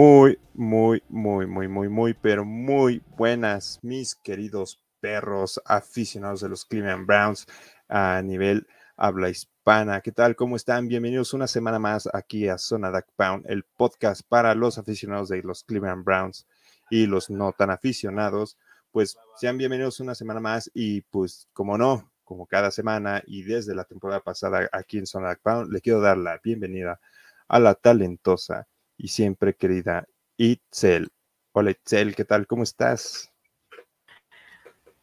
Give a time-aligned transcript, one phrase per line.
[0.00, 6.64] Muy, muy, muy, muy, muy, muy, pero muy buenas, mis queridos perros aficionados de los
[6.64, 7.46] Cleveland Browns
[7.88, 10.00] a nivel habla hispana.
[10.00, 10.36] ¿Qué tal?
[10.36, 10.86] ¿Cómo están?
[10.86, 15.42] Bienvenidos una semana más aquí a Zona Duck Pound, el podcast para los aficionados de
[15.42, 16.46] los Cleveland Browns
[16.90, 18.56] y los no tan aficionados.
[18.92, 23.74] Pues sean bienvenidos una semana más y pues como no, como cada semana y desde
[23.74, 27.00] la temporada pasada aquí en Zona Duck Pound, le quiero dar la bienvenida
[27.48, 31.08] a la talentosa y siempre querida Itzel.
[31.52, 32.46] Hola Itzel, ¿qué tal?
[32.46, 33.32] ¿Cómo estás?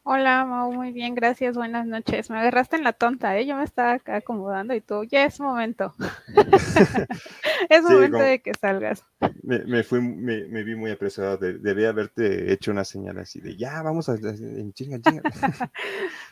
[0.08, 2.30] Hola, Mau, muy bien, gracias, buenas noches.
[2.30, 3.44] Me agarraste en la tonta, ¿eh?
[3.44, 5.94] Yo me estaba acá acomodando y tú, ya es momento.
[7.68, 9.04] es momento de que salgas.
[9.42, 14.08] Me, fui, me, vi muy apresurado, debía haberte hecho una señal así de, ya, vamos
[14.08, 15.22] a, en chinga, chinga.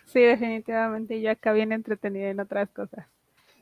[0.06, 3.08] sí, definitivamente, yo acá bien entretenida en otras cosas.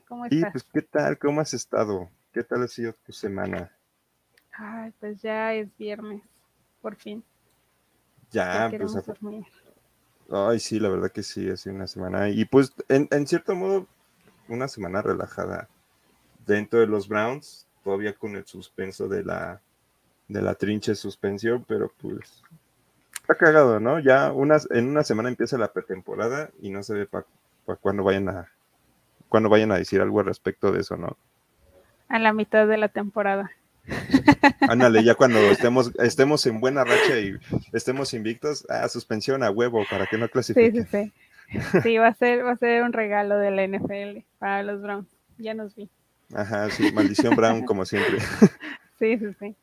[0.07, 0.49] ¿Cómo estás?
[0.49, 1.17] Y pues, ¿qué tal?
[1.17, 2.11] ¿Cómo has estado?
[2.31, 3.71] ¿Qué tal ha sido tu semana?
[4.53, 6.21] Ay, pues ya es viernes,
[6.81, 7.23] por fin.
[8.31, 8.95] Ya, pues.
[10.31, 12.29] Ay, sí, la verdad que sí, ha sido una semana.
[12.29, 13.87] Y pues, en, en cierto modo,
[14.47, 15.67] una semana relajada
[16.45, 19.61] dentro de los Browns, todavía con el suspenso de la,
[20.27, 22.41] de la trinche suspensión, pero pues
[23.21, 23.99] está cagado, ¿no?
[23.99, 27.25] Ya unas, en una semana empieza la pretemporada y no se ve para
[27.65, 28.51] pa cuándo vayan a
[29.29, 31.17] cuando vayan a decir algo al respecto de eso, ¿no?
[32.07, 33.51] A la mitad de la temporada.
[34.61, 37.37] Ándale, ya cuando estemos, estemos en buena racha y
[37.73, 40.85] estemos invictos, a suspensión a huevo para que no clasifiquen.
[40.85, 41.13] Sí, sí,
[41.51, 41.81] sí.
[41.83, 45.07] Sí, va a ser, va a ser un regalo de la NFL para los Browns.
[45.37, 45.89] Ya nos vi.
[46.33, 48.17] Ajá, sí, maldición Brown como siempre.
[48.99, 49.55] Sí, sí, sí.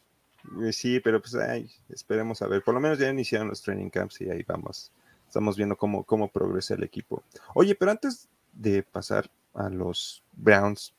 [0.63, 2.63] Eh, sí, pero pues ay, esperemos a ver.
[2.63, 4.93] Por lo menos ya iniciaron los training camps y ahí vamos.
[5.27, 7.23] Estamos viendo cómo, cómo progresa el equipo.
[7.55, 10.93] Oye, pero antes de pasar a los Browns,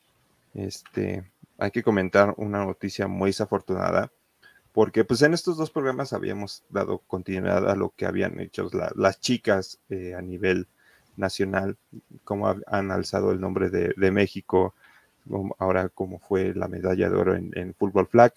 [0.56, 1.24] este,
[1.62, 4.12] hay que comentar una noticia muy desafortunada,
[4.72, 9.20] porque pues en estos dos programas habíamos dado continuidad a lo que habían hecho las
[9.20, 10.66] chicas eh, a nivel
[11.18, 11.78] nacional,
[12.24, 14.74] como han alzado el nombre de, México,
[15.60, 18.34] ahora como fue la medalla de oro en, fútbol flag,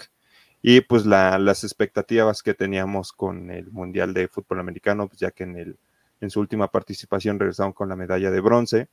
[0.61, 5.45] y pues las expectativas que teníamos con el Mundial de Fútbol Americano, pues ya que
[5.45, 5.79] en,
[6.21, 8.89] en su última participación regresaron con la medalla de bronce,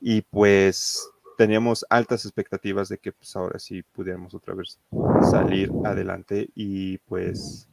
[0.00, 4.78] y pues teníamos altas expectativas de que pues ahora sí pudiéramos otra vez
[5.30, 7.66] salir adelante y pues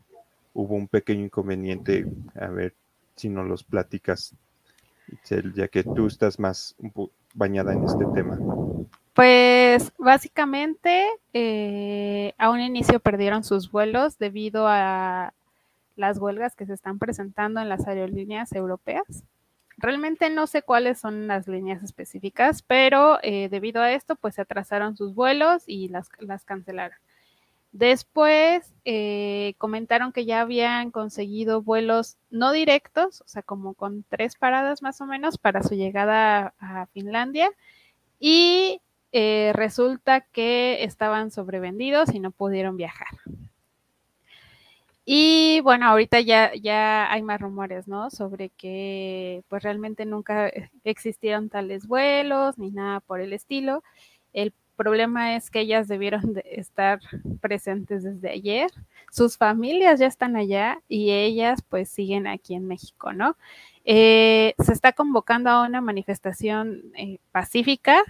[0.53, 2.05] hubo un pequeño inconveniente,
[2.39, 2.73] a ver
[3.17, 4.33] si nos los platicas,
[5.53, 6.77] ya que tú estás más
[7.33, 8.39] bañada en este tema.
[9.13, 15.33] Pues básicamente eh, a un inicio perdieron sus vuelos debido a
[15.97, 19.25] las huelgas que se están presentando en las aerolíneas europeas.
[19.77, 24.41] Realmente no sé cuáles son las líneas específicas, pero eh, debido a esto, pues se
[24.41, 26.09] atrasaron sus vuelos y las,
[26.45, 26.97] cancelaron.
[27.71, 34.35] Después eh, comentaron que ya habían conseguido vuelos no directos, o sea, como con tres
[34.35, 37.51] paradas más o menos para su llegada a Finlandia.
[38.19, 38.81] Y
[39.11, 43.09] eh, resulta que estaban sobrevendidos y no pudieron viajar.
[45.09, 48.09] Y bueno, ahorita ya, ya hay más rumores, ¿no?
[48.09, 50.51] Sobre que pues realmente nunca
[50.83, 53.83] existieron tales vuelos ni nada por el estilo.
[54.33, 56.99] El problema es que ellas debieron de estar
[57.39, 58.69] presentes desde ayer.
[59.09, 63.37] Sus familias ya están allá y ellas pues siguen aquí en México, ¿no?
[63.85, 68.03] Eh, se está convocando a una manifestación eh, pacífica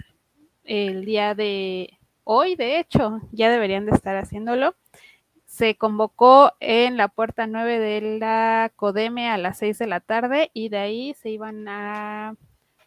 [0.64, 4.74] el día de hoy, de hecho, ya deberían de estar haciéndolo
[5.48, 10.50] se convocó en la puerta 9 de la Codeme a las 6 de la tarde
[10.52, 12.36] y de ahí se iban a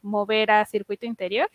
[0.03, 1.49] mover a circuito interior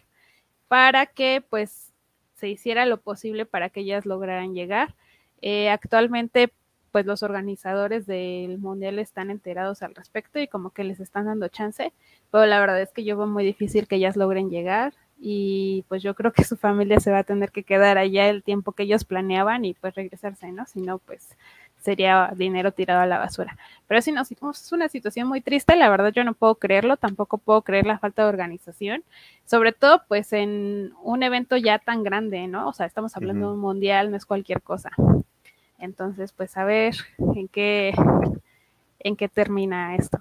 [0.66, 1.92] para que pues
[2.34, 4.96] se hiciera lo posible para que ellas lograran llegar.
[5.42, 6.52] Eh, actualmente
[6.90, 11.46] pues los organizadores del mundial están enterados al respecto y como que les están dando
[11.46, 11.92] chance,
[12.32, 16.02] pero la verdad es que yo veo muy difícil que ellas logren llegar y pues
[16.02, 18.84] yo creo que su familia se va a tener que quedar allá el tiempo que
[18.84, 20.66] ellos planeaban y pues regresarse, ¿no?
[20.66, 21.36] Si no, pues
[21.78, 23.56] sería dinero tirado a la basura.
[23.86, 26.96] Pero si no, si es una situación muy triste, la verdad yo no puedo creerlo,
[26.96, 29.04] tampoco puedo creer la falta de organización,
[29.44, 32.68] sobre todo pues en un evento ya tan grande, ¿no?
[32.68, 34.90] O sea, estamos hablando de un mundial, no es cualquier cosa.
[35.78, 37.94] Entonces, pues a ver en qué
[38.98, 40.18] en qué termina esto.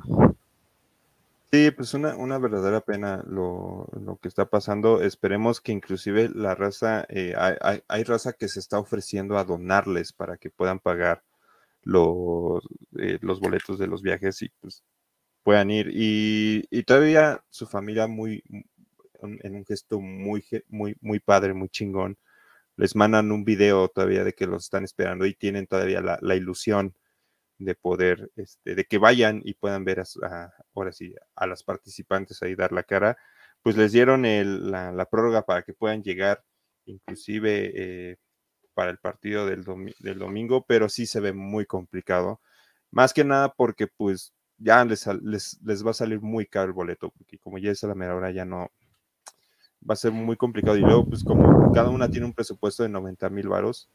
[1.56, 3.88] Sí, pues una, una verdadera pena lo,
[4.22, 5.02] que está pasando.
[5.02, 10.12] Esperemos que inclusive la raza, eh, hay, hay, raza que se está ofreciendo a donarles
[10.12, 11.24] para que puedan pagar
[11.84, 12.62] los,
[13.00, 14.84] eh, los boletos de los viajes y pues
[15.44, 15.92] puedan ir.
[15.94, 18.44] Y, y todavía su familia muy,
[19.22, 22.18] en un gesto muy, muy, muy padre, muy chingón,
[22.76, 26.96] les mandan un video todavía de que los están esperando y tienen todavía la, ilusión
[27.58, 32.42] de poder, este, de que vayan y puedan ver a, ahora sí, a las participantes
[32.44, 33.18] ahí dar la cara,
[33.62, 36.44] pues les dieron la, prórroga para que puedan llegar,
[36.86, 38.18] inclusive eh,
[38.74, 39.66] para el partido del,
[40.00, 42.42] del, domingo, pero sí se ve muy complicado.
[42.92, 46.74] Más que nada porque pues ya les, les, les va a salir muy caro el
[46.74, 48.70] boleto, porque como ya es a la mera hora, ya no,
[49.88, 50.78] va a ser muy complicado.
[50.78, 53.90] Y luego, pues como cada una tiene un presupuesto de 90 mil varos,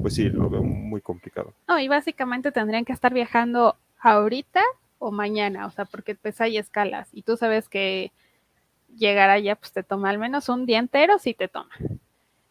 [0.00, 1.52] pues sí, lo veo muy complicado.
[1.68, 4.62] No, y básicamente tendrían que estar viajando ahorita
[4.98, 8.12] o mañana, o sea, porque pues hay escalas y tú sabes que
[8.96, 11.70] llegar allá pues te toma al menos un día entero si te toma.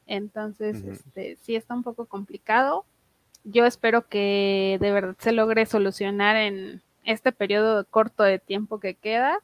[0.07, 2.84] Entonces, este, sí está un poco complicado.
[3.44, 8.96] Yo espero que de verdad se logre solucionar en este periodo corto de tiempo que
[8.96, 9.40] queda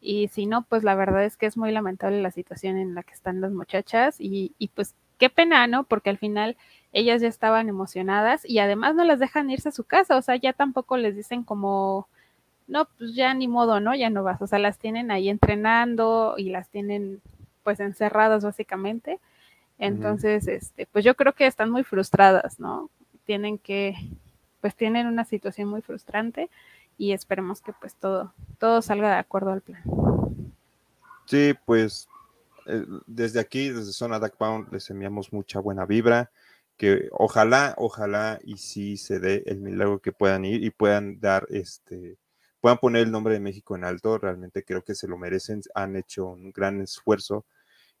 [0.00, 3.02] y si no, pues la verdad es que es muy lamentable la situación en la
[3.02, 5.84] que están las muchachas y, y pues qué pena, ¿no?
[5.84, 6.56] Porque al final
[6.92, 10.36] ellas ya estaban emocionadas y además no las dejan irse a su casa, o sea,
[10.36, 12.08] ya tampoco les dicen como,
[12.66, 13.94] no, pues ya ni modo, ¿no?
[13.94, 17.20] Ya no vas, o sea, las tienen ahí entrenando y las tienen
[17.62, 19.18] pues encerradas básicamente.
[19.78, 22.88] Entonces, este, pues yo creo que están muy frustradas, ¿no?
[23.26, 23.94] Tienen que,
[24.60, 26.48] pues tienen una situación muy frustrante
[26.96, 29.82] y esperemos que pues todo, todo salga de acuerdo al plan.
[31.26, 32.08] Sí, pues
[32.66, 36.30] eh, desde aquí, desde Zona Duck Pound, les enviamos mucha buena vibra,
[36.76, 41.46] que ojalá, ojalá y sí se dé el milagro que puedan ir y puedan dar
[41.50, 42.18] este,
[42.60, 45.96] puedan poner el nombre de México en alto, realmente creo que se lo merecen, han
[45.96, 47.46] hecho un gran esfuerzo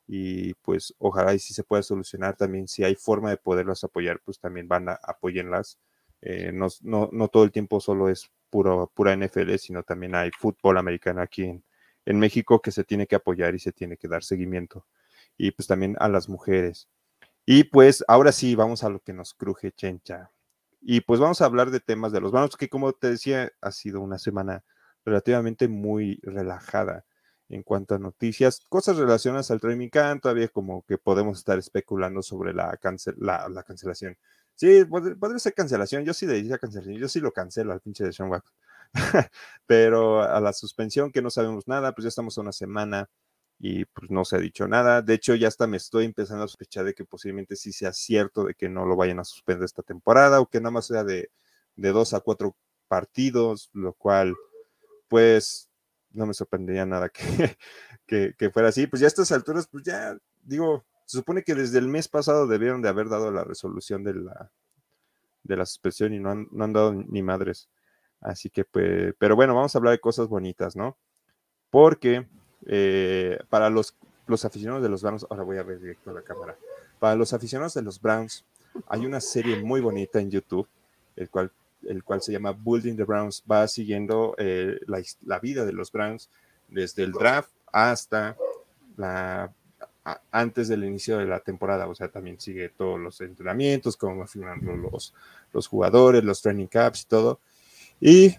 [0.06, 4.20] y pues ojalá y si se pueda solucionar también, si hay forma de poderlas apoyar,
[4.24, 5.78] pues también van a apoyenlas.
[6.22, 10.30] Eh, no, no, no, todo el tiempo solo es puro, pura NFL, sino también hay
[10.38, 11.64] fútbol americano aquí en,
[12.06, 14.86] en México que se tiene que apoyar y se tiene que dar seguimiento.
[15.36, 16.88] Y pues también a las mujeres.
[17.46, 20.32] Y pues ahora sí, vamos a lo que nos cruje Chencha.
[20.82, 23.70] Y pues vamos a hablar de temas de los vanos, que como te decía, ha
[23.70, 24.64] sido una semana
[25.04, 27.04] relativamente muy relajada
[27.48, 32.22] en cuanto a noticias, cosas relacionadas al training camp, todavía como que podemos estar especulando
[32.22, 32.78] sobre la,
[33.18, 34.16] la, cancelación.
[34.56, 38.04] Sí, podría, ser cancelación, yo sí le diría cancelación, yo sí lo cancelo al pinche
[38.04, 38.30] de Sean.
[39.66, 43.08] Pero a la suspensión, que no sabemos nada, pues ya estamos a una semana
[43.58, 45.02] y pues no se ha dicho nada.
[45.02, 48.44] De hecho, ya hasta me estoy empezando a sospechar de que posiblemente sí sea cierto
[48.44, 51.30] de que no lo vayan a suspender esta temporada o que nada más sea de,
[51.76, 52.56] de dos a cuatro
[52.88, 54.34] partidos, lo cual
[55.08, 55.70] pues
[56.10, 57.08] no me sorprendería nada
[58.06, 58.86] que, que, fuera así.
[58.86, 62.46] Pues ya a estas alturas, pues ya digo, se supone que desde el mes pasado
[62.46, 64.50] debieron de haber dado la resolución de la,
[65.44, 67.68] de la suspensión y no han, no han dado ni madres.
[68.20, 70.96] Así que, pues, pero bueno, vamos a hablar de cosas bonitas, ¿no?
[71.70, 72.26] Porque
[72.66, 73.94] eh, para los,
[74.26, 76.56] los aficionados de los Browns, ahora voy a ver directo a la cámara,
[76.98, 78.44] para los aficionados de los Browns,
[78.88, 80.68] hay una serie muy bonita en YouTube,
[81.16, 81.50] el cual
[81.88, 86.28] el cual se llama Building the Browns, va siguiendo eh, la, vida de los Browns
[86.68, 88.36] desde el draft hasta
[88.96, 89.52] la
[90.30, 94.80] antes del inicio de la temporada, o sea, también sigue todos los entrenamientos, cómo van
[94.80, 95.12] los,
[95.52, 97.40] los jugadores, los training caps y todo.
[98.00, 98.36] Y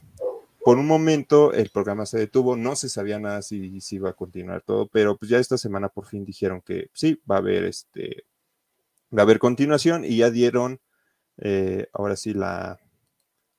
[0.67, 4.15] por un momento el programa se detuvo, no se sabía nada si, si iba a
[4.15, 7.63] continuar todo, pero pues ya esta semana por fin dijeron que sí, va a haber
[7.63, 8.25] este,
[9.17, 10.81] va a haber continuación y ya dieron
[11.37, 12.81] eh, ahora sí la,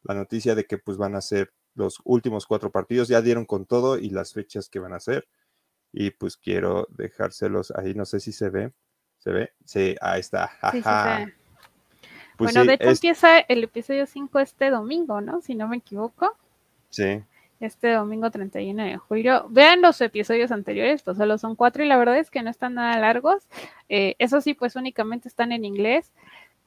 [0.03, 3.65] la noticia de que pues van a ser los últimos cuatro partidos, ya dieron con
[3.65, 5.27] todo y las fechas que van a ser.
[5.91, 8.75] Y pues quiero dejárselos ahí, no sé si se ve.
[9.17, 9.55] ¿Se ve?
[9.65, 10.51] Sí, ahí está.
[12.37, 15.41] Pues bueno, de hecho empieza el episodio 5 este domingo, ¿no?
[15.41, 16.37] Si no me equivoco.
[16.91, 17.23] Sí.
[17.61, 19.47] Este domingo 31 de julio.
[19.51, 22.75] Vean los episodios anteriores, pues solo son cuatro y la verdad es que no están
[22.75, 23.49] nada largos.
[23.89, 26.13] Eh, eso sí, pues únicamente están en inglés.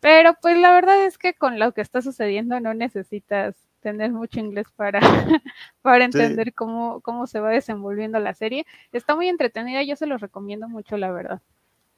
[0.01, 4.39] Pero pues la verdad es que con lo que está sucediendo no necesitas tener mucho
[4.39, 4.99] inglés para,
[5.81, 8.65] para entender cómo, cómo se va desenvolviendo la serie.
[8.91, 11.41] Está muy entretenida, yo se los recomiendo mucho, la verdad.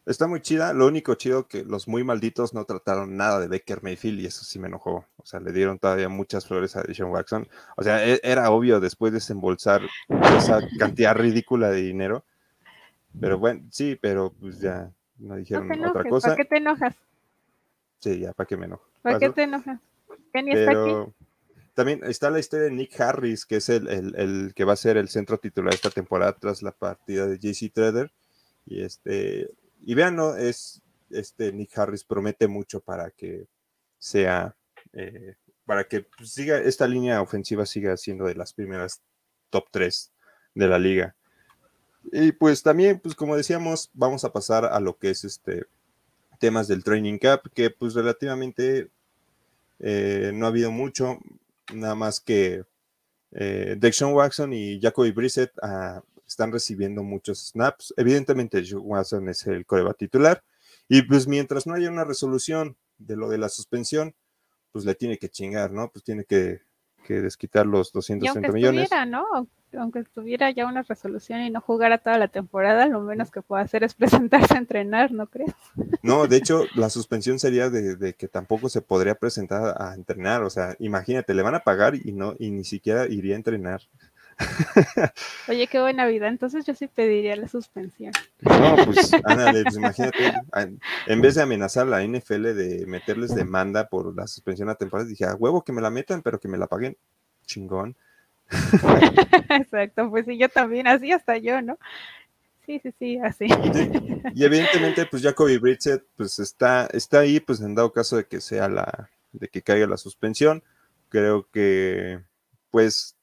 [0.06, 3.82] Está muy chida, lo único chido que los muy malditos no trataron nada de Baker
[3.84, 5.06] Mayfield y eso sí me enojó.
[5.16, 7.48] O sea, le dieron todavía muchas flores a Deshaun Watson.
[7.78, 9.82] O sea, e, era obvio después de desembolsar
[10.38, 12.26] esa cantidad ridícula de dinero.
[13.20, 16.30] Pero bueno, sí, pero pues ya no dijeron otra cosa.
[16.30, 16.96] ¿Para qué te enojas?
[18.00, 18.86] Sí, ya, ¿para qué me enojo?
[19.02, 19.80] ¿Para qué te enojas?
[20.34, 21.14] Pero
[21.74, 25.08] también está la historia de Nick Harris, que es el, que va a ser el
[25.08, 28.12] centro titular esta temporada tras la partida de JC Trader.
[28.66, 29.50] Y este,
[29.86, 30.36] y vean, ¿no?
[30.36, 33.48] Es, este Nick Harris promete mucho para que
[34.00, 34.56] sea,
[34.94, 35.36] eh,
[35.66, 39.02] para que siga, esta línea ofensiva siga siendo de las primeras
[39.50, 40.12] top 3
[40.56, 41.16] de la liga.
[42.12, 45.66] Y pues también, pues como decíamos, vamos a pasar a lo que es este
[46.40, 48.90] temas del training cap, que pues relativamente
[49.80, 51.20] eh, no ha habido mucho,
[51.74, 52.66] nada más que
[53.32, 57.94] eh, Dexon Watson y Jacoby Brissett ah, están recibiendo muchos snaps.
[57.98, 60.44] Evidentemente, Watson es el coreback titular.
[60.88, 64.16] Y pues mientras no haya una resolución de lo de la suspensión,
[64.72, 65.90] pues le tiene que chingar, ¿no?
[65.90, 66.62] Pues tiene que,
[67.08, 68.90] desquitar los 230 millones.
[69.08, 69.48] ¿no?
[69.78, 73.64] aunque tuviera ya una resolución y no jugara toda la temporada, lo menos que pueda
[73.64, 73.94] hacer es
[74.30, 75.54] presentarse a entrenar, ¿no crees?
[76.02, 80.44] No, de hecho, la suspensión sería de, que tampoco se podría presentar a entrenar.
[80.44, 83.82] O sea, imagínate, le van a pagar y no, y ni siquiera iría a entrenar.
[85.48, 86.28] Oye, qué buena vida.
[86.28, 88.14] Entonces yo sí pediría la suspensión.
[88.42, 90.34] No, pues, ándale, pues imagínate,
[91.08, 95.10] en vez de amenazar a la NFL de meterles demanda por la suspensión a temporada,
[95.10, 96.98] dije, a huevo que me la metan, pero que me la paguen.
[97.46, 97.96] Chingón.
[99.50, 101.78] Exacto, pues sí, yo también, así hasta yo, ¿no?
[102.66, 103.48] Sí, sí, sí, así.
[104.34, 108.40] Y evidentemente, pues Jacoby Brissett, pues está, está ahí, pues en dado caso de que
[108.40, 110.64] sea la, de que caiga la suspensión,
[111.10, 112.22] creo que,
[112.72, 113.18] pues,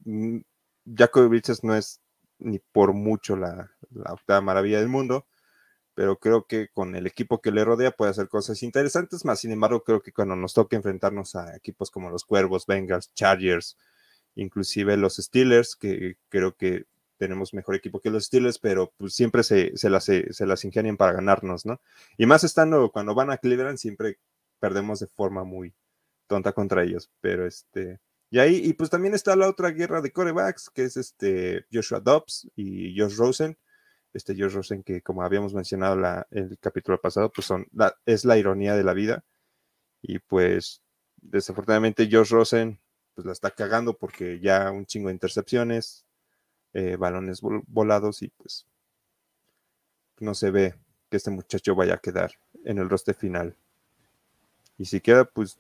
[0.95, 2.01] Jacoby Brissett no es
[2.39, 3.71] ni por mucho la,
[4.07, 5.27] octava maravilla del mundo,
[5.95, 9.53] pero creo que con el equipo que le rodea puede hacer cosas interesantes, más sin
[9.53, 13.77] embargo, creo que cuando nos toque enfrentarnos a equipos como los Cuervos, Bengals, Chargers,
[14.35, 16.87] inclusive los Steelers, que creo que
[17.19, 20.97] tenemos mejor equipo que los Steelers, pero pues siempre se, se, las, se las ingenian
[20.97, 21.81] para ganarnos, ¿no?
[22.17, 24.19] Y más estando, cuando van a Cleveland, siempre
[24.59, 25.75] perdemos de forma muy
[26.27, 28.01] tonta contra ellos, pero este...
[28.31, 32.01] Y ahí, y pues también está la otra guerra de corebacks, que es este Joshua
[32.01, 33.59] Dobbs y Josh Rosen.
[34.13, 37.67] Este Josh Rosen, que como habíamos mencionado la, el capítulo pasado, pues son
[38.07, 39.25] es la ironía de la vida.
[40.03, 40.83] Y pues,
[41.17, 42.81] desafortunadamente, Josh Rosen
[43.15, 46.05] pues la está cagando porque ya un chingo de intercepciones,
[46.73, 48.67] eh, balones volados y pues
[50.21, 50.75] no se ve
[51.11, 52.33] que este muchacho vaya a quedar
[52.65, 53.57] en el roster final.
[54.79, 55.59] Y si queda, pues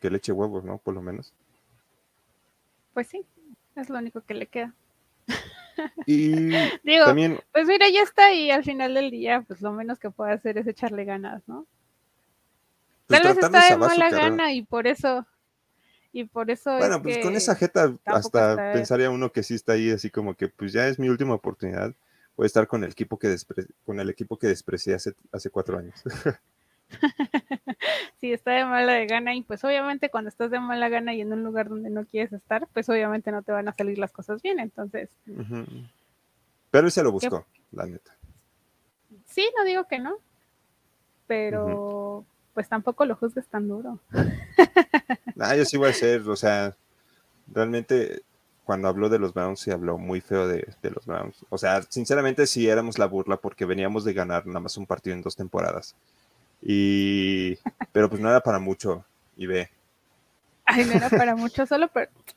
[0.00, 0.78] que le eche huevos, ¿no?
[0.78, 1.34] Por lo menos.
[2.94, 3.26] Pues sí,
[3.76, 4.74] es lo único que le queda.
[6.06, 6.50] Y
[6.84, 7.40] Digo, también...
[7.52, 10.56] pues mira, ya está y al final del día, pues lo menos que puede hacer
[10.56, 11.66] es echarle ganas, ¿no?
[13.08, 15.26] Pues Tal vez está de mala gana y por eso
[16.12, 19.90] y por eso bueno pues con esa jeta hasta pensaría uno que sí está ahí
[19.90, 21.92] así como que pues ya es mi última oportunidad
[22.36, 23.36] voy a estar con el equipo que
[23.84, 26.02] con el equipo que desprecié hace, hace cuatro años
[28.20, 31.20] sí está de mala de gana y pues obviamente cuando estás de mala gana y
[31.20, 34.12] en un lugar donde no quieres estar pues obviamente no te van a salir las
[34.12, 35.10] cosas bien entonces
[36.70, 38.14] pero él se lo buscó la neta
[39.26, 40.16] sí no digo que no
[41.26, 42.24] pero
[42.54, 43.98] pues tampoco lo juzgues tan duro.
[45.40, 46.74] ah, yo sí voy a ser, o sea,
[47.52, 48.22] realmente
[48.64, 51.44] cuando habló de los Browns se habló muy feo de, los Browns.
[51.50, 55.14] O sea, sinceramente sí éramos la burla porque veníamos de ganar nada más un partido
[55.14, 55.96] en dos temporadas.
[56.66, 57.58] Y,
[57.92, 59.04] pero pues no era para mucho,
[59.36, 59.70] y ve.
[60.64, 61.90] Ay, no era para mucho, solo,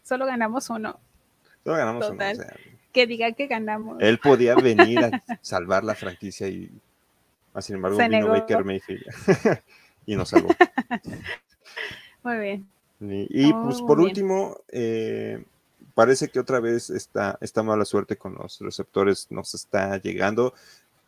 [0.04, 1.00] solo ganamos uno.
[1.64, 2.26] Solo ganamos uno.
[2.92, 3.98] que diga que ganamos.
[4.02, 6.70] Él podía venir a salvar la franquicia y,
[7.62, 9.06] sin embargo, vino Baker Mayfield.
[10.06, 10.50] y nos salvó.
[12.24, 12.68] Muy bien.
[13.00, 15.46] Y, pues por último, eh,
[15.94, 20.54] parece que otra vez esta, esta mala suerte con los receptores nos está llegando.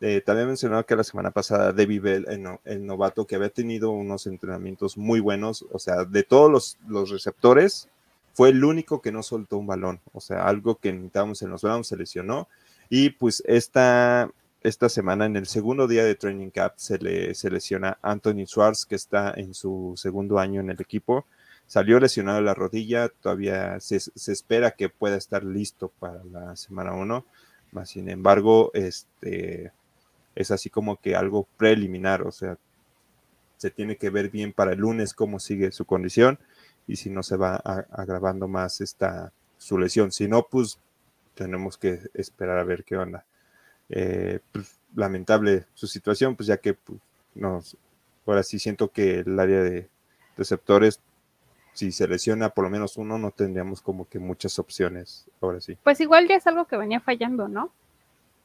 [0.00, 4.26] Eh, también mencionaba que la semana pasada David Bell, el, novato, que había tenido unos
[4.26, 7.88] entrenamientos muy buenos, o sea, de todos los, los, receptores,
[8.32, 11.62] fue el único que no soltó un balón, o sea, algo que necesitábamos en los
[11.62, 12.48] Browns, se lesionó.
[12.88, 14.30] Y pues esta,
[14.62, 18.94] esta semana, en el segundo día de Training Camp, se le lesiona Anthony Schwartz, que
[18.94, 21.26] está en su segundo año en el equipo.
[21.66, 23.96] Salió lesionado la rodilla, todavía se,
[24.32, 27.24] espera que pueda estar listo para la semana 1,
[27.72, 29.72] más sin embargo, este,
[30.40, 32.56] es así como que algo preliminar, o sea,
[33.58, 36.38] se tiene que ver bien para el lunes cómo sigue su condición
[36.86, 40.12] y si no se va agravando más esta su lesión.
[40.12, 40.78] Si no, pues
[41.34, 43.26] tenemos que esperar a ver qué onda.
[43.90, 46.98] Eh, pues, lamentable su situación, pues ya que pues,
[47.34, 47.76] nos,
[48.26, 49.88] ahora sí siento que el área de
[50.38, 51.00] receptores,
[51.74, 55.76] si se lesiona por lo menos uno, no tendríamos como que muchas opciones, ahora sí.
[55.84, 57.70] Pues igual ya es algo que venía fallando, ¿no?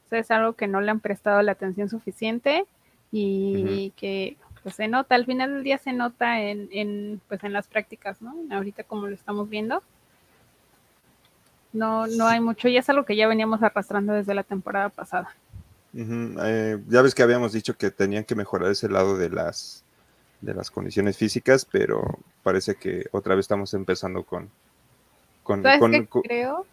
[0.06, 2.66] O sea, es algo que no le han prestado la atención suficiente
[3.12, 7.54] y que pues se nota, al final del día se nota en, en, pues en
[7.54, 8.36] las prácticas, ¿no?
[8.50, 9.84] Ahorita como lo estamos viendo,
[11.72, 15.36] no, no hay mucho y es algo que ya veníamos arrastrando desde la temporada pasada.
[15.94, 19.84] Eh, ya ves que habíamos dicho que tenían que mejorar ese lado de las
[20.42, 24.50] de las condiciones físicas, pero parece que otra vez estamos empezando con
[25.44, 25.62] con,
[26.24, 26.66] creo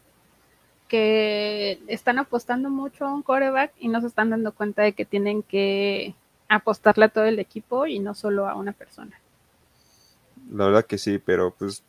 [0.93, 5.07] que están apostando mucho a un coreback y no se están dando cuenta de que
[5.07, 6.15] tienen que
[6.51, 9.19] apostarle a todo el equipo y no solo a una persona.
[10.51, 11.83] La verdad que sí, pero pues,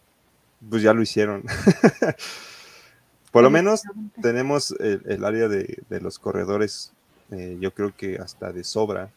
[0.70, 1.44] pues ya lo hicieron.
[3.34, 3.82] Por lo menos
[4.22, 6.94] tenemos el, área de, los corredores,
[7.32, 9.10] eh, yo creo que hasta de sobra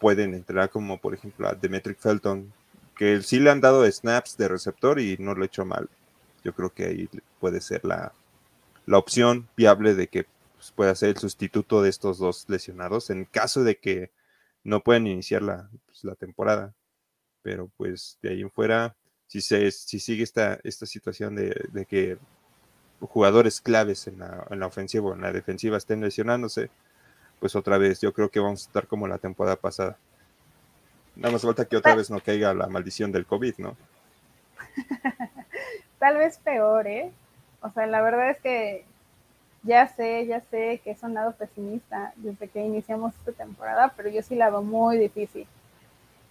[0.00, 2.50] pueden entrar como por ejemplo a Demetric Felton,
[2.96, 5.90] que sí le han dado snaps de receptor y no lo ha hecho mal.
[6.42, 8.12] Yo creo que ahí puede ser la,
[8.96, 10.24] opción viable de que
[10.56, 14.10] pues, pueda ser el sustituto de estos dos lesionados en caso de que
[14.64, 16.72] no puedan iniciar la, pues, la temporada.
[17.42, 22.16] Pero pues de ahí en fuera, si, se, si sigue esta, esta situación de, que
[23.00, 26.70] jugadores claves en la, en la ofensiva o en la defensiva estén lesionándose,
[27.40, 29.98] pues otra vez yo creo que vamos a estar como la temporada pasada.
[31.14, 33.76] Nada más falta que otra vez no caiga la maldición del COVID, ¿no?
[35.98, 37.12] Tal vez peor, ¿eh?
[37.68, 38.84] O sea, la verdad es que
[39.62, 44.22] ya sé, ya sé que he sonado pesimista desde que iniciamos esta temporada, pero yo
[44.22, 45.46] sí la veo muy difícil.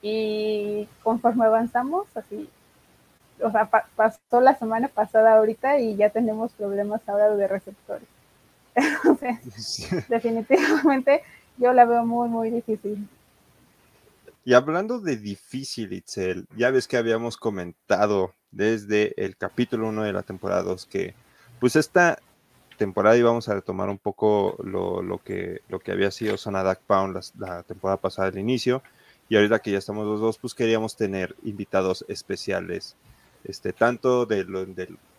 [0.02, 2.50] Y conforme avanzamos, así,
[3.42, 8.08] o sea, pasó la semana pasada ahorita y ya tenemos problemas ahora de receptores.
[8.76, 11.22] Entonces, definitivamente
[11.58, 13.08] yo la veo muy, muy difícil.
[14.46, 20.14] Y hablando de difícil, Itzel, ya ves que habíamos comentado desde el capítulo 1 de
[20.14, 21.14] la temporada 2 que
[21.60, 22.20] pues esta
[22.78, 27.20] temporada íbamos a retomar un poco lo, que, lo que había sido Zona Duck Pound
[27.38, 28.84] la, temporada pasada al inicio.
[29.30, 32.96] Y ahorita que ya estamos los dos pues queríamos tener invitados especiales
[33.44, 34.66] este tanto de, lo,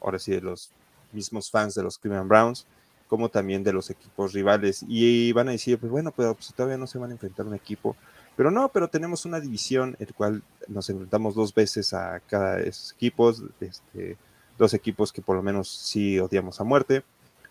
[0.00, 0.70] ahora sí de los
[1.12, 2.66] mismos fans de los Cleveland Browns
[3.06, 4.84] como también de los equipos rivales.
[4.88, 7.54] Y van a decir pues bueno pero pues, todavía no se van a enfrentar un
[7.54, 7.96] equipo
[8.38, 12.58] pero no, pero tenemos una división en la cual nos enfrentamos dos veces a cada
[12.58, 14.16] de equipos, este,
[14.58, 17.04] dos equipos que por lo menos sí odiamos a muerte.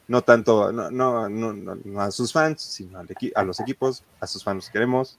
[0.07, 2.99] No tanto, no, no, no, a sus fans, sino
[3.35, 5.17] a los equipos, a sus fans los queremos.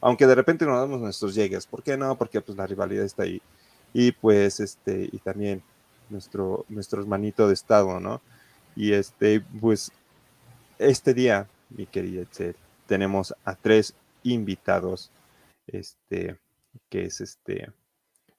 [0.00, 1.66] Aunque de repente nos damos nuestros llegues.
[1.66, 2.16] ¿Por qué no?
[2.16, 3.40] Porque pues la rivalidad está ahí.
[3.92, 5.62] Y pues, este, y también
[6.10, 8.20] nuestro, nuestro hermanito de estado, ¿no?
[8.76, 9.92] Y este, pues,
[10.78, 12.54] este día, mi querida Excel,
[12.86, 15.10] tenemos a tres invitados,
[15.66, 16.36] este,
[16.88, 17.72] que es este,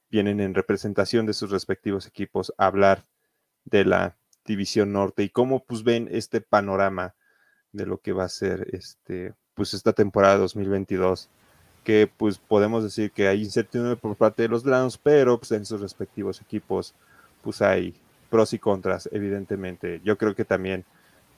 [0.09, 3.05] vienen en representación de sus respectivos equipos a hablar
[3.65, 7.15] de la División Norte y cómo pues ven este panorama
[7.71, 11.29] de lo que va a ser este, pues esta temporada 2022
[11.83, 15.65] que pues podemos decir que hay incertidumbre por parte de los Browns, pero pues en
[15.65, 16.93] sus respectivos equipos
[17.41, 17.95] pues hay
[18.29, 20.01] pros y contras, evidentemente.
[20.03, 20.85] Yo creo que también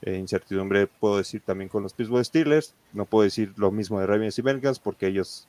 [0.02, 2.74] eh, incertidumbre puedo decir también con los Pittsburgh Steelers.
[2.92, 5.46] No puedo decir lo mismo de Ravens y Bengals porque ellos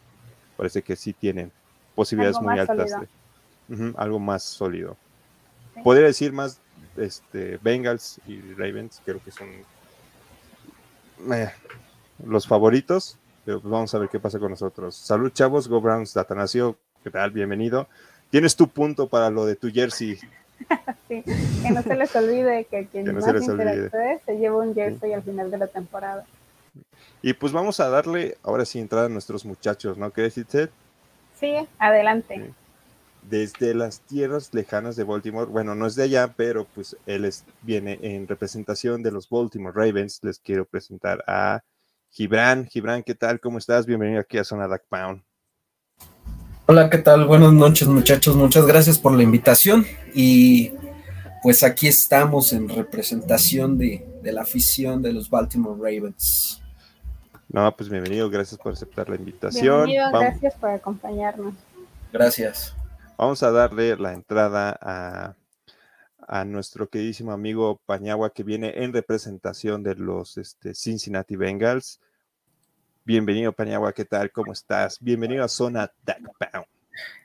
[0.57, 1.51] parece que sí tienen
[1.95, 2.91] posibilidades muy altas.
[3.67, 4.97] De, algo más sólido.
[5.84, 6.60] Podría decir más
[6.97, 9.47] este, Bengals y Ravens, creo que son
[11.34, 11.49] eh,
[12.25, 14.95] los favoritos, pero pues vamos a ver qué pasa con nosotros.
[14.95, 17.32] Salud, chavos, Go Browns, Datanasio, ¿qué tal?
[17.32, 17.88] Bienvenido.
[18.29, 20.19] Tienes tu punto para lo de tu jersey
[21.08, 25.23] sí, que no se les olvide que quien más se, se lleva un jersey al
[25.23, 26.25] final de la temporada.
[27.21, 30.12] Y pues vamos a darle ahora sí entrada a nuestros muchachos, ¿no?
[30.12, 30.69] ¿Qué decir, Ted?
[31.43, 32.53] Sí, adelante.
[33.29, 37.29] Desde las tierras lejanas de Baltimore, bueno, no es de allá, pero pues él
[37.63, 40.21] viene en representación de los Baltimore Ravens.
[40.23, 41.62] Les quiero presentar a
[42.12, 42.65] Gibran.
[42.67, 43.41] Gibran, ¿qué tal?
[43.41, 43.86] ¿Cómo estás?
[43.86, 45.21] Bienvenido aquí a Zona Duck Pound.
[46.65, 47.25] Hola, ¿qué tal?
[47.25, 50.71] Buenas noches muchachos, muchas gracias por la invitación y
[51.41, 56.62] pues aquí estamos en representación de, la afición de los Baltimore Ravens.
[57.53, 59.85] No, pues bienvenido, gracias por aceptar la invitación.
[59.85, 61.53] Bienvenido, gracias por acompañarnos.
[62.11, 62.75] Gracias.
[63.15, 65.35] Vamos a darle la entrada a,
[66.27, 72.01] a nuestro queridísimo amigo Pañagua que viene en representación de los este, Cincinnati Bengals.
[73.05, 74.31] Bienvenido, Paniagua, ¿qué tal?
[74.31, 74.97] ¿Cómo estás?
[74.99, 76.67] Bienvenido a Zona Duck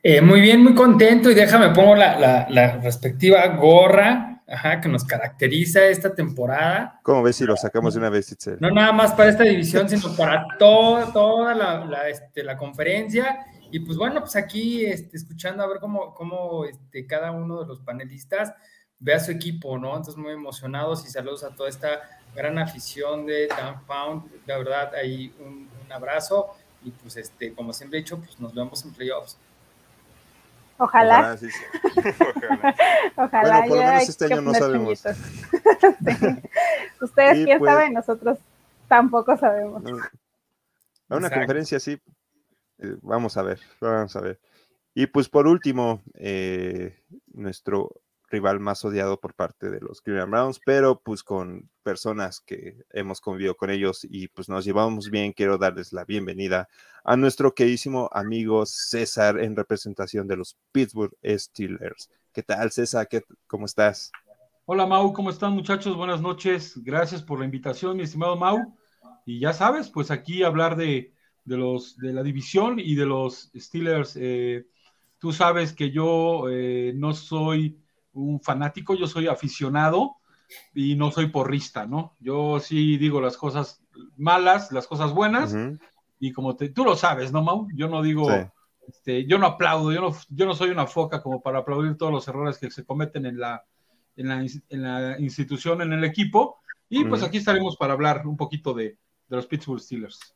[0.03, 4.38] eh, muy bien, muy contento y déjame pongo la, respectiva gorra
[4.83, 7.01] que nos caracteriza esta temporada.
[7.03, 8.57] ¿Cómo ves si lo sacamos de una vez, Itzel?
[8.61, 13.45] No nada más para esta división, sino para todo, toda la, este, la, conferencia.
[13.71, 17.67] Y pues bueno, pues aquí este, escuchando a ver cómo, cómo este, cada uno de
[17.67, 18.55] los panelistas
[18.99, 19.89] ve a su equipo, ¿no?
[19.97, 22.01] Entonces muy emocionados y saludos a toda esta
[22.35, 24.31] gran afición de Downpound.
[24.47, 26.51] La verdad, ahí un, abrazo
[26.85, 29.39] y pues este, como siempre he dicho, pues nos vemos en playoffs.
[30.81, 31.37] Ojalá.
[33.17, 33.61] Ojalá.
[33.61, 35.03] bueno, por lo menos este año no sabemos.
[37.01, 38.39] Ustedes quién pues, saben, nosotros
[38.87, 39.83] tampoco sabemos.
[41.09, 42.01] A una conferencia así,
[42.79, 44.39] eh, vamos a ver, vamos a ver.
[44.95, 50.61] Y pues por último, eh, nuestro rival más odiado por parte de los Cleveland Browns,
[50.65, 55.59] pero pues con personas que hemos convivido con ellos y pues nos llevamos bien, quiero
[55.59, 56.69] darles la bienvenida
[57.05, 62.11] a nuestro queridísimo amigo César en representación de los Pittsburgh Steelers.
[62.33, 63.09] ¿Qué tal, César?
[63.09, 64.13] ¿Qué, ¿Cómo estás?
[64.67, 65.97] Hola, Mau, ¿cómo están, muchachos?
[65.97, 66.75] Buenas noches.
[66.85, 68.59] Gracias por la invitación, mi estimado Mau.
[69.25, 71.15] Y ya sabes, pues aquí hablar de,
[71.47, 74.17] los, de la división y de los Steelers.
[74.21, 74.67] Eh,
[75.19, 77.79] tú sabes que yo eh, no soy
[78.19, 80.17] un fanático, yo soy aficionado
[80.75, 82.15] y no soy porrista, ¿no?
[82.21, 83.83] Yo sí digo las cosas
[84.17, 85.55] malas, las cosas buenas,
[86.19, 87.69] y como tú lo sabes, ¿no, Mau?
[87.75, 88.29] Yo no digo,
[88.87, 92.13] este, yo no aplaudo, yo no, yo no soy una foca como para aplaudir todos
[92.13, 93.65] los errores que se cometen en la,
[94.17, 98.99] en la, institución, en el equipo, y pues aquí estaremos para hablar un poquito de,
[99.29, 100.35] los Pittsburgh Steelers.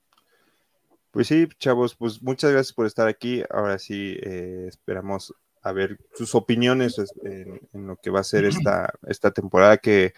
[1.10, 3.42] Pues sí, chavos, pues muchas gracias por estar aquí.
[3.50, 8.92] Ahora sí, eh, esperamos a ver sus opiniones en, lo que va a ser esta,
[9.06, 10.12] esta temporada que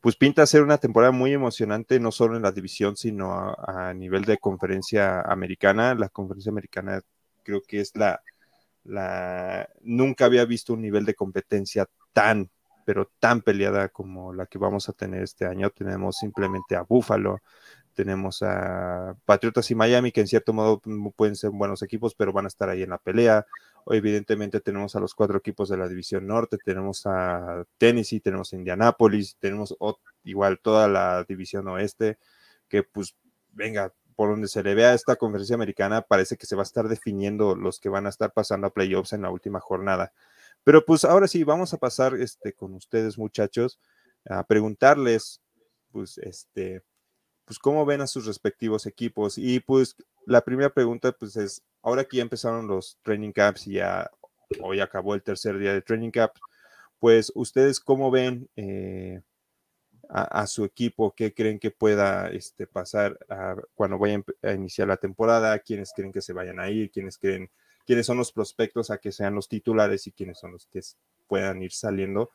[0.00, 4.24] pues pinta ser una temporada muy emocionante, no solo en la división, sino a, nivel
[4.24, 5.94] de conferencia americana.
[5.94, 7.02] La conferencia americana
[7.42, 8.22] creo que es la,
[8.84, 12.50] la, nunca había visto un nivel de competencia tan,
[12.86, 15.68] pero tan peleada como la que vamos a tener este año.
[15.68, 17.40] Tenemos simplemente a Buffalo,
[17.94, 20.80] tenemos a Patriotas y Miami, que en cierto modo
[21.14, 23.46] pueden ser buenos equipos, pero van a estar ahí en la pelea.
[23.86, 28.56] Evidentemente tenemos a los cuatro equipos de la División Norte, tenemos a Tennessee, tenemos a
[28.56, 29.76] Indianapolis, tenemos
[30.24, 32.18] igual toda la División Oeste,
[32.68, 33.14] que pues
[33.52, 36.88] venga, por donde se le vea esta conferencia americana, parece que se va a estar
[36.88, 40.12] definiendo los que van a estar pasando a playoffs en la última jornada.
[40.64, 43.80] Pero pues ahora sí, vamos a pasar este, con ustedes muchachos
[44.28, 45.40] a preguntarles,
[45.90, 46.82] pues, este,
[47.44, 49.38] pues cómo ven a sus respectivos equipos.
[49.38, 53.74] Y pues la primera pregunta pues es, ahora que ya empezaron los training camps y
[53.74, 54.10] ya
[54.60, 56.32] hoy acabó el tercer día de training camp,
[56.98, 59.20] pues ustedes cómo ven eh,
[60.08, 63.16] a, su equipo, qué creen que pueda este, pasar
[63.74, 67.48] cuando vayan a iniciar la temporada, quiénes creen que se vayan a ir, quiénes creen,
[67.86, 70.80] quiénes son los prospectos a que sean los titulares y quiénes son los que
[71.28, 72.30] puedan ir saliendo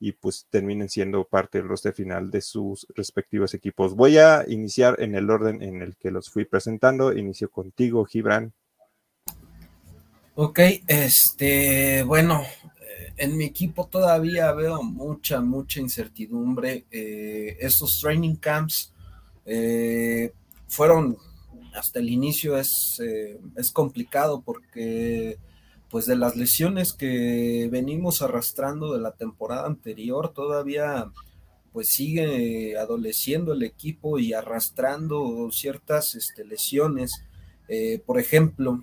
[0.00, 3.94] y pues terminen siendo parte del roster final de sus respectivos equipos.
[3.94, 7.12] Voy a iniciar en el orden en el que los fui presentando.
[7.12, 8.54] Inicio contigo, Gibran.
[10.42, 16.86] Ok, este, bueno, eh, en mi equipo todavía veo mucha, mucha incertidumbre.
[16.90, 18.90] Eh, estos training camps
[19.44, 20.32] eh,
[20.66, 21.18] fueron,
[21.74, 23.02] hasta el inicio es,
[23.54, 25.36] es complicado porque
[25.90, 31.12] pues de las lesiones que venimos arrastrando de la temporada anterior, todavía
[31.70, 37.24] pues sigue adoleciendo el equipo y arrastrando ciertas este, lesiones.
[38.06, 38.82] Por ejemplo,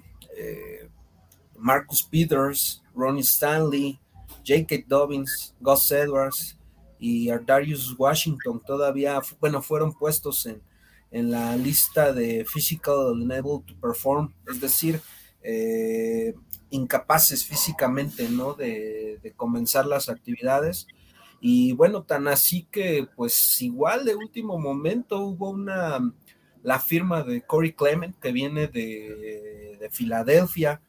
[1.57, 3.99] Marcus Peters, Ronnie Stanley,
[4.45, 4.85] J.K.
[4.87, 6.57] Dobbins, Gus Edwards
[6.99, 10.61] y Ardarius Washington todavía, bueno, fueron puestos en,
[11.11, 15.01] en la lista de Physical Unable to Perform, es decir,
[15.43, 16.33] eh,
[16.69, 18.53] incapaces físicamente, ¿no?
[18.53, 20.87] De, comenzar las actividades.
[21.39, 25.99] Y bueno, tan así que pues igual de último momento hubo una,
[26.63, 30.81] la firma de Corey Clement que viene de, de Filadelfia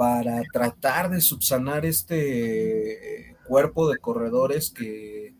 [0.00, 5.34] para tratar de subsanar este cuerpo de corredores que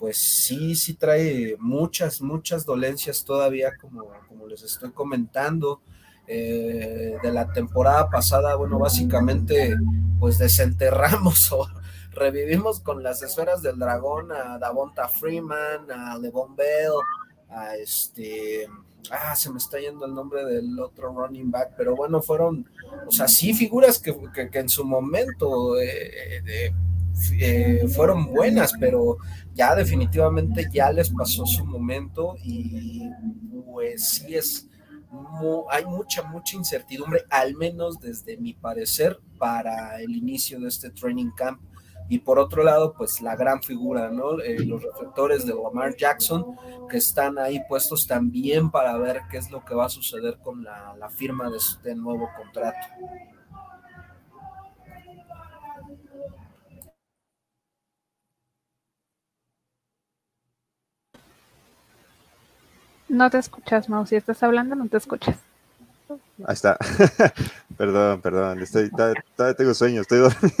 [0.00, 5.80] pues sí, sí trae muchas, muchas dolencias todavía, como, como les estoy comentando.
[6.26, 9.76] Eh, de la temporada pasada, bueno, básicamente
[10.18, 11.68] pues desenterramos o
[12.10, 16.94] revivimos con las esferas del dragón a Davonta Freeman, a Levon Bell,
[17.48, 18.66] a este,
[19.10, 22.68] ah, se me está yendo el nombre del otro running back, pero bueno, fueron,
[23.06, 24.14] o sea, sí figuras que,
[24.52, 26.72] en su momento eh,
[27.40, 29.18] eh, fueron buenas, pero
[29.54, 33.08] ya definitivamente ya les pasó su momento y
[33.64, 34.68] pues sí es
[35.70, 41.30] hay mucha, mucha incertidumbre, al menos desde mi parecer, para el inicio de este training
[41.36, 41.60] camp.
[42.08, 44.40] Y por otro lado, pues la gran figura, ¿no?
[44.40, 46.56] Eh, los reflectores de Lamar Jackson,
[46.88, 50.62] que están ahí puestos también para ver qué es lo que va a suceder con
[50.62, 52.86] la, firma de este nuevo contrato.
[63.08, 64.06] No te escuchas, Mau.
[64.06, 65.36] Si estás hablando, no te escuchas.
[66.46, 66.76] Ahí está.
[67.76, 68.62] perdón, perdón.
[68.62, 70.00] Estoy, todavía tengo sueño.
[70.00, 70.54] Estoy dormido.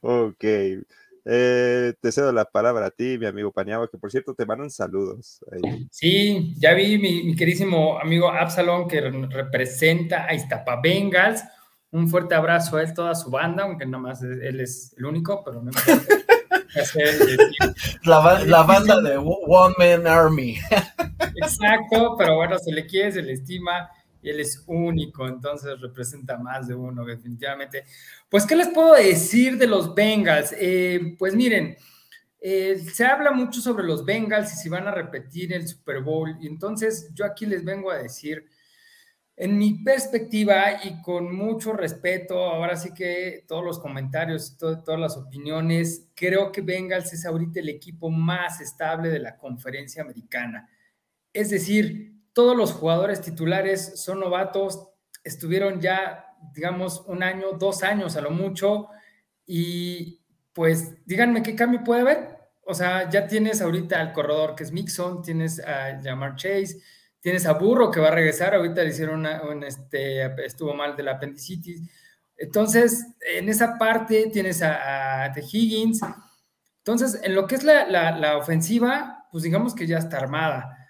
[0.00, 0.44] ok.
[1.26, 4.70] Eh, te cedo la palabra a ti, mi amigo Pañaba, que por cierto te mandan
[4.70, 5.40] saludos.
[5.90, 11.42] Sí, ya vi mi, mi, queridísimo amigo Absalón que representa a Iztapa Bengals.
[11.92, 15.42] Un fuerte abrazo a él, toda su banda, aunque nada más él es el único,
[15.44, 16.14] pero no importa.
[18.04, 20.56] la, la, banda de One Man Army.
[21.36, 23.88] Exacto, pero bueno, se le quiere, se le estima
[24.30, 27.84] él es único, entonces representa más de uno, definitivamente.
[28.28, 30.54] Pues, ¿qué les puedo decir de los Bengals?
[30.58, 31.76] Eh, pues miren,
[32.40, 36.36] eh, se habla mucho sobre los Bengals y si van a repetir el Super Bowl,
[36.40, 38.46] y entonces yo aquí les vengo a decir
[39.36, 45.16] en mi perspectiva y con mucho respeto, ahora sí que todos los comentarios, todas las
[45.16, 50.68] opiniones, creo que Bengals es ahorita el equipo más estable de la conferencia americana.
[51.32, 54.88] Es decir, todos los jugadores titulares son novatos,
[55.22, 58.88] estuvieron ya, digamos, un año, dos años a lo mucho,
[59.46, 60.20] y
[60.52, 62.38] pues díganme qué cambio puede haber.
[62.66, 66.80] O sea, ya tienes ahorita al corredor que es Mixon, tienes a Jamar Chase,
[67.24, 71.04] Tienes a Burro que va a regresar, ahorita le hicieron un, este, estuvo mal de
[71.04, 71.80] la apendicitis.
[72.36, 76.02] Entonces, en esa parte tienes a, The Higgins.
[76.80, 80.83] Entonces, en lo que es la, la, ofensiva, pues digamos que ya está armada.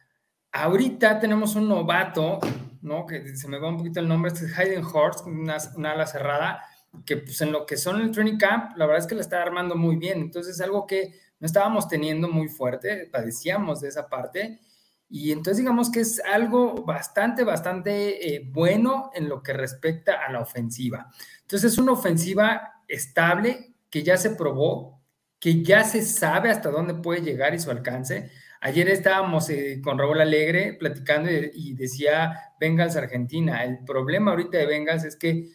[0.55, 2.39] Ahorita tenemos un novato,
[2.81, 3.07] ¿no?
[3.07, 6.07] Que se me va un poquito el nombre, este es Hayden Horst, una, una, ala
[6.07, 6.63] cerrada,
[7.05, 9.43] que pues en lo que son el training camp, la verdad es que la está
[9.43, 10.21] armando muy bien.
[10.21, 14.61] Entonces, algo que no estábamos teniendo muy fuerte, padecíamos de esa parte
[15.09, 20.33] y entonces digamos que es algo bastante, bastante eh, bueno en lo que respecta a
[20.33, 21.11] la ofensiva.
[21.43, 25.03] Entonces es una ofensiva estable que ya se probó,
[25.39, 28.31] que ya se sabe hasta dónde puede llegar y su alcance.
[28.67, 33.63] Ayer estábamos eh, con Raúl Alegre platicando y, decía Bengals Argentina.
[33.63, 35.51] El problema ahorita de Bengals es que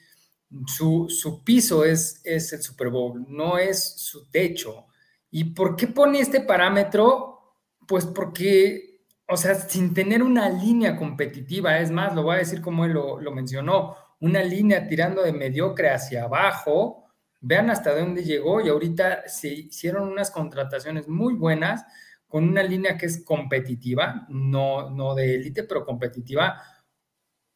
[0.67, 4.85] su, su piso es, es el Super Bowl, no es su techo.
[5.31, 7.57] ¿Y por qué pone este parámetro?
[7.87, 8.89] Pues porque
[9.31, 12.93] o sea, sin tener una línea competitiva, es más, lo voy a decir como él
[12.93, 17.05] lo, mencionó, una línea tirando de mediocre hacia abajo,
[17.39, 21.85] vean hasta dónde llegó y ahorita se hicieron unas contrataciones muy buenas
[22.29, 26.61] con una línea que es competitiva, no, no de élite, pero competitiva.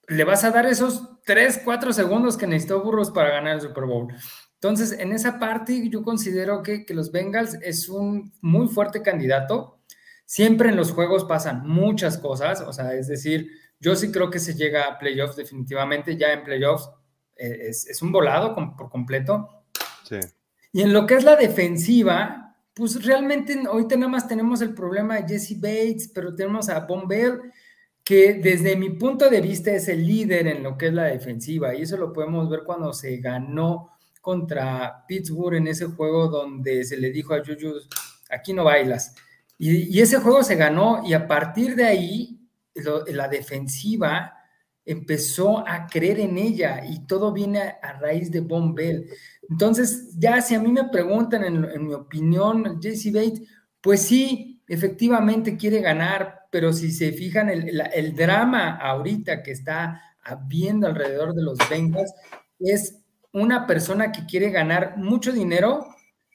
[0.07, 3.85] Le vas a dar esos 3, 4 segundos que necesitó Burros para ganar el Super
[3.85, 4.13] Bowl.
[4.55, 9.79] Entonces, en esa parte yo considero que, que los Bengals es un muy fuerte candidato
[10.25, 14.39] Siempre en los juegos pasan muchas cosas, o sea, es decir, yo sí creo que
[14.39, 16.89] se llega a playoffs definitivamente, ya en playoffs
[17.35, 19.63] eh, es, un volado por completo.
[20.09, 20.19] Sí.
[20.71, 22.42] Y en lo que es la defensiva,
[22.73, 27.07] pues realmente hoy nada más tenemos el problema de Jesse Bates, pero tenemos a Von
[28.03, 31.73] que desde mi punto de vista es el líder en lo que es la defensiva,
[31.73, 36.97] y eso lo podemos ver cuando se ganó contra Pittsburgh en ese juego donde se
[36.97, 37.73] le dijo a Juju,
[38.29, 39.15] aquí no bailas.
[39.57, 42.39] Y, ese juego se ganó y a partir de ahí
[43.07, 44.33] la defensiva
[44.85, 49.09] empezó a creer en ella y todo viene a, raíz de Von Bell.
[49.49, 53.41] Entonces, ya si a mí me preguntan en, mi opinión, JC Bates,
[53.81, 60.01] pues sí, efectivamente quiere ganar, pero si se fijan el, el drama ahorita que está
[60.23, 62.13] habiendo alrededor de los Bengals
[62.59, 62.99] es
[63.33, 65.85] una persona que quiere ganar mucho dinero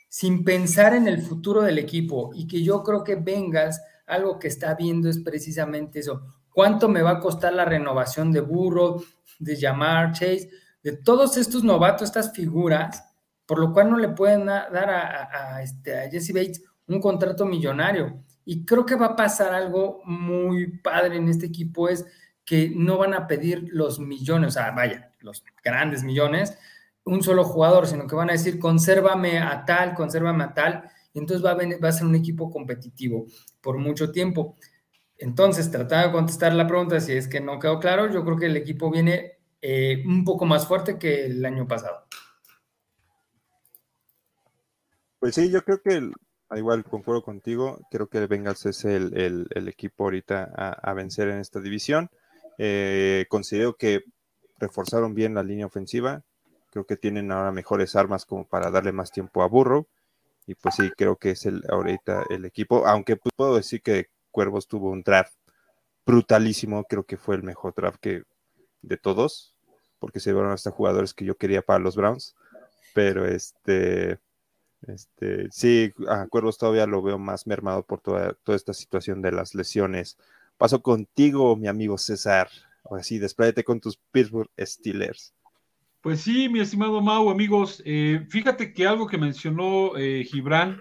[0.09, 4.49] sin pensar en el futuro del equipo y que yo creo que vengas, algo que
[4.49, 6.38] está viendo es precisamente eso.
[6.59, 9.01] ¿Cuánto me va a costar la renovación de Burro,
[9.39, 10.51] de Jamar Chase,
[10.83, 13.15] de todos estos novatos, estas figuras,
[13.47, 18.25] por lo cual no le pueden dar a, este, a Jesse Bates un contrato millonario?
[18.45, 22.05] Y creo que va a pasar algo muy padre en este equipo, es
[22.45, 26.59] que no van a pedir los millones, o sea, vaya, los grandes millones,
[27.05, 31.21] un solo jugador, sino que van a decir, consérvame a tal, consérvame a tal, y
[31.21, 33.27] entonces va va a ser un equipo competitivo
[33.61, 34.57] por mucho tiempo.
[35.19, 38.47] Entonces, tratando de contestar la pregunta, si es que no quedó claro, yo creo que
[38.47, 42.07] el equipo viene eh, un poco más fuerte que el año pasado.
[45.19, 46.11] Pues sí, yo creo que,
[46.57, 51.61] igual concuerdo contigo, creo que el Bengals es el, equipo ahorita a, vencer en esta
[51.61, 52.09] división.
[52.57, 54.05] Eh, considero que
[54.59, 56.23] reforzaron bien la línea ofensiva,
[56.71, 59.89] Creo que tienen ahora mejores armas como para darle más tiempo a Burro.
[60.47, 62.87] Y pues sí, creo que es el, ahorita el equipo.
[62.87, 65.35] Aunque puedo decir que Cuervos tuvo un draft
[66.07, 66.85] brutalísimo.
[66.85, 68.23] Creo que fue el mejor draft que
[68.83, 69.57] de todos.
[69.99, 72.37] Porque se llevaron hasta jugadores que yo quería para los Browns.
[72.95, 74.21] Pero este.
[74.87, 79.33] Este, sí, a Cuervos todavía lo veo más mermado por toda, toda esta situación de
[79.33, 80.19] las lesiones.
[80.57, 82.49] Paso contigo, mi amigo César.
[82.85, 85.35] Ahora sí, despláyate con tus Pittsburgh Steelers.
[86.01, 90.81] Pues sí, mi estimado Mau, amigos, eh, fíjate que algo que mencionó eh, Gibran,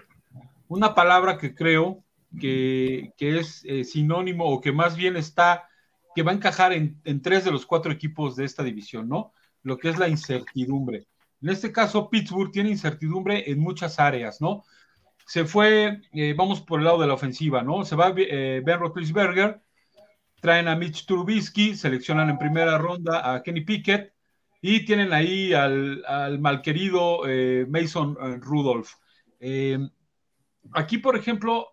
[0.68, 2.04] una palabra que creo
[2.38, 5.68] que, es eh, sinónimo o que más bien está,
[6.14, 9.32] que va a encajar en, tres de los cuatro equipos de esta división, ¿no?
[9.62, 11.06] lo que es la incertidumbre.
[11.40, 14.64] En este caso, Pittsburgh tiene incertidumbre en muchas áreas, ¿no?
[15.26, 17.84] Se fue, eh, vamos por el lado de la ofensiva, ¿no?
[17.84, 19.60] Se va eh, Ben Roethlisberger,
[20.40, 24.14] traen a Mitch Trubisky, seleccionan en primera ronda a Kenny Pickett
[24.60, 28.90] y tienen ahí al, al malquerido eh, Mason Rudolph.
[30.72, 31.68] aquí, por ejemplo,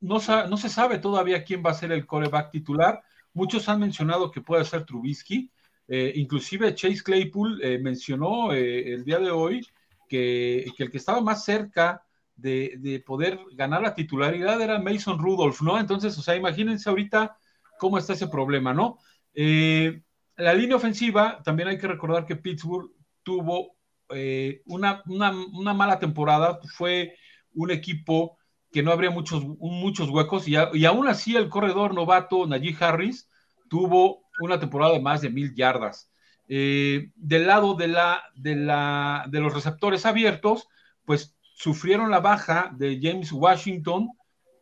[0.00, 3.02] no, no, se sabe todavía quién va a ser el coreback titular.
[3.32, 5.50] Muchos han mencionado que puede ser Trubisky.
[5.88, 9.66] inclusive Chase Claypool mencionó el día de hoy
[10.08, 12.06] que, que, el que estaba más cerca
[12.36, 15.78] de, poder ganar la titularidad era Mason Rudolph, ¿no?
[15.78, 17.36] Entonces, o sea, imagínense ahorita
[17.78, 18.98] cómo está ese problema, ¿no?
[19.34, 20.02] Eh,
[20.36, 22.90] la línea ofensiva, también hay que recordar que Pittsburgh
[23.22, 23.76] tuvo
[24.10, 27.16] eh, una, mala temporada, fue
[27.54, 28.35] un equipo
[28.76, 33.26] que no habría muchos, muchos huecos y, aún así el corredor novato Najee Harris
[33.70, 36.12] tuvo una temporada de más de mil yardas.
[36.46, 40.68] Eh, del lado de, los receptores abiertos,
[41.06, 44.10] pues sufrieron la baja de James Washington,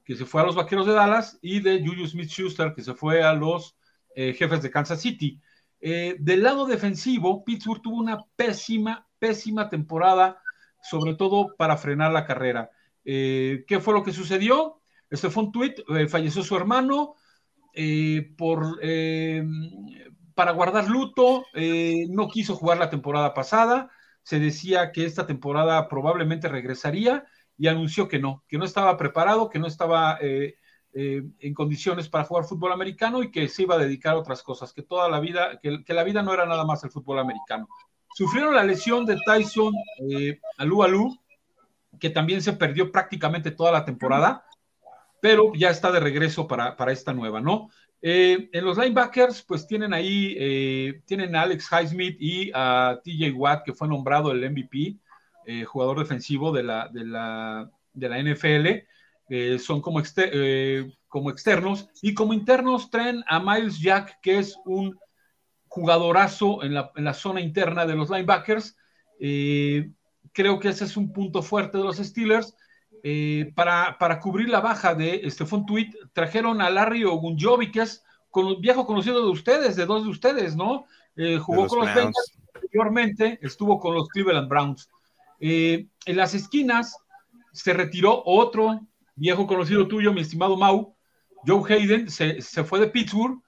[0.05, 3.21] que se fue a los Vaqueros de Dallas, y de Julius Smith-Schuster, que se fue
[3.21, 3.77] a los
[4.15, 5.41] eh, jefes de Kansas City.
[5.81, 10.41] Eh, del lado defensivo, Pittsburgh tuvo una pésima, pésima temporada,
[10.85, 12.71] sobre todo para frenar la carrera.
[13.05, 14.81] Eh, ¿Qué fue lo que sucedió?
[15.11, 15.75] Este fue un tweet,
[16.09, 17.15] falleció su hermano,
[18.37, 18.81] por,
[20.35, 21.45] para guardar luto,
[22.09, 23.91] no quiso jugar la temporada pasada,
[24.25, 27.25] se decía que esta temporada probablemente regresaría
[27.57, 30.57] y anunció que no, que no estaba preparado, que no estaba eh,
[30.93, 34.43] eh, en condiciones para jugar fútbol americano y que se iba a dedicar a otras
[34.43, 37.69] cosas, que toda la vida, que, la vida no era nada más el fútbol americano.
[38.17, 39.75] Sufrieron la lesión de Tyson
[40.09, 41.19] eh, Alu Alu,
[42.05, 44.45] que también se perdió prácticamente toda la temporada,
[45.23, 47.71] pero ya está de regreso para, para esta nueva, ¿no?
[48.03, 53.33] Eh, en los linebackers, pues tienen ahí, eh, tienen a Alex Highsmith y a TJ
[53.33, 54.99] Watt, que fue nombrado el MVP,
[55.47, 59.59] eh, jugador defensivo de la, de la, de la NFL.
[59.59, 60.03] son como,
[61.09, 61.89] como externos.
[62.03, 64.95] Y como internos traen a Miles Jack, que es un
[65.69, 68.77] jugadorazo en la, en la zona interna de los linebackers.
[70.35, 72.55] Creo que ese es un punto fuerte de los Steelers.
[73.55, 78.61] para, para, cubrir la baja de Stephon Tweet, trajeron a Larry Ogunjobi, que es con,
[78.61, 80.87] viejo conocido de ustedes, de dos de ustedes, ¿no?
[81.15, 84.91] Eh, jugó con los Bengals anteriormente, estuvo con los Cleveland Browns.
[85.39, 86.99] Eh, en las esquinas
[87.53, 88.81] se retiró otro
[89.15, 90.97] viejo conocido tuyo, mi estimado Mau,
[91.47, 93.41] Joe Hayden, se, se fue de Pittsburgh.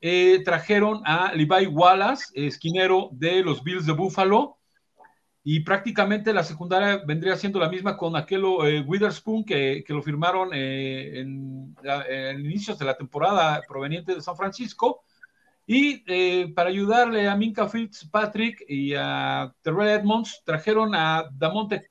[0.00, 4.58] Eh, trajeron a Levi Wallace, esquinero de los Bills de Buffalo,
[5.42, 10.02] y prácticamente la secundaria vendría siendo la misma con aquel eh, Witherspoon que, que, lo
[10.02, 11.74] firmaron eh, en,
[12.38, 15.02] inicios de la temporada proveniente de San Francisco.
[15.66, 21.86] Y eh, para ayudarle a Minka Fitzpatrick y a Terrell Edmonds, trajeron a Damonte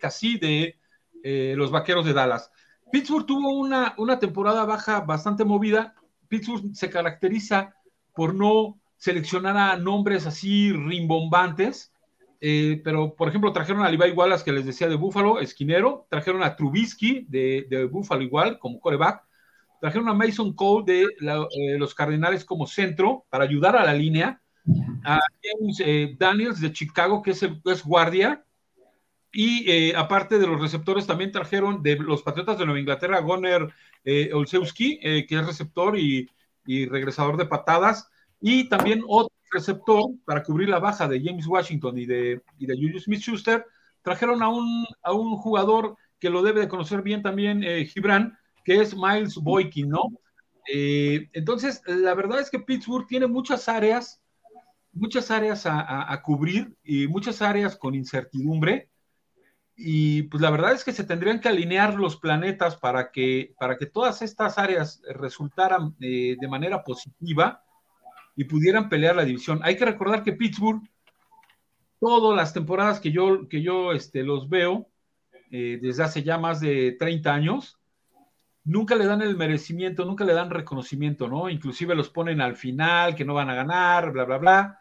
[0.00, 0.78] Cassi de
[1.56, 2.50] los Vaqueros de Dallas.
[2.92, 5.94] Pittsburgh tuvo una, una temporada baja bastante movida.
[6.28, 7.74] Pittsburgh se caracteriza
[8.14, 11.92] por no seleccionar a nombres así rimbombantes
[12.40, 16.42] eh, pero por ejemplo trajeron a Levi Wallace, que les decía de Buffalo, esquinero, trajeron
[16.42, 19.22] a Trubisky de, de Buffalo igual, como coreback,
[19.80, 24.40] trajeron a Mason Cole de eh, los Cardenales como centro para ayudar a la línea,
[25.04, 28.44] a James eh, Daniels de Chicago, que es, el, guardia,
[29.32, 33.68] y aparte de los receptores también trajeron de los Patriotas de Nueva Inglaterra, Goner
[34.32, 36.30] Olszewski, que es receptor y,
[36.64, 38.08] y regresador de patadas,
[38.40, 42.74] y también otro receptor para cubrir la baja de James Washington y de, y de
[42.74, 43.64] Julius Smith-Schuster,
[44.02, 48.38] trajeron a un, a un jugador que lo debe de conocer bien también eh, Gibran,
[48.64, 50.10] que es Miles Boykin, ¿no?
[50.72, 54.20] Eh, entonces, la verdad es que Pittsburgh tiene muchas áreas,
[54.92, 58.90] muchas áreas a, a, cubrir y muchas áreas con incertidumbre.
[59.76, 63.76] Y pues la verdad es que se tendrían que alinear los planetas para que, para
[63.76, 67.62] que todas estas áreas resultaran eh, de manera positiva
[68.36, 69.60] y pudieran pelear la división.
[69.62, 70.82] Hay que recordar que Pittsburgh,
[71.98, 74.88] todas las temporadas que yo, que yo este, los veo,
[75.50, 77.78] eh, desde hace ya más de 30 años,
[78.64, 81.48] nunca le dan el merecimiento, nunca le dan reconocimiento, ¿no?
[81.48, 84.78] Inclusive los ponen al final, que no van a ganar, bla, bla, bla,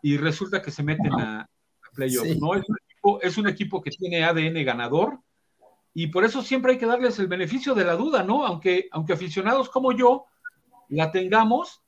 [0.00, 1.48] y resulta que se meten a,
[1.94, 2.54] playoffs, ¿no?
[2.54, 5.18] Es un, equipo, es un equipo que tiene ADN ganador,
[5.94, 8.46] y por eso siempre hay que darles el beneficio de la duda, ¿no?
[8.46, 10.26] Aunque, aunque aficionados como yo
[10.88, 11.81] la tengamos,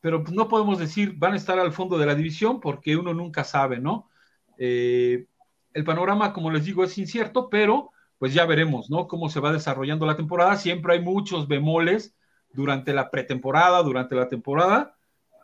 [0.00, 3.44] pero no podemos decir van a estar al fondo de la división porque uno nunca
[3.44, 4.08] sabe, ¿no?
[4.58, 5.26] Eh,
[5.72, 9.08] el panorama, como les digo, es incierto, pero pues ya veremos, ¿no?
[9.08, 10.56] Cómo se va desarrollando la temporada.
[10.56, 12.14] Siempre hay muchos bemoles
[12.52, 14.96] durante la pretemporada, durante la temporada.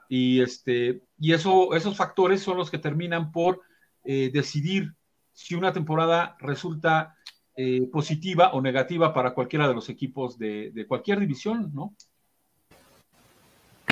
[0.09, 3.61] y, este, y eso, esos factores son los que terminan por
[4.05, 4.95] eh, decidir
[5.33, 7.17] si una temporada resulta
[7.57, 11.95] eh, positiva o negativa para cualquiera de los equipos de cualquier división, ¿no?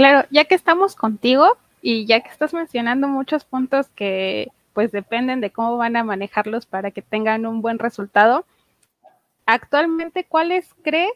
[0.01, 5.43] Claro, ya que estamos contigo y ya que estás mencionando muchos puntos que pues dependen
[5.43, 8.47] de cómo van a manejarlos para que tengan un buen resultado,
[9.45, 11.13] actualmente, ¿cuáles crees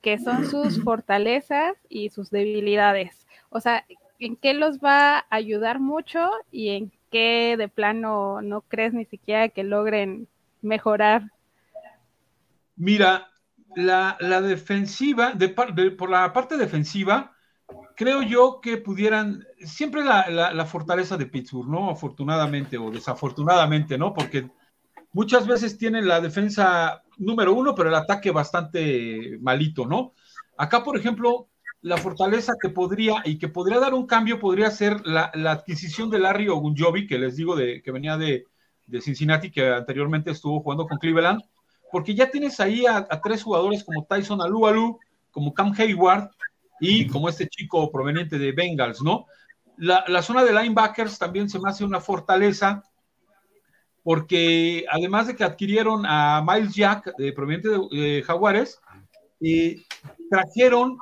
[0.00, 3.26] que son sus fortalezas y sus debilidades?
[3.48, 3.84] O sea,
[4.20, 9.06] ¿en qué los va a ayudar mucho y en qué de plano no crees ni
[9.06, 10.28] siquiera que logren
[10.62, 11.24] mejorar?
[12.76, 13.28] Mira,
[13.74, 17.34] la, defensiva, de, por la parte defensiva,
[18.00, 21.90] creo yo que pudieran, siempre la, fortaleza de Pittsburgh, ¿no?
[21.90, 24.14] Afortunadamente o desafortunadamente, ¿no?
[24.14, 24.48] Porque
[25.12, 30.14] muchas veces tienen la defensa número uno, pero el ataque bastante malito, ¿no?
[30.56, 31.48] Acá, por ejemplo,
[31.82, 36.20] la fortaleza que podría y que podría dar un cambio podría ser la, adquisición de
[36.20, 38.46] Larry Ogunjobi, que les digo de, que venía de,
[39.02, 41.42] Cincinnati, que anteriormente estuvo jugando con Cleveland,
[41.92, 44.98] porque ya tienes ahí a, a tres jugadores como Tyson Alualu,
[45.30, 46.30] como Cam Hayward,
[46.80, 49.26] y como este chico proveniente de Bengals, ¿no?
[49.76, 52.82] La, zona de linebackers también se me hace una fortaleza
[54.02, 58.80] porque además de que adquirieron a Miles Jack, de proveniente de Jaguares,
[59.40, 59.82] eh,
[60.30, 60.98] trajeron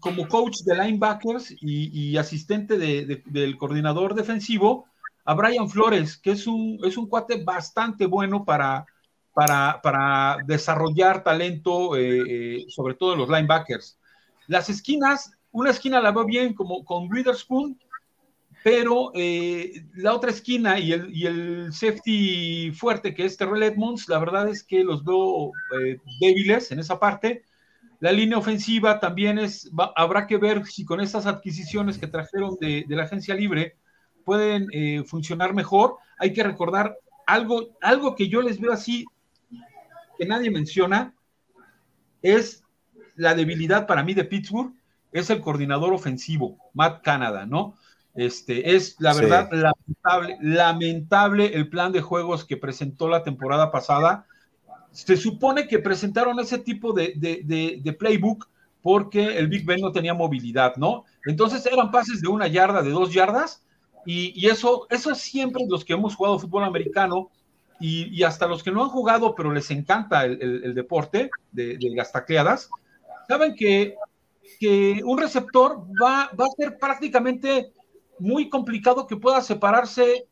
[0.00, 4.86] como coach de linebackers y, asistente del coordinador defensivo
[5.24, 8.86] a Brian Flores, que es un, es un cuate bastante bueno para,
[9.34, 13.98] para, desarrollar talento, eh, eh, sobre todo en los linebackers.
[14.52, 17.80] Las esquinas, una esquina la veo bien como con Witherspoon,
[18.62, 24.10] pero eh, la otra esquina y el, y el, safety fuerte que es Terrell Edmonds,
[24.10, 27.44] la verdad es que los veo eh, débiles en esa parte.
[27.98, 32.84] La línea ofensiva también es, habrá que ver si con estas adquisiciones que trajeron de,
[32.90, 33.78] la agencia libre
[34.22, 35.96] pueden eh, funcionar mejor.
[36.18, 39.06] Hay que recordar algo, algo que yo les veo así,
[40.18, 41.14] que nadie menciona,
[42.20, 42.62] es
[43.16, 44.72] la debilidad para mí de Pittsburgh
[45.12, 47.74] es el coordinador ofensivo, Matt Canada, ¿no?
[48.14, 54.26] Este, es la verdad lamentable, lamentable el plan de juegos que presentó la temporada pasada.
[54.90, 58.48] Se supone que presentaron ese tipo de, de, playbook
[58.82, 61.04] porque el Big Ben no tenía movilidad, ¿no?
[61.24, 63.62] Entonces eran pases de una yarda, de dos yardas,
[64.04, 67.30] y, eso, eso siempre los que hemos jugado fútbol americano
[67.78, 72.12] y, hasta los que no han jugado, pero les encanta el, deporte de, de las
[72.12, 72.68] tacleadas,
[73.28, 73.94] saben que,
[75.04, 77.72] un receptor va, va, a ser prácticamente
[78.18, 80.26] muy complicado que pueda separarse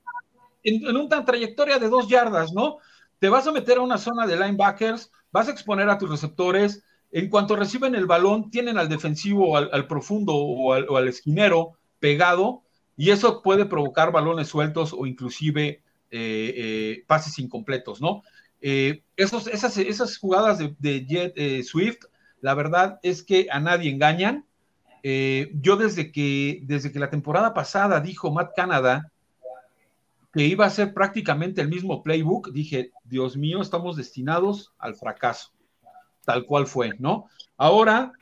[0.63, 2.79] en, una trayectoria de dos yardas, ¿no?
[3.19, 6.85] Te vas a meter a una zona de linebackers, vas a exponer a tus receptores,
[7.13, 12.63] en cuanto reciben el balón, tienen al defensivo, al, profundo o al, esquinero pegado,
[12.97, 18.23] y eso puede provocar balones sueltos o inclusive eh, eh, pases incompletos, ¿no?
[18.61, 22.05] Eh, esos, esas, esas jugadas de, de Jet Swift
[22.41, 24.47] la verdad es que a nadie engañan.
[25.03, 29.11] Eh, yo desde que, desde que la temporada pasada dijo Matt Canada
[30.33, 35.51] que iba a ser prácticamente el mismo playbook, dije, Dios mío, estamos destinados al fracaso.
[36.25, 37.27] Tal cual fue, ¿no?
[37.57, 38.13] Ahora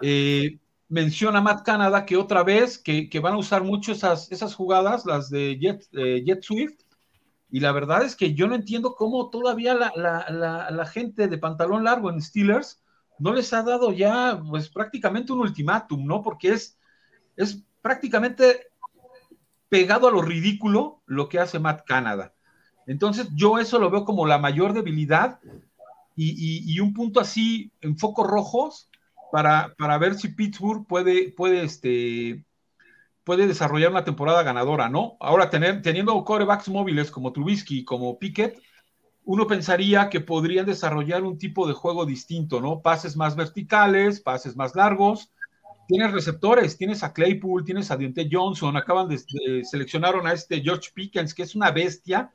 [0.00, 0.58] eh,
[0.88, 5.28] menciona Matt Canada que otra vez que, van a usar mucho esas, esas jugadas, las
[5.28, 6.78] de Jet, eh, Swift,
[7.50, 11.84] y la verdad es que yo no entiendo cómo todavía la, la gente de pantalón
[11.84, 12.82] largo en Steelers
[13.18, 16.22] no les ha dado ya pues prácticamente un ultimátum, ¿no?
[16.22, 16.78] Porque es,
[17.36, 18.68] es prácticamente
[19.68, 22.34] pegado a lo ridículo lo que hace Matt Canada.
[22.86, 25.40] Entonces yo eso lo veo como la mayor debilidad
[26.18, 28.88] y, un punto así en focos rojos
[29.30, 32.44] para, para, ver si Pittsburgh puede, puede, este,
[33.22, 35.16] puede desarrollar una temporada ganadora, ¿no?
[35.20, 38.58] Ahora tener, teniendo corebacks móviles como Trubisky, como Pickett,
[39.26, 42.80] uno pensaría que podrían desarrollar un tipo de juego distinto, ¿no?
[42.80, 45.32] Pases más verticales, pases más largos.
[45.88, 49.18] Tienes receptores, tienes a Claypool, tienes a Dionte Johnson, acaban de,
[49.64, 52.32] seleccionaron a este George Pickens, que es una bestia,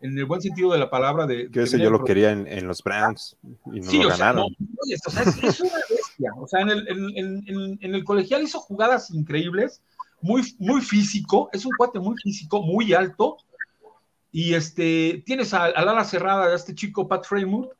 [0.00, 1.28] en el buen sentido de la palabra.
[1.28, 3.36] De, que ese yo lo quería en, los Browns
[3.72, 4.46] y no lo ganaron.
[4.46, 6.32] o sea, es, una bestia.
[6.38, 9.80] O sea, en el, en el, colegial hizo jugadas increíbles,
[10.20, 13.36] muy, muy físico, es un cuate muy físico, muy alto,
[14.32, 17.70] y este, tienes al ala cerrada de este chico Pat Fremont,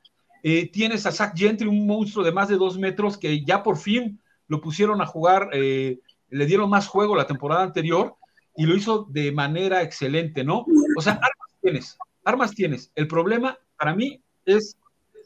[0.42, 3.78] eh, tienes a Zach Gentry, un monstruo de más de dos metros que ya por
[3.78, 5.98] fin lo pusieron a jugar, eh,
[6.28, 8.16] le dieron más juego la temporada anterior
[8.54, 10.66] y lo hizo de manera excelente, ¿no?
[10.96, 12.92] O sea, armas tienes, armas tienes.
[12.94, 14.76] El problema para mí es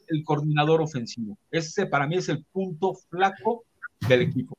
[0.07, 1.37] el coordinador ofensivo.
[1.51, 3.65] Ese para mí es el punto flaco
[4.07, 4.55] del equipo.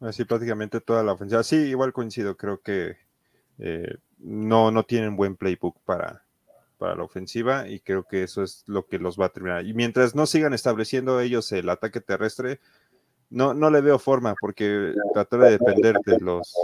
[0.00, 1.44] Así prácticamente toda la ofensiva.
[1.44, 2.96] Sí, igual coincido, creo que
[3.58, 6.24] eh, no, no tienen buen playbook para,
[6.78, 9.66] para la ofensiva y creo que eso es lo que los va a terminar.
[9.66, 12.60] Y mientras no sigan estableciendo ellos el ataque terrestre,
[13.30, 16.54] no, no le veo forma porque tratar de depender de los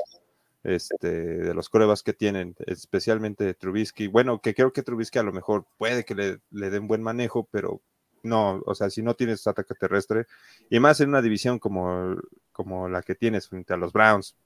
[0.64, 4.07] este, de los corebas que tienen, especialmente de Trubisky.
[4.07, 7.48] Bueno, que creo que Trubisky a lo mejor puede que le, le den buen manejo,
[7.50, 7.80] pero
[8.22, 10.26] no, o sea, si no tienes ataque terrestre,
[10.70, 12.16] y más en una división como,
[12.53, 14.36] como la que tienes frente a los Browns,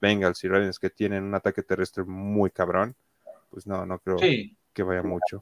[0.00, 2.94] Bengals y Ravens que tienen un ataque terrestre muy cabrón,
[3.50, 4.16] pues no, no creo
[4.72, 5.40] que vaya mucho.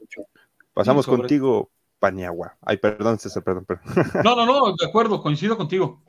[0.73, 2.57] Pasamos contigo, Paniagua.
[2.61, 3.85] Ay, perdón, César, perdón, perdón.
[4.23, 6.01] No, no, no, de acuerdo, coincido contigo.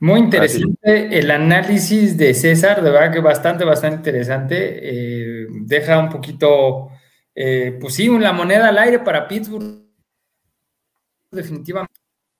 [0.00, 4.80] Muy interesante el análisis de César, de verdad que bastante, bastante interesante.
[4.82, 6.90] Eh, deja un poquito,
[7.34, 9.82] eh, pues sí, la moneda al aire para Pittsburgh.
[11.30, 11.94] Definitivamente,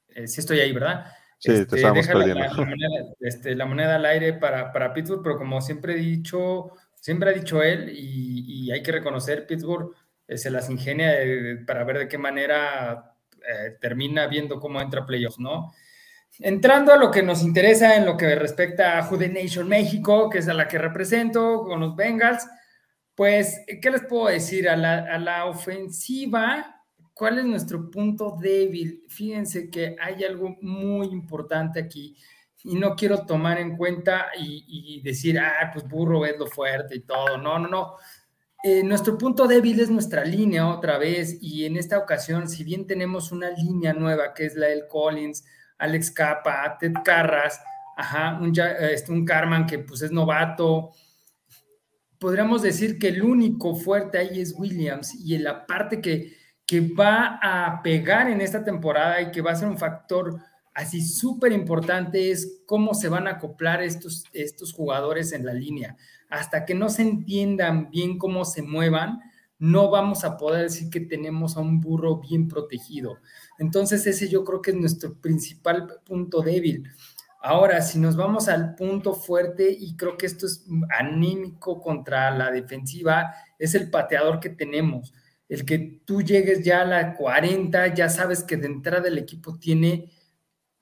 [0.09, 1.07] eh, sí estoy ahí, ¿verdad?
[1.45, 2.67] Sí, te este, estamos perdiendo.
[3.21, 7.33] Este, la, moneda, al aire para, para, Pittsburgh, pero como siempre he dicho, siempre ha
[7.35, 9.95] dicho él, y, hay que reconocer, Pittsburgh
[10.27, 11.13] se las ingenia
[11.67, 13.15] para ver de qué manera
[13.79, 15.71] termina viendo cómo entra playoffs, ¿no?
[16.39, 20.39] Entrando a lo que nos interesa en lo que respecta a Jude Nation México, que
[20.39, 22.49] es a la que represento con los Bengals,
[23.15, 24.67] pues, ¿qué les puedo decir?
[24.67, 26.74] A la, ofensiva,
[27.15, 29.05] ¿cuál es nuestro punto débil?
[29.09, 32.17] Fíjense que hay algo muy importante aquí
[32.65, 37.01] y no quiero tomar en cuenta y, decir, ah, pues burro es lo fuerte y
[37.01, 37.37] todo.
[37.39, 37.95] No, no, no.
[38.63, 42.87] Eh, nuestro punto débil es nuestra línea otra vez y en esta ocasión, si bien
[42.87, 45.45] tenemos una línea nueva que es la del Collins,
[45.77, 47.61] Alex Capa, Ted Carras,
[47.99, 50.93] ajá, un, este, un Carman que pues es novato.
[52.19, 56.33] Podríamos decir que el único fuerte ahí es Williams y en la parte que,
[56.67, 60.41] que va a pegar en esta temporada y que va a ser un factor
[60.75, 65.97] así súper importante es cómo se van a acoplar estos, estos jugadores en la línea.
[66.29, 69.21] Hasta que no se entiendan bien cómo se muevan,
[69.59, 73.19] no vamos a poder decir que tenemos a un burro bien protegido.
[73.59, 76.91] Entonces ese yo creo que es nuestro principal punto débil.
[77.41, 80.67] Ahora, si nos vamos al punto fuerte, y creo que esto es
[80.99, 85.13] anímico contra la defensiva, es el pateador que tenemos.
[85.49, 89.59] El que tú llegues ya a la 40, ya sabes que de entrada el equipo
[89.59, 90.11] tiene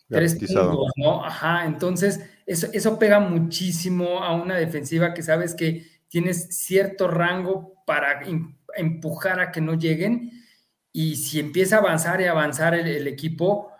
[0.08, 1.24] tres puntos, ¿no?
[1.24, 7.82] Ajá, entonces eso, eso pega muchísimo a una defensiva que sabes que tienes cierto rango
[7.86, 8.20] para
[8.76, 10.30] empujar a que no lleguen
[10.92, 13.70] y si empieza a avanzar y avanzar el, equipo,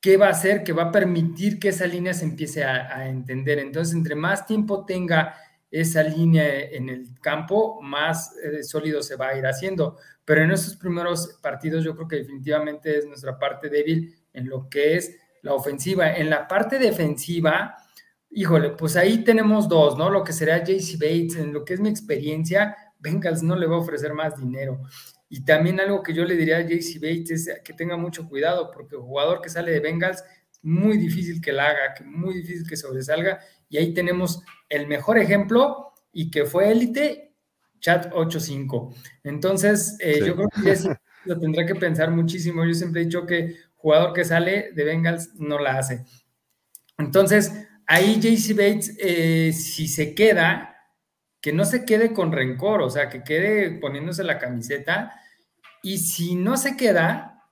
[0.00, 0.64] ¿qué va a hacer?
[0.64, 3.58] Que va a permitir que esa línea se empiece a, entender.
[3.58, 5.34] Entonces, entre más tiempo tenga
[5.72, 9.96] esa línea en el campo, más eh, sólido se va a ir haciendo.
[10.24, 14.68] Pero en esos primeros partidos yo creo que definitivamente es nuestra parte débil en lo
[14.68, 16.14] que es la ofensiva.
[16.14, 17.74] En la parte defensiva,
[18.30, 20.10] híjole, pues ahí tenemos dos, ¿no?
[20.10, 23.76] Lo que será JC Bates, en lo que es mi experiencia, Bengals no le va
[23.76, 24.82] a ofrecer más dinero.
[25.30, 28.70] Y también algo que yo le diría a JC Bates es que tenga mucho cuidado,
[28.70, 30.22] porque el jugador que sale de Bengals
[30.62, 33.40] muy difícil que la haga, muy difícil que sobresalga.
[33.72, 37.32] Y ahí tenemos el mejor ejemplo y que fue élite,
[37.80, 38.94] Chat 8-5.
[39.24, 40.88] Entonces, eh, yo creo que sí
[41.24, 42.66] lo tendrá que pensar muchísimo.
[42.66, 46.04] Yo siempre he dicho que jugador que sale de Bengals no la hace.
[46.98, 50.76] Entonces, ahí JC Bates, eh, si se queda,
[51.40, 55.18] que no se quede con rencor, o sea, que quede poniéndose la camiseta
[55.82, 57.42] y si no se queda,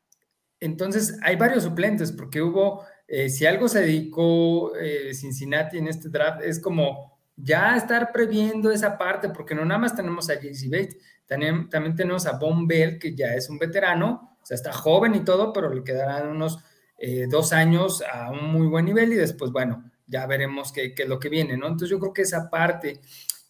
[0.61, 6.09] entonces hay varios suplentes, porque hubo, eh, si algo se dedicó eh, Cincinnati en este
[6.09, 10.71] draft, es como ya estar previendo esa parte, porque no nada más tenemos a JC
[10.71, 10.97] Bates,
[11.27, 15.17] también, también tenemos a Von Bell, que ya es un veterano, o sea, está joven
[15.17, 16.61] y todo, pero le quedarán unos
[16.99, 21.03] eh, dos años a un muy buen nivel y después, bueno, ya veremos qué, qué,
[21.03, 21.67] es lo que viene, ¿no?
[21.67, 23.01] Entonces yo creo que esa parte,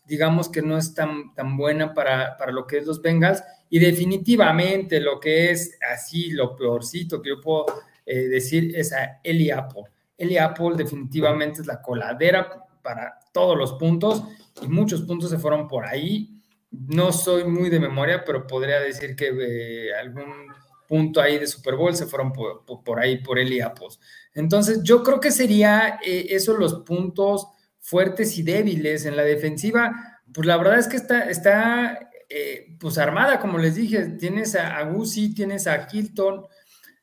[0.07, 3.79] digamos que no es tan, tan buena para, para lo que es los Bengals y
[3.79, 7.67] definitivamente lo que es así, lo peorcito que yo puedo
[8.11, 9.85] eh, decir es a Eli Apple.
[10.19, 12.51] Eli Apple definitivamente es la coladera
[12.83, 14.25] para todos los puntos
[14.61, 16.37] y muchos puntos se fueron por ahí.
[16.71, 20.49] No soy muy de memoria, pero podría decir que eh, algún
[20.89, 23.89] punto ahí de Super Bowl se fueron por, ahí, por Eli Apple.
[24.35, 27.47] Entonces, yo creo que sería eh, esos los puntos
[27.79, 30.21] fuertes y débiles en la defensiva.
[30.35, 34.79] Pues la verdad es que está, está eh, pues armada, como les dije, tienes a,
[34.79, 34.93] a
[35.35, 36.45] tienes a Hilton,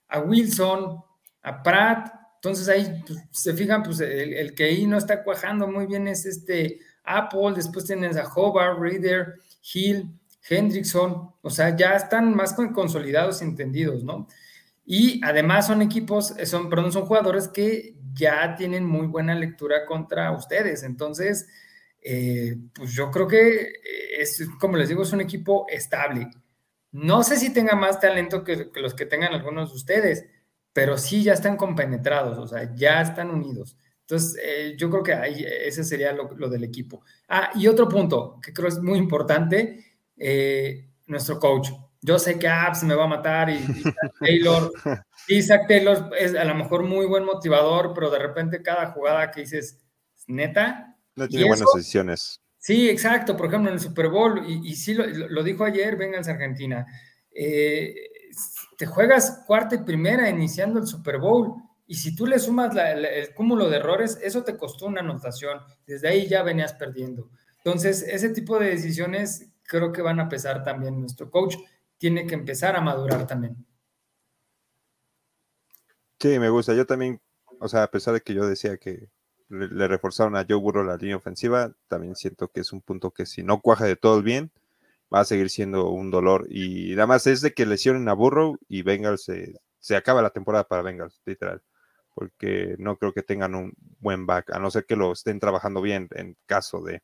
[0.09, 1.03] a Wilson,
[1.41, 5.85] a Pratt, entonces ahí pues, se fijan, pues el, que ahí no está cuajando muy
[5.85, 9.35] bien es este Apple, después tienes a Hobart, Reader,
[9.73, 10.09] Hill,
[10.47, 14.27] Hendrickson, o sea, ya están más consolidados y entendidos, ¿no?
[14.85, 20.31] Y además son equipos, son, perdón, son jugadores que ya tienen muy buena lectura contra
[20.31, 20.83] ustedes.
[20.83, 21.47] Entonces,
[22.01, 23.73] eh, pues yo creo que
[24.17, 26.29] es, como les digo, es un equipo estable.
[26.97, 30.25] No sé si tenga más talento que, los que tengan algunos de ustedes,
[30.73, 33.77] pero sí ya están compenetrados, o sea, ya están unidos.
[34.01, 37.03] Entonces, eh, yo creo que ahí, ese sería lo, del equipo.
[37.27, 39.85] Ah, y otro punto que creo es muy importante,
[40.17, 41.69] eh, nuestro coach.
[42.01, 44.71] Yo sé que Abs me va a matar y, Isaac Taylor,
[45.27, 49.41] Isaac Taylor es a lo mejor muy buen motivador, pero de repente cada jugada que
[49.41, 49.85] dices,
[50.25, 50.97] neta.
[51.15, 52.41] No tiene buenas decisiones.
[52.67, 53.37] Sí, exacto.
[53.37, 56.85] Por ejemplo, en el Super Bowl, y, sí lo, dijo ayer, vengan a Argentina.
[57.31, 57.95] Eh,
[58.77, 61.53] te juegas cuarta y primera iniciando el Super Bowl
[61.85, 65.61] y si tú le sumas el cúmulo de errores, eso te costó una anotación.
[65.85, 67.29] Desde ahí ya venías perdiendo.
[67.59, 70.99] Entonces, ese tipo de decisiones creo que van a pesar también.
[70.99, 71.55] Nuestro coach
[71.97, 73.65] tiene que empezar a madurar también.
[76.19, 76.73] Sí, me gusta.
[76.73, 77.21] Yo también,
[77.61, 79.07] o sea, a pesar de que yo decía que
[79.49, 83.25] le, reforzaron a Joe Burrow la línea ofensiva, también siento que es un punto que
[83.25, 84.51] si no cuaja de todo bien,
[85.13, 86.47] va a seguir siendo un dolor.
[86.49, 90.31] Y nada más es de que lesionen a Burrow y Bengals se, se acaba la
[90.31, 91.61] temporada para Bengals, literal
[92.17, 95.83] porque no creo que tengan un buen back, a no ser que lo estén trabajando
[95.83, 97.03] bien en caso de...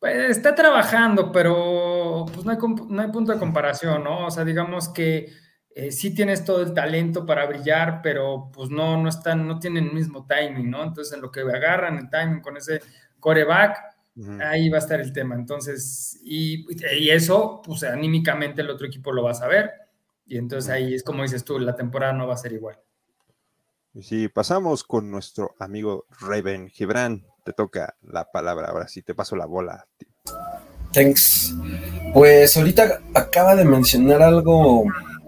[0.00, 4.26] Pues está trabajando, pero pues no hay, no hay punto de comparación, ¿no?
[4.26, 5.30] O sea, digamos que
[5.78, 9.88] eh, sí tienes todo el talento para brillar, pero pues no, no están, no tienen
[9.88, 10.82] el mismo timing, ¿no?
[10.82, 12.80] Entonces, en lo que agarran el timing con ese
[13.20, 13.76] coreback,
[14.40, 15.34] ahí va a estar el tema.
[15.34, 16.64] Entonces, y,
[16.98, 19.70] y, eso, pues anímicamente el otro equipo lo va a saber.
[20.24, 22.78] Y entonces ahí es como dices tú, la temporada no va a ser igual.
[23.92, 28.68] Y si pasamos con nuestro amigo Raven Gibran, te toca la palabra.
[28.68, 29.86] Ahora sí, te paso la bola.
[30.94, 31.54] Thanks.
[32.14, 34.84] Pues ahorita acaba de mencionar algo,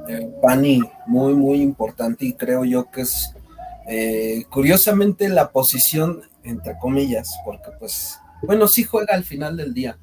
[0.08, 3.34] eh, Pani, muy, muy importante y creo yo que es
[3.86, 9.98] eh, curiosamente la posición, entre comillas, porque pues, bueno, sí juega al final del día,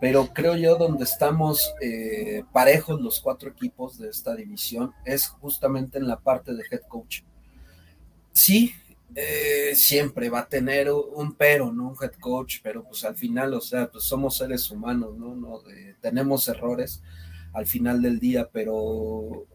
[0.00, 5.98] pero creo yo donde estamos eh, parejos los cuatro equipos de esta división es justamente
[5.98, 7.20] en la parte de head coach
[8.32, 8.72] sí,
[9.74, 11.88] siempre va a tener un pero, ¿no?
[11.88, 15.34] Un head coach, pero pues al final, o sea, pues somos seres humanos, ¿no?
[15.34, 15.60] no
[16.00, 17.02] tenemos errores
[17.52, 19.46] al final del día, pero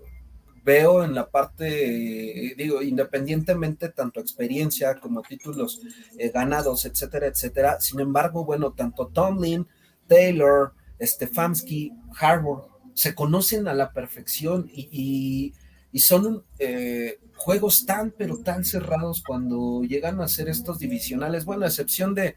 [0.65, 5.79] veo en la parte, digo, independientemente tanto experiencia como títulos
[6.17, 7.79] eh, ganados, etcétera, etcétera.
[7.79, 9.67] Sin embargo, bueno, tanto Tomlin,
[10.07, 15.53] Taylor, Stefanski, Harbour se conocen a la perfección y
[15.95, 21.45] y son eh, juegos tan, pero tan cerrados cuando llegan a ser estos divisionales.
[21.45, 22.35] Bueno, a excepción de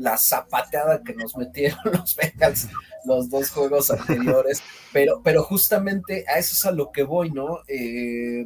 [0.00, 2.68] la zapateada que nos metieron los Bengals
[3.04, 7.60] los dos juegos anteriores, pero, pero justamente a eso es a lo que voy, ¿no?
[7.66, 8.44] Eh,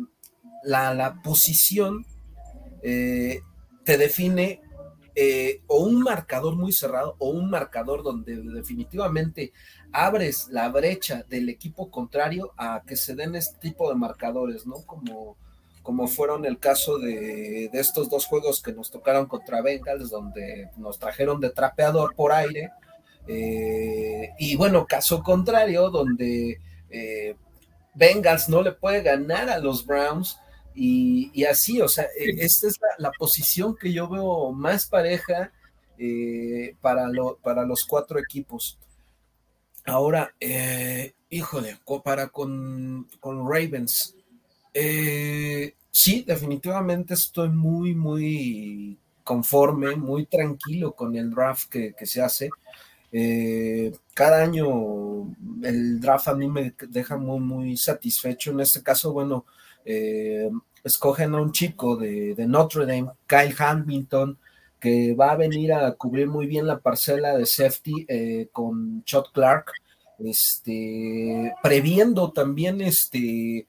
[0.63, 2.07] la, posición
[2.83, 3.41] eh,
[3.85, 4.61] te define
[5.69, 9.53] o un marcador muy cerrado o un marcador donde definitivamente
[9.95, 14.85] abres la brecha del equipo contrario a que se den este tipo de marcadores, ¿no?
[14.85, 15.37] Como,
[15.85, 20.99] como fueron el caso de, estos dos juegos que nos tocaron contra Bengals, donde nos
[20.99, 22.71] trajeron de trapeador por aire.
[23.29, 26.59] Eh, y bueno, caso contrario, donde
[26.89, 27.37] eh,
[27.95, 30.39] Bengals no le puede ganar a los Browns.
[30.75, 35.53] Y, así, o sea, esta es la, posición que yo veo más pareja
[35.99, 37.09] eh, para,
[37.43, 38.79] para los cuatro equipos.
[39.85, 40.35] Ahora,
[41.29, 44.17] híjole, para con, Ravens.
[44.75, 52.51] Eh, sí, definitivamente estoy muy, muy conforme, muy tranquilo con el draft que, se hace.
[53.13, 58.51] Eh, cada año el draft a mí me deja muy, muy satisfecho.
[58.51, 59.47] En este caso, bueno,
[60.85, 64.39] escogen a un chico de, Notre Dame, Kyle Hamilton,
[64.79, 69.33] que va a venir a cubrir muy bien la parcela de safety eh, con Chot
[69.33, 69.73] Clark,
[70.19, 73.67] este, previendo también este,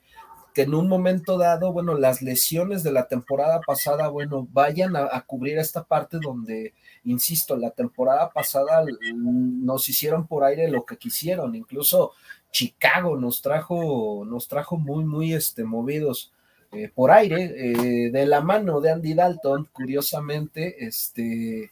[0.55, 5.21] que en un momento dado, bueno, las lesiones de la temporada pasada, bueno, vayan a,
[5.27, 11.55] cubrir esta parte donde, insisto, la temporada pasada nos hicieron por aire lo que quisieron,
[11.55, 12.13] incluso
[12.51, 16.31] Chicago nos trajo, nos trajo muy, muy este, movidos
[16.71, 21.69] eh, por aire, eh, de la mano de Andy Dalton, curiosamente, este,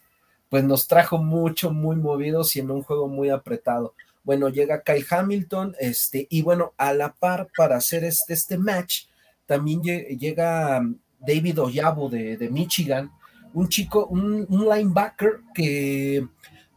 [0.49, 3.93] pues nos trajo mucho, muy movidos y en un juego muy apretado.
[4.24, 9.05] Bueno, llega Kai Hamilton, este, y bueno, a la par para hacer este, este match,
[9.45, 13.11] también llega um, David Oyabo de, de Michigan,
[13.53, 16.28] un chico, un, un, linebacker que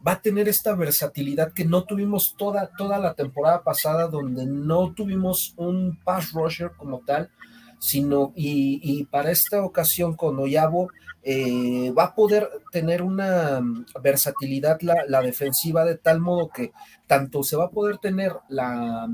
[0.05, 4.93] va a tener esta versatilidad que no tuvimos toda, toda la temporada pasada, donde no
[4.93, 7.31] tuvimos un pass rusher como tal,
[7.79, 10.89] sino y, para esta ocasión con Oyabo
[11.23, 16.71] eh, va a poder tener una mm, versatilidad la, defensiva de tal modo que
[17.05, 19.07] tanto se va a poder tener la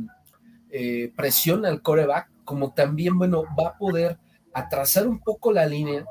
[0.69, 4.17] eh, presión al coreback como también, bueno, va a poder
[4.53, 6.05] atrasar un poco la línea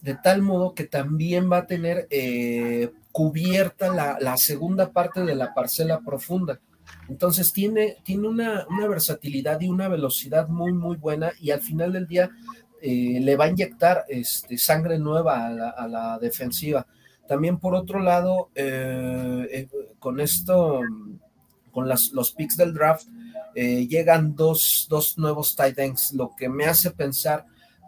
[0.00, 5.52] de tal modo que también va a tener eh, cubierta la, segunda parte de la
[5.54, 6.60] parcela profunda.
[7.08, 12.06] Entonces tiene, tiene una, versatilidad y una velocidad muy, muy buena y al final del
[12.06, 12.30] día
[12.80, 16.86] eh, le va a inyectar este, sangre nueva a la, defensiva.
[17.26, 20.80] También por otro lado, eh, con esto,
[21.72, 23.06] con los picks del draft,
[23.54, 27.46] llegan dos, dos nuevos tight ends, lo que me hace pensar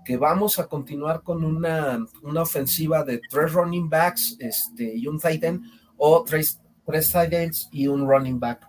[0.08, 2.02] que vamos a continuar con una,
[2.40, 5.62] ofensiva de tres running backs este, y un tight end,
[5.98, 8.66] o tres, tres tight ends y un running back.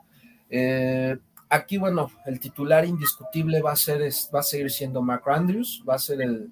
[0.49, 1.17] Eh,
[1.49, 4.01] aquí, bueno, el titular indiscutible va a, ser,
[4.33, 6.49] va a seguir siendo Mark Andrews, va a ser el,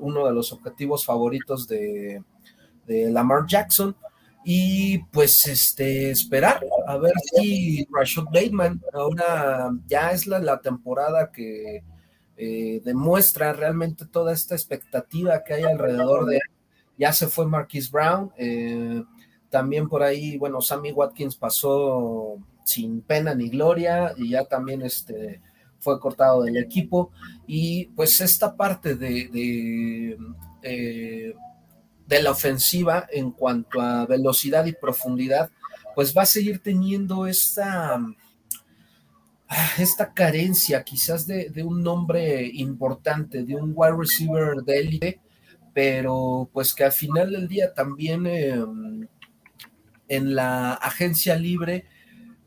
[0.00, 2.22] uno de los objetivos favoritos de,
[2.86, 3.94] Lamar Jackson.
[4.42, 11.84] Y pues este esperar a ver si Rashad Bateman ahora ya es la, temporada que,
[12.36, 16.40] eh, demuestra realmente toda esta expectativa que hay alrededor de
[16.96, 19.04] Ya se fue Marquis Brown, eh,
[19.50, 22.38] también por ahí, bueno, Sammy Watkins pasó
[22.72, 25.40] sin pena ni gloria y ya también este,
[25.78, 27.10] fue cortado del equipo.
[27.46, 30.18] Y pues esta parte de, de,
[30.62, 31.34] eh,
[32.08, 35.50] la ofensiva en cuanto a velocidad y profundidad,
[35.94, 38.00] pues va a seguir teniendo esta
[39.52, 45.20] Ah, esta carencia quizás de, un nombre importante, de un wide receiver de élite,
[45.74, 49.08] pero pues que al final del día también em,
[50.08, 51.84] en la agencia libre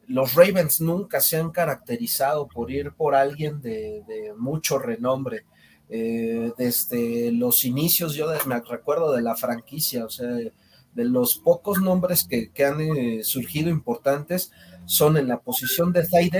[0.07, 4.03] los Ravens nunca se han caracterizado por ir por alguien de,
[4.37, 5.45] mucho renombre.
[5.89, 10.51] Eh, desde los inicios, yo me recuerdo de la franquicia, o sea, de,
[10.95, 14.51] los pocos nombres que, han eh, surgido importantes
[14.85, 16.35] son en la posición de tight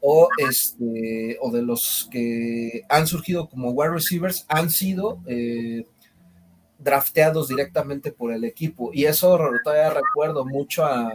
[0.00, 5.86] o, este, o de los que han surgido como wide receivers han sido eh,
[6.78, 8.90] drafteados directamente por el equipo.
[8.92, 11.12] Y eso todavía recuerdo mucho a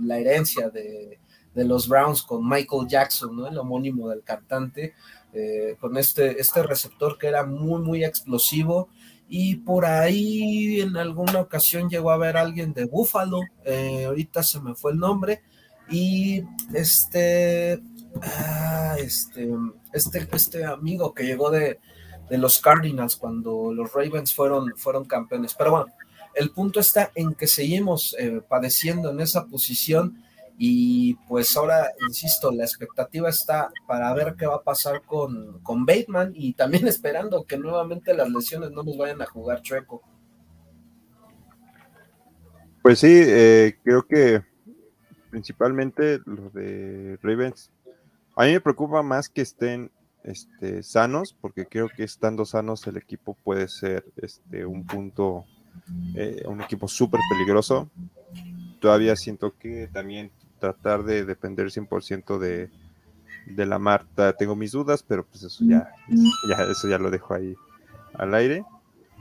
[0.00, 1.18] la herencia de,
[1.54, 3.46] los Browns con Michael Jackson, ¿no?
[3.46, 4.94] el homónimo del cantante,
[5.32, 8.88] eh, con este, este receptor que era muy, muy explosivo.
[9.28, 14.60] Y por ahí en alguna ocasión llegó a ver alguien de Buffalo, eh, ahorita se
[14.60, 15.42] me fue el nombre,
[15.88, 16.42] y
[16.72, 17.80] este
[18.22, 19.48] Ah, este,
[19.92, 21.80] este, este amigo que llegó de,
[22.30, 25.54] los Cardinals cuando los Ravens fueron, fueron campeones.
[25.54, 25.86] Pero bueno,
[26.34, 30.22] el punto está en que seguimos eh, padeciendo en esa posición
[30.56, 35.84] y pues ahora, insisto, la expectativa está para ver qué va a pasar con, con
[35.84, 40.02] Bateman y también esperando que nuevamente las lesiones no nos vayan a jugar chueco.
[42.82, 44.42] Pues sí, eh, creo que
[45.30, 47.70] principalmente lo de Ravens
[48.36, 49.90] a mí me preocupa más que estén
[50.24, 55.44] este, sanos, porque creo que estando sanos el equipo puede ser este, un punto,
[56.14, 57.90] eh, un equipo súper peligroso.
[58.80, 62.70] Todavía siento que también tratar de depender 100% de,
[63.46, 65.90] de la Marta, tengo mis dudas, pero pues eso ya,
[66.48, 67.54] ya, eso ya lo dejo ahí
[68.14, 68.64] al aire.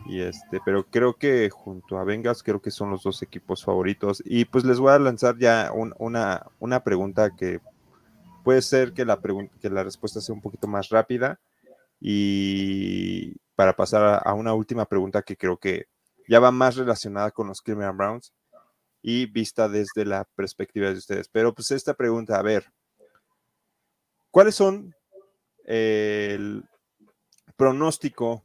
[0.06, 4.22] Y este, pero creo que junto a Vengas, creo que son los dos equipos favoritos.
[4.26, 7.62] Y pues les voy a lanzar ya una, una pregunta que
[8.44, 9.20] puede ser que la,
[9.62, 11.40] que la respuesta sea un poquito más rápida
[12.00, 15.88] y para pasar a, una última pregunta que creo que
[16.28, 18.34] ya va más relacionada con los Cleveland Browns
[19.02, 21.28] y vista desde la perspectiva de ustedes.
[21.30, 22.72] Pero pues esta pregunta, a ver,
[24.32, 24.94] ¿cuáles son
[25.66, 26.64] el
[27.56, 28.44] pronóstico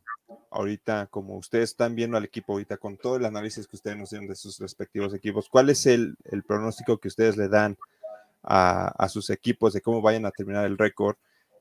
[0.50, 4.10] ahorita, como ustedes están viendo al equipo ahorita, con todo el análisis que ustedes nos
[4.10, 7.76] dieron de sus respectivos equipos, ¿cuál es el pronóstico que ustedes le dan
[8.42, 11.16] a, sus equipos de cómo vayan a terminar el récord,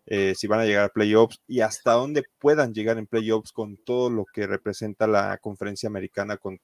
[0.05, 3.77] eh, si van a llegar a playoffs y hasta dónde puedan llegar en playoffs con
[3.77, 6.59] todo lo que representa la conferencia americana, con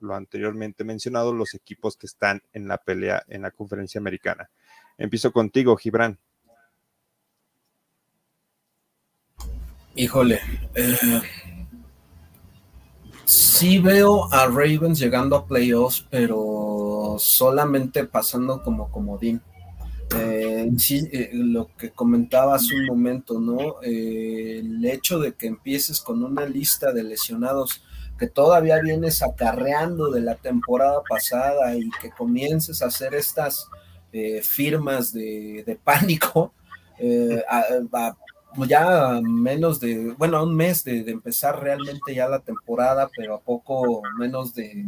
[0.00, 4.48] lo anteriormente mencionado, los equipos que están en la pelea en la conferencia americana.
[4.96, 6.18] Empiezo contigo, Gibran.
[9.94, 10.40] Híjole,
[10.74, 11.20] eh,
[13.24, 16.87] sí veo a Ravens llegando a playoffs, pero
[17.18, 19.40] solamente pasando como comodín.
[20.16, 23.82] Eh, sí, eh, lo que comentaba un momento, ¿no?
[23.82, 27.82] Eh, el hecho de que empieces con una lista de lesionados
[28.18, 33.68] que todavía vienes acarreando de la temporada pasada y que comiences a hacer estas
[34.42, 36.52] firmas de, pánico,
[38.66, 44.02] ya menos de, bueno, un mes de, empezar realmente ya la temporada, pero a poco
[44.18, 44.84] menos de,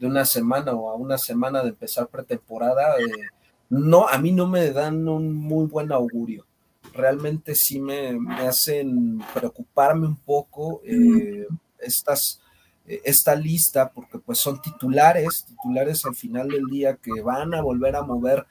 [0.00, 3.28] una semana o a una semana de empezar pretemporada, eh,
[3.68, 6.46] no, a mí no me dan un muy buen augurio.
[6.92, 11.46] Realmente sí me, hacen preocuparme un poco eh,
[11.78, 12.40] estas,
[12.86, 17.62] eh, esta lista, porque pues son titulares, titulares al final del día que van a
[17.62, 18.46] volver a mover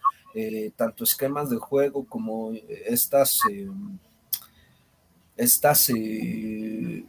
[0.77, 2.53] tanto esquemas de juego como
[2.85, 3.37] estas
[5.43, 7.05] estas eh,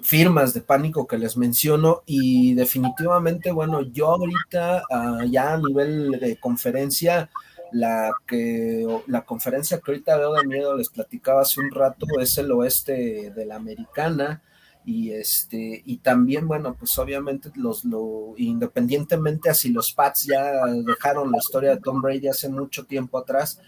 [0.00, 6.18] firmas de pánico que les menciono y definitivamente, bueno, yo ahorita ah, ya a nivel
[6.20, 7.30] de conferencia,
[7.70, 12.36] la que la conferencia que ahorita veo de miedo, les platicaba hace un rato, es
[12.38, 14.42] el oeste de la americana
[14.84, 21.30] y este y también bueno pues obviamente los lo independientemente así los Pats ya dejaron
[21.30, 23.60] la historia de Tom Brady hace mucho tiempo atrás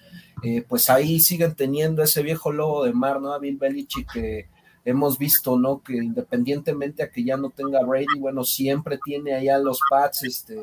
[0.43, 3.33] eh, pues ahí siguen teniendo ese viejo lobo de mar, ¿no?
[3.33, 4.49] A Bill Belichick que
[4.85, 5.83] hemos visto, ¿no?
[5.83, 10.63] Que independientemente a que ya no tenga Brady, bueno, siempre tiene allá los Pats, este,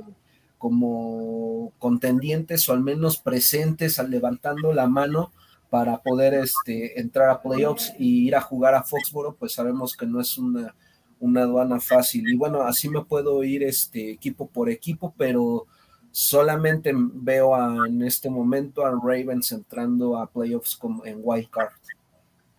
[0.57, 5.31] como contendientes o al menos presentes, levantando la mano
[5.71, 10.05] para poder este, entrar a playoffs y ir a jugar a Foxboro, pues sabemos que
[10.05, 10.75] no es una,
[11.19, 12.29] una aduana fácil.
[12.29, 15.65] Y bueno, así me puedo ir este, equipo por equipo, pero
[16.11, 17.55] Solamente veo
[17.85, 21.71] en este momento a Ravens entrando a playoffs como en wild card.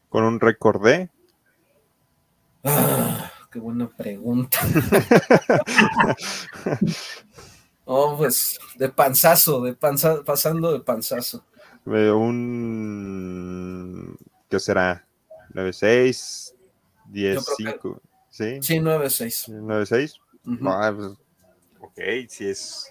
[0.09, 1.11] ¿Con un récord de?
[2.65, 4.59] Ah, qué buena pregunta.
[7.85, 11.45] oh, pues de panzazo, de panza, pasando de panzazo.
[11.85, 12.97] Un.
[14.49, 15.05] ¿Qué será?
[15.53, 16.55] 9-6,
[17.11, 18.01] 10-5.
[18.31, 18.63] ¿Sí?
[18.63, 19.49] Sí, 9-6.
[19.49, 20.15] 9-6.
[20.67, 21.11] Ah, pues,
[21.81, 22.91] ok, si es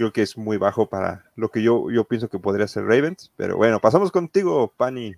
[0.00, 3.30] creo que es muy bajo para lo que yo, yo pienso que podría ser Ravens.
[3.36, 5.14] Pero bueno, pasamos contigo, Pani.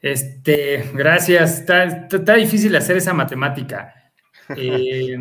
[0.00, 1.58] Este, gracias.
[1.58, 3.94] Está, difícil hacer esa matemática.
[4.58, 5.16] Eh,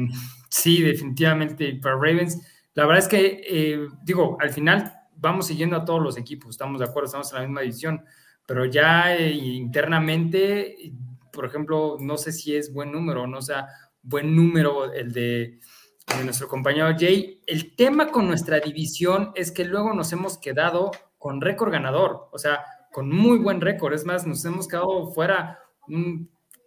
[0.49, 2.41] sí, definitivamente para Ravens.
[2.73, 6.81] La verdad es que, eh, digo, al final vamos siguiendo a todos los equipos, estamos
[6.81, 8.03] de acuerdo, estamos en la misma división,
[8.45, 10.91] pero ya eh, internamente,
[11.31, 13.65] por ejemplo, no sé si es buen número, no sea
[14.01, 15.61] buen número el de
[16.07, 17.41] de nuestro compañero Jay.
[17.45, 22.37] El tema con nuestra división es que luego nos hemos quedado con récord ganador, o
[22.37, 23.93] sea, con muy buen récord.
[23.93, 25.59] Es más, nos hemos quedado fuera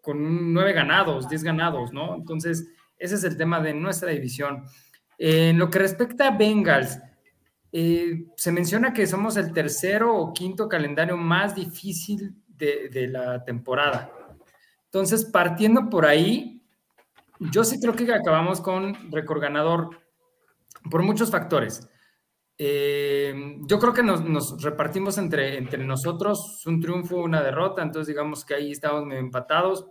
[0.02, 2.14] con nueve ganados, diez ganados, ¿no?
[2.16, 2.66] Entonces,
[2.98, 4.64] ese es el tema de nuestra división.
[5.18, 6.98] en lo que respecta a Bengals,
[7.72, 13.42] eh, se menciona que somos el tercero o quinto calendario más difícil de, de la
[13.44, 14.12] temporada.
[14.84, 16.55] Entonces, partiendo por ahí,
[17.38, 19.90] yo sí creo que acabamos con récord ganador
[20.90, 21.88] por muchos factores.
[22.58, 28.44] Eh, yo creo que nos, repartimos entre, entre nosotros un triunfo, una derrota, entonces digamos
[28.44, 29.86] que ahí estamos medio empatados.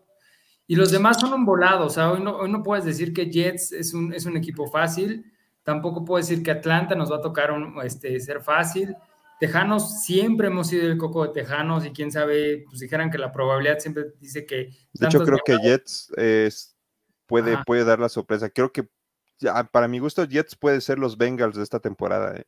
[0.68, 3.30] Y los demás son un volado, o sea, hoy no, hoy no puedes decir que
[3.30, 5.32] Jets es un, es un equipo fácil,
[5.62, 7.52] tampoco puedes decir que Atlanta nos va a tocar
[7.84, 8.96] este, ser fácil.
[9.40, 13.32] Tejanos, siempre hemos sido el coco de Tejanos y quién sabe, pues dijeran que la
[13.32, 14.72] probabilidad siempre dice que...
[14.94, 16.75] De hecho, creo que Jets es
[17.28, 18.50] puede, puede dar la sorpresa.
[18.50, 18.88] Creo que
[19.72, 22.36] para mi gusto, Jets puede ser los Bengals de esta temporada.
[22.38, 22.46] ¿eh?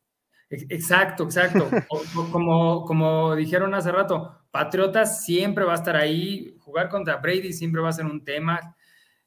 [0.49, 1.69] Exacto, exacto.
[2.31, 7.81] como, como dijeron hace rato, Patriotas siempre va a estar ahí, jugar contra Brady siempre
[7.81, 8.75] va a ser un tema.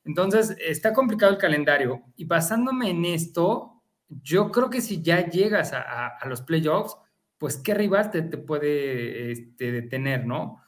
[0.05, 2.03] Entonces, está complicado el calendario.
[2.17, 6.97] Y basándome en esto, yo creo que si ya llegas a, los playoffs,
[7.39, 10.63] pues qué rival te, te puede este, detener, ¿no?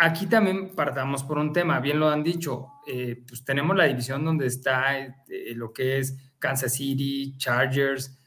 [0.00, 4.24] Aquí también partamos por un tema, bien lo han dicho, eh, pues tenemos la división
[4.24, 5.14] donde está eh,
[5.54, 8.18] lo que es Kansas City, Chargers,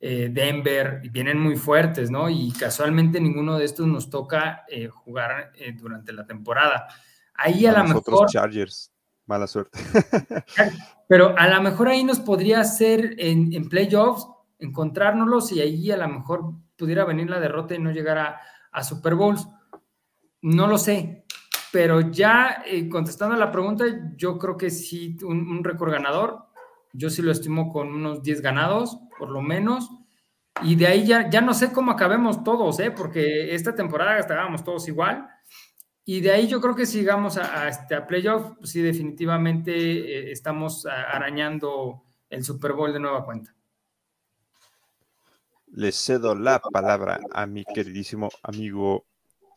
[0.00, 2.30] eh, Denver, y vienen muy fuertes, ¿no?
[2.30, 6.86] Y casualmente ninguno de estos nos toca jugar durante la temporada.
[7.34, 8.28] Ahí a, lo mejor...
[8.28, 8.92] Chargers,
[9.26, 9.76] mala suerte.
[11.08, 14.28] pero a lo mejor ahí nos podría hacer en, en playoffs,
[14.60, 18.40] encontrárnoslos y ahí a lo mejor pudiera venir la derrota y no llegar a,
[18.70, 19.48] a Super Bowls
[20.42, 21.24] no lo sé,
[21.72, 23.84] pero ya eh, contestando a la pregunta,
[24.16, 26.46] yo creo que sí, un, récord ganador,
[26.92, 29.90] yo sí lo estimo con unos 10 ganados, por lo menos,
[30.62, 32.90] y de ahí ya, ya no sé cómo acabemos todos, ¿eh?
[32.90, 35.28] porque esta temporada estábamos todos igual,
[36.04, 40.32] y de ahí yo creo que sigamos a, a, este, a playoff, sí definitivamente eh,
[40.32, 43.54] estamos arañando el Super Bowl de nueva cuenta.
[45.72, 49.07] Le cedo la palabra a mi queridísimo amigo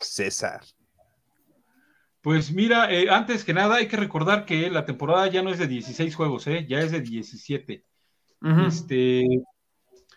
[0.01, 0.61] César.
[2.21, 5.57] Pues mira, eh, antes que nada hay que recordar que la temporada ya no es
[5.57, 6.65] de 16 juegos, ¿eh?
[6.69, 7.85] ya es de 17.
[8.67, 9.23] este,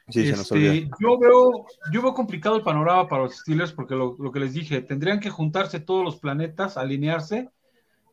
[0.07, 4.53] Este, yo, veo, yo veo complicado el panorama para los Steelers porque lo, que les
[4.53, 7.49] dije, tendrían que juntarse todos los planetas, alinearse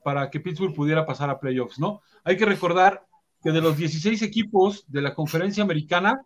[0.04, 2.02] para que Pittsburgh pudiera pasar a playoffs, ¿no?
[2.24, 3.06] Hay que recordar
[3.44, 6.26] que de los 16 equipos de la conferencia americana,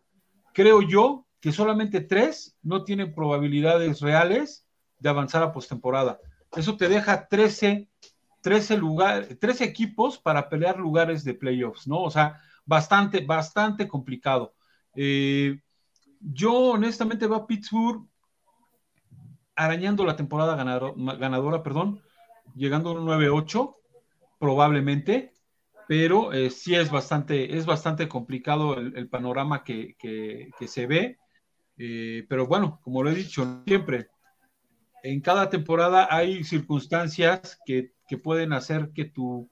[0.53, 4.64] creo yo que solamente tres no tienen probabilidades reales
[4.99, 6.19] de avanzar a postemporada.
[6.55, 7.89] Eso te deja 13,
[8.41, 12.01] 13, lugar, 13 equipos para pelear lugares de playoffs, ¿no?
[12.01, 14.53] O sea, bastante, bastante complicado.
[14.95, 15.59] Eh,
[16.19, 18.07] yo honestamente veo a Pittsburgh
[19.55, 22.01] arañando la temporada ganadora, perdón,
[22.55, 23.75] llegando a un 9-8,
[24.39, 25.33] probablemente,
[25.87, 29.95] pero eh, sí es bastante, es bastante complicado el, panorama que,
[30.67, 31.17] se ve.
[31.77, 34.09] Eh, pero bueno, como lo he dicho siempre,
[35.06, 37.91] en cada temporada hay circunstancias que,
[38.24, 39.49] pueden hacer que tu,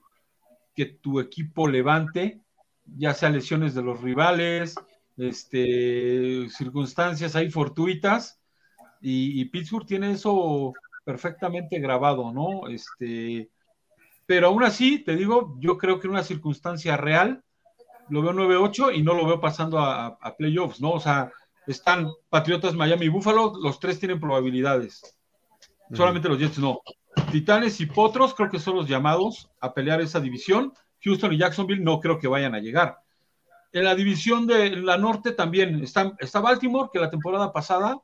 [0.74, 2.41] que tu equipo levante,
[2.86, 4.76] ya sea lesiones de los rivales,
[5.16, 8.39] este, circunstancias ahí fortuitas,
[8.99, 10.74] y, Pittsburgh tiene eso
[11.04, 12.70] perfectamente grabado, ¿no?
[12.70, 13.49] Este,
[14.26, 17.43] pero aún así, te digo, yo creo que en una circunstancia real,
[18.10, 20.91] lo veo 9-8 y no lo veo pasando a, playoffs, ¿no?
[20.91, 21.32] O sea,
[21.68, 25.01] están Patriotas, Miami y Buffalo, los tres tienen probabilidades.
[25.91, 26.79] Solamente los Jets no.
[27.31, 30.73] Titanes y Potros creo que son los llamados a pelear esa división.
[31.03, 32.97] Houston y Jacksonville no creo que vayan a llegar.
[33.71, 37.97] En la división de la norte también está, está Baltimore, que la temporada pasada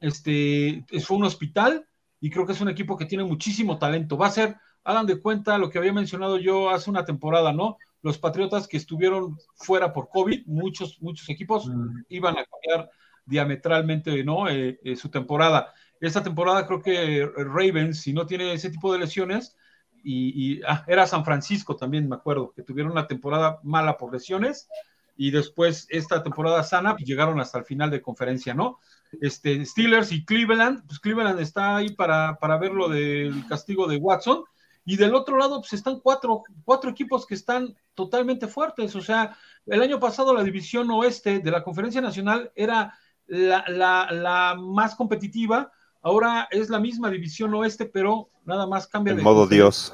[0.00, 1.86] este, fue un hospital
[2.20, 4.16] y creo que es un equipo que tiene muchísimo talento.
[4.16, 7.76] Va a ser, hagan de cuenta lo que había mencionado yo hace una temporada, ¿no?
[8.02, 12.00] Los Patriotas que estuvieron fuera por COVID, muchos, muchos equipos mm.
[12.08, 12.90] iban a cambiar
[13.24, 14.48] diametralmente, ¿no?
[14.48, 15.72] Eh, eh, su temporada.
[16.00, 19.56] Esta temporada creo que Ravens, si no tiene ese tipo de lesiones,
[20.02, 24.68] y, ah, era San Francisco también, me acuerdo, que tuvieron una temporada mala por lesiones
[25.16, 28.78] y después esta temporada sana, pues llegaron hasta el final de conferencia, ¿no?
[29.20, 33.96] Este, Steelers y Cleveland, pues Cleveland está ahí para, para ver lo del castigo de
[33.96, 34.44] Watson.
[34.84, 38.94] Y del otro lado, pues están cuatro, cuatro equipos que están totalmente fuertes.
[38.94, 39.36] O sea,
[39.66, 42.96] el año pasado la división oeste de la Conferencia Nacional era
[43.26, 45.70] la, la más competitiva
[46.08, 49.20] Ahora es la misma división oeste, pero nada más cambia de.
[49.20, 49.92] modo Dios.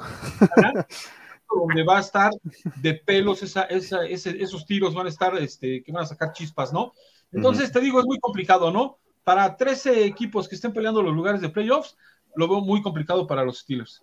[1.53, 2.31] Donde va a estar
[2.77, 6.93] de pelos esa, esos tiros, van a estar, este, que van a sacar chispas, ¿no?
[7.33, 8.97] Entonces, te digo, es muy complicado, ¿no?
[9.25, 11.97] Para 13 equipos que estén peleando los lugares de playoffs,
[12.33, 14.01] lo veo muy complicado para los Steelers.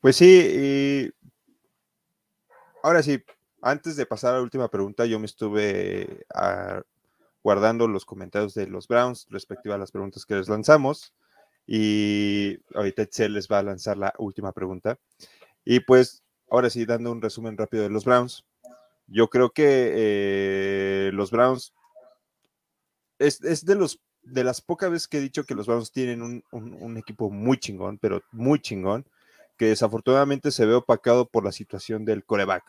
[0.00, 1.12] Pues sí,
[2.80, 3.20] ahora sí,
[3.60, 6.80] antes de pasar a la última pregunta, yo me estuve a,
[7.46, 11.14] guardando los comentarios de los Browns respecto a las preguntas que les lanzamos.
[11.64, 14.98] Y ahorita Excel les va a lanzar la última pregunta.
[15.64, 18.44] Y pues, ahora sí, dando un resumen rápido de los Browns.
[19.06, 21.72] Yo creo que eh, los Browns
[23.20, 26.42] es, de los de las pocas veces que he dicho que los Browns tienen un,
[26.50, 29.06] un, equipo muy chingón, pero muy chingón,
[29.56, 32.64] que desafortunadamente se ve opacado por la situación del coreback.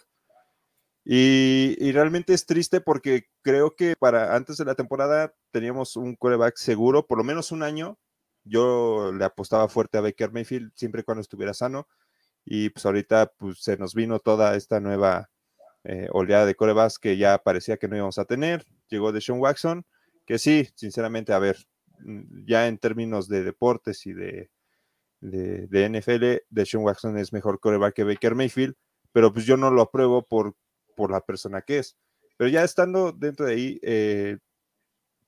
[1.10, 6.58] Y, realmente es triste porque creo que para antes de la temporada teníamos un quarterback
[6.58, 7.98] seguro, por lo menos un año.
[8.44, 11.88] Yo le apostaba fuerte a Baker Mayfield siempre y cuando estuviera sano.
[12.44, 15.30] Y pues ahorita pues, se nos vino toda esta nueva
[15.86, 18.66] eh, oleada de corebacks que ya parecía que no íbamos a tener.
[18.90, 19.86] Llegó de Sean Watson,
[20.26, 21.56] que sí, sinceramente, a ver,
[22.00, 24.52] mm, ya en términos de deportes y de,
[25.22, 28.76] de, de NFL, Sean Watson es mejor coreback que Baker Mayfield,
[29.14, 30.56] pero pues yo no lo apruebo por
[30.98, 31.96] por la persona que es.
[32.38, 34.38] Pero ya estando dentro de ahí, eh,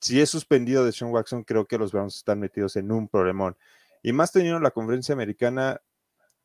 [0.02, 3.56] si es suspendido de Sean Watson, creo que los Browns están metidos en un problemón.
[4.02, 5.80] Y más teniendo la conferencia americana,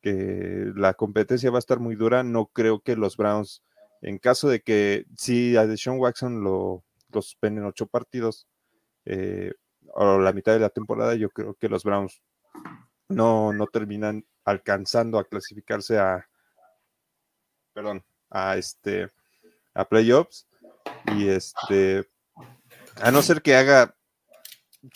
[0.03, 3.63] que la competencia va a estar muy dura, no creo que los Browns,
[4.03, 8.47] en caso de que si a Sean Watson lo, suspenden ocho partidos
[9.07, 9.53] eh,
[9.95, 12.23] o la mitad de la temporada, yo creo que los Browns
[13.09, 16.29] no, no terminan alcanzando a clasificarse a,
[17.73, 18.05] perdón,
[18.35, 19.11] a este
[19.73, 20.47] a playoffs
[21.17, 22.07] y este
[23.01, 23.97] a no ser que haga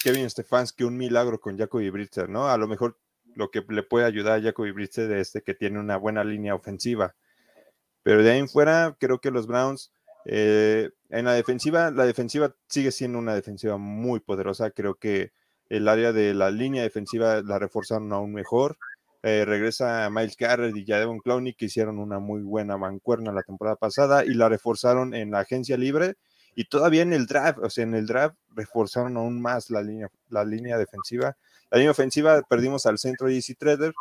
[0.03, 2.49] Kevin Stefanski un milagro con Jacoby Britzer, ¿no?
[2.49, 2.99] A lo mejor
[3.35, 6.55] lo que le puede ayudar a Jacoby Britzer es este que tiene una buena línea
[6.55, 7.15] ofensiva.
[8.03, 9.93] Pero de ahí en fuera, creo que los Browns
[10.25, 14.71] eh, en la defensiva, la defensiva sigue siendo una defensiva muy poderosa.
[14.71, 15.33] Creo que
[15.69, 18.79] el área de la línea defensiva la reforzaron aún mejor.
[19.29, 23.77] Eh, regresa Miles Garrett y Jadon Clowney, que hicieron una muy buena mancuerna la temporada
[23.77, 26.15] pasada y la reforzaron en la agencia libre.
[26.55, 30.09] Y todavía en el draft, o sea, en el draft reforzaron aún más la línea,
[30.31, 31.37] la línea defensiva.
[31.71, 33.93] La línea ofensiva perdimos al centro Easy Trader,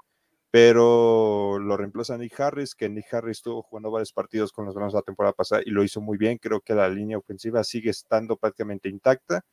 [0.49, 4.93] pero lo reemplaza Nick Harris, que Nick Harris estuvo jugando varios partidos con los Browns
[4.93, 6.37] la temporada pasada y lo hizo muy bien.
[6.37, 9.43] Creo que la línea ofensiva sigue estando prácticamente intacta.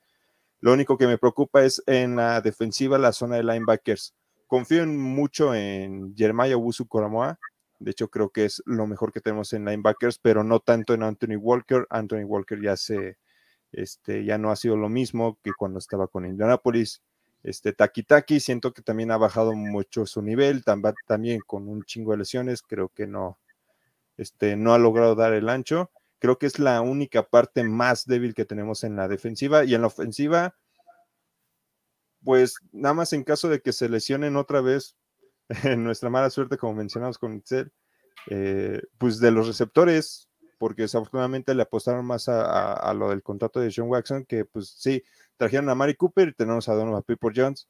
[0.61, 4.15] Lo único que me preocupa es en la defensiva, la zona de linebackers.
[4.47, 7.39] Confío mucho en Jeremiah Wusu Koromoa.
[7.79, 11.03] De hecho, creo que es lo mejor que tenemos en linebackers, pero no tanto en
[11.03, 11.87] Anthony Walker.
[11.91, 13.19] Anthony Walker ya se,
[13.73, 17.03] este, ya no ha sido lo mismo que cuando estaba con Indianapolis.
[17.43, 22.13] Este Taki Taki, siento que también ha bajado mucho su nivel, también con un chingo
[22.13, 23.39] de lesiones, creo que no,
[24.17, 25.91] este, no ha logrado dar el ancho.
[26.21, 29.83] Creo que es la única parte más débil que tenemos en la defensiva y en
[29.83, 30.55] la ofensiva,
[32.25, 34.97] pues nada más en caso de que se lesionen otra vez,
[35.65, 37.73] en nuestra mala suerte, como mencionamos con Itzel,
[38.31, 43.73] eh, pues de los receptores, porque desafortunadamente le apostaron más a, lo del contrato de
[43.75, 45.03] John Waxon, que pues sí,
[45.37, 47.69] trajeron a Mari Cooper y tenemos a Donovan People Jones.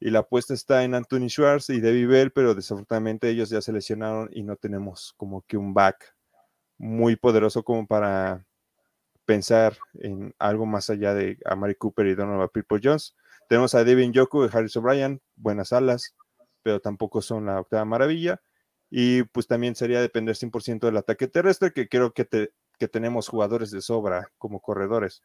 [0.00, 3.72] Y la apuesta está en Anthony Schwartz y Debbie Bell, pero desafortunadamente ellos ya se
[3.72, 6.14] lesionaron y no tenemos como que un back
[6.76, 8.44] muy poderoso como para
[9.24, 13.16] pensar en algo más allá de a Mari Cooper y Donovan People Jones.
[13.48, 16.14] Tenemos a Devin Yoku y Harris O'Brien, buenas alas,
[16.62, 18.40] pero tampoco son la octava maravilla.
[18.90, 23.70] Y pues también sería depender 100% del ataque terrestre, que creo que, que tenemos jugadores
[23.70, 25.22] de sobra como corredores.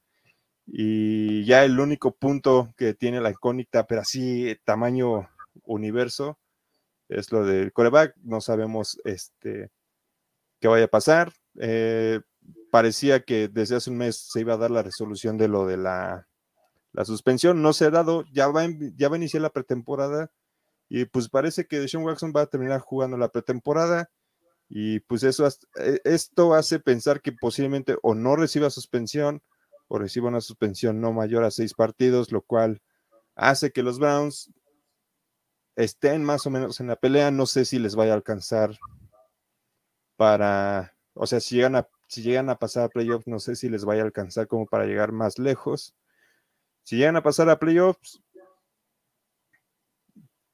[0.65, 5.29] Y ya el único punto que tiene la incógnita, pero así tamaño
[5.65, 6.39] universo,
[7.09, 8.15] es lo del coreback.
[8.23, 9.69] No sabemos este,
[10.61, 11.33] qué vaya a pasar.
[11.59, 12.21] Eh,
[12.71, 15.77] parecía que desde hace un mes se iba a dar la resolución de lo de
[15.77, 16.27] la,
[16.93, 17.61] la suspensión.
[17.61, 18.65] No se ha dado, ya va,
[18.95, 20.31] ya va a iniciar la pretemporada
[20.89, 24.11] y pues parece que Deshaun Watson va a terminar jugando la pretemporada.
[24.69, 29.41] Y pues eso, eh, esto hace pensar que posiblemente o no reciba suspensión
[29.87, 32.81] o reciba una suspensión no mayor a seis partidos, lo cual
[33.35, 34.51] hace que los Browns
[35.75, 37.31] estén más o menos en la pelea.
[37.31, 38.77] No sé si les vaya a alcanzar
[40.15, 43.69] para, o sea, si llegan a, si llegan a pasar a playoffs, no sé si
[43.69, 45.95] les vaya a alcanzar como para llegar más lejos.
[46.83, 48.21] Si llegan a pasar a playoffs,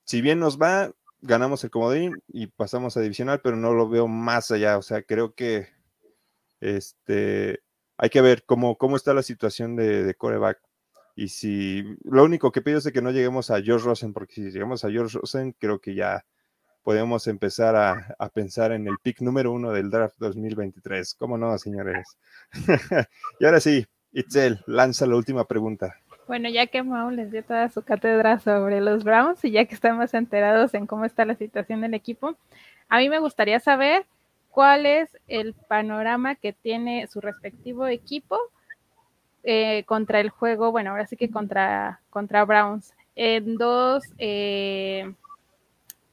[0.03, 4.07] si bien nos va, ganamos el comodín y pasamos a divisional, pero no lo veo
[4.07, 4.77] más allá.
[4.77, 5.67] O sea, creo que
[6.61, 7.61] este,
[7.97, 10.59] hay que ver cómo, cómo está la situación de, de coreback.
[11.15, 14.51] Y si lo único que pido es que no lleguemos a George Rosen, porque si
[14.51, 16.25] llegamos a George Rosen, creo que ya
[16.81, 21.15] podemos empezar a, a pensar en el pick número uno del draft 2023.
[21.15, 22.17] ¿Cómo no, señores?
[23.39, 25.95] y ahora sí, Itzel, lanza la última pregunta.
[26.29, 29.73] Bueno, ya que Mau les dio toda su cátedra sobre los Browns y ya que
[29.73, 32.37] estamos enterados en cómo está la situación del equipo,
[32.87, 34.05] a mí me gustaría saber
[34.51, 38.37] cuál es el panorama que tiene su respectivo equipo
[39.43, 45.11] eh, contra el juego, bueno, ahora sí que contra, contra Browns, en dos, eh,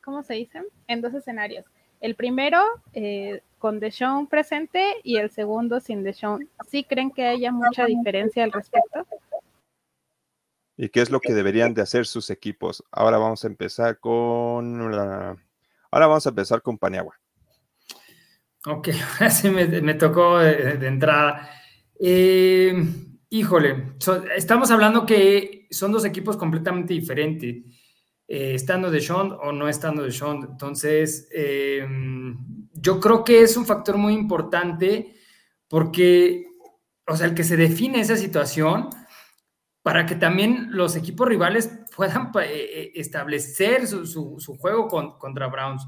[0.03, 0.65] ¿cómo se dicen?
[0.89, 1.67] En dos escenarios.
[2.01, 2.63] El primero
[2.95, 6.49] eh, con Deshaun presente y el segundo sin Deshaun.
[6.67, 9.07] ¿Sí creen que haya mucha diferencia al respecto?
[10.77, 12.85] Y qué es lo que deberían de hacer sus equipos.
[12.91, 15.37] Ahora vamos a empezar con la...
[15.91, 17.19] Ahora vamos a empezar con Paniagua.
[18.67, 18.89] Ok,
[19.21, 21.49] así me, tocó de, entrada.
[21.99, 22.75] Eh,
[23.31, 23.95] híjole,
[24.37, 27.65] estamos hablando que son dos equipos completamente diferentes,
[28.29, 30.47] eh, estando de Sean o no estando de Sean.
[30.51, 31.87] Entonces, eh,
[32.75, 35.15] yo creo que es un factor muy importante
[35.69, 36.47] porque,
[37.07, 38.91] o sea, el que se define esa situación
[39.87, 45.87] para que también los equipos rivales puedan eh, eh, establecer su, juego contra Browns.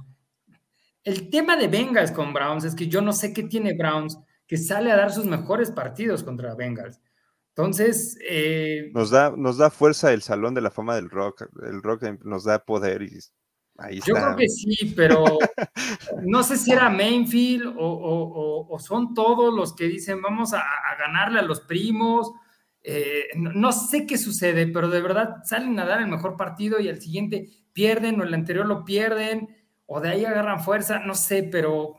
[1.02, 4.16] El tema de Bengals con Browns es que yo no sé qué tiene Browns
[4.46, 7.00] que sale a dar sus mejores partidos contra Bengals.
[7.48, 8.16] Entonces...
[8.22, 11.48] Eh, nos, da, nos da fuerza el Salón de la Fama del Rock.
[11.64, 13.18] El Rock nos da poder y
[13.78, 15.24] ahí Yo creo que sí, pero
[16.22, 20.62] no sé si era Mainfield o, son todos los que dicen vamos a
[21.00, 22.32] ganarle a los primos
[22.82, 26.88] eh, no, sé qué sucede, pero de verdad salen a dar el mejor partido y
[26.88, 29.48] al siguiente pierden o el anterior lo pierden
[29.86, 31.96] o de ahí agarran fuerza, no sé, pero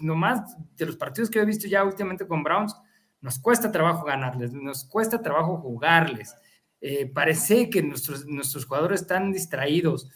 [0.00, 2.74] nomás de los partidos que he visto ya últimamente con Browns,
[3.20, 6.34] nos cuesta trabajo ganarles, nos cuesta trabajo jugarles.
[6.80, 10.08] Eh, parece que nuestros, nuestros jugadores están distraídos.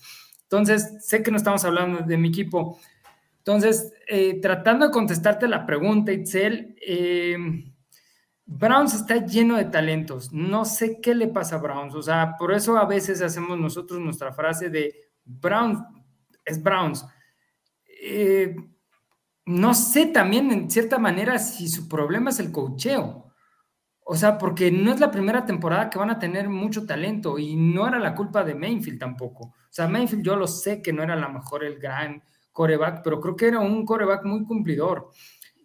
[0.42, 2.78] Entonces, sé que no estamos hablando de mi equipo.
[3.38, 7.71] Entonces, eh, tratando de contestarte la pregunta, Itzel, eh,
[8.58, 10.32] Browns está lleno de talentos.
[10.32, 11.94] No sé qué le pasa a Browns.
[11.94, 15.82] O sea, por eso a veces hacemos nosotros nuestra frase de Browns
[16.44, 17.06] es Browns.
[17.86, 18.54] Eh,
[19.46, 23.32] no sé también en cierta manera si su problema es el cocheo.
[24.04, 27.54] O sea, porque no es la primera temporada que van a tener mucho talento y
[27.54, 29.44] no era la culpa de Mainfield tampoco.
[29.44, 33.02] O sea, Mainfield yo lo sé que no era a lo mejor el gran coreback,
[33.02, 35.10] pero creo que era un coreback muy cumplidor.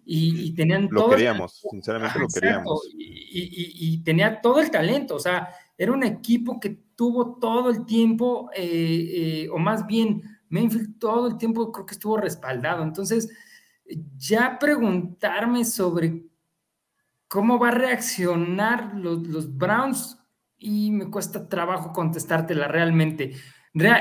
[0.09, 2.89] Y, tenían lo queríamos, sinceramente lo queríamos.
[2.93, 8.49] Y, tenía todo el talento, o sea, era un equipo que tuvo todo el tiempo,
[8.55, 12.83] eh, eh, o más bien, Mainfield todo el tiempo creo que estuvo respaldado.
[12.83, 13.29] Entonces,
[14.17, 16.23] ya preguntarme sobre
[17.27, 20.17] cómo va a reaccionar los, Browns
[20.57, 23.33] y me cuesta trabajo contestártela realmente.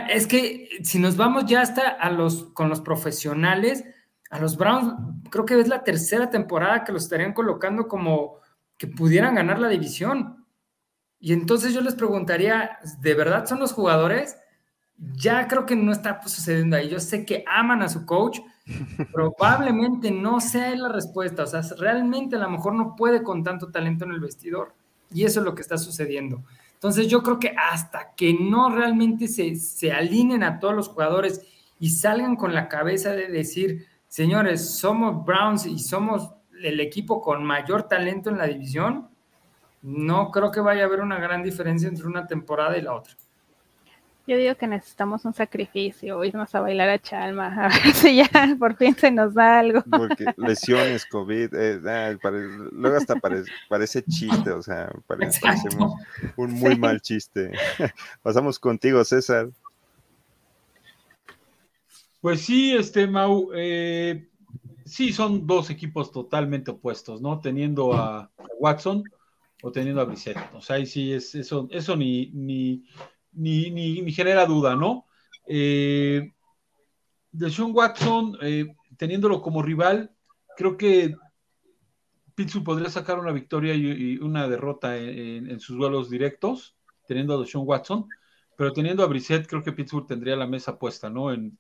[0.09, 3.85] Es que si nos vamos ya hasta a los, con los profesionales,
[4.36, 4.94] a los Browns,
[5.30, 8.40] creo que es la tercera temporada que los estarían colocando como
[8.78, 10.44] que pudieran ganar la división.
[11.18, 14.36] Y entonces yo les preguntaría, ¿de verdad son los jugadores?
[14.98, 16.88] Ya creo que no está sucediendo ahí.
[16.88, 18.40] Yo sé que aman a su coach,
[19.12, 21.44] probablemente no sea la respuesta.
[21.44, 24.74] O sea, realmente a lo mejor no puede con tanto talento en el vestidor.
[25.12, 26.42] Y eso es lo que está sucediendo.
[26.74, 31.40] Entonces yo creo que hasta que no realmente se, se alineen a todos los jugadores
[31.78, 36.31] y salgan con la cabeza de decir, señores, somos Browns y somos
[36.62, 39.09] el equipo con mayor talento en la división,
[39.83, 43.15] no creo que vaya a haber una gran diferencia entre una temporada y la otra.
[44.27, 48.28] Yo digo que necesitamos un sacrificio, irnos a bailar a Chalma, a ver si ya
[48.59, 49.85] por fin se nos da algo.
[49.89, 52.31] Porque lesiones, COVID, eh, ah,
[52.73, 53.15] luego hasta
[53.69, 55.41] parece, chiste, o sea, parece,
[56.37, 57.53] un, muy mal chiste.
[58.23, 59.49] Pasamos contigo, César.
[62.27, 64.31] Pues sí, este Mau, eh,
[64.85, 67.39] sí son dos equipos totalmente opuestos, ¿no?
[67.39, 69.05] Teniendo a Watson
[69.62, 70.36] o teniendo a Brissett.
[70.53, 72.85] O sea, ahí sí es eso, eso ni, ni
[73.31, 75.07] ni, ni, genera duda, ¿no?
[75.47, 76.32] Eh,
[77.31, 80.12] de Sean Watson, eh, teniéndolo como rival,
[80.57, 81.15] creo que
[82.35, 86.77] Pittsburgh podría sacar una victoria y, una derrota en, sus duelos directos,
[87.07, 88.09] teniendo a Sean Watson,
[88.57, 91.32] pero teniendo a Brissett, creo que Pittsburgh tendría la mesa puesta, ¿no?
[91.32, 91.57] En,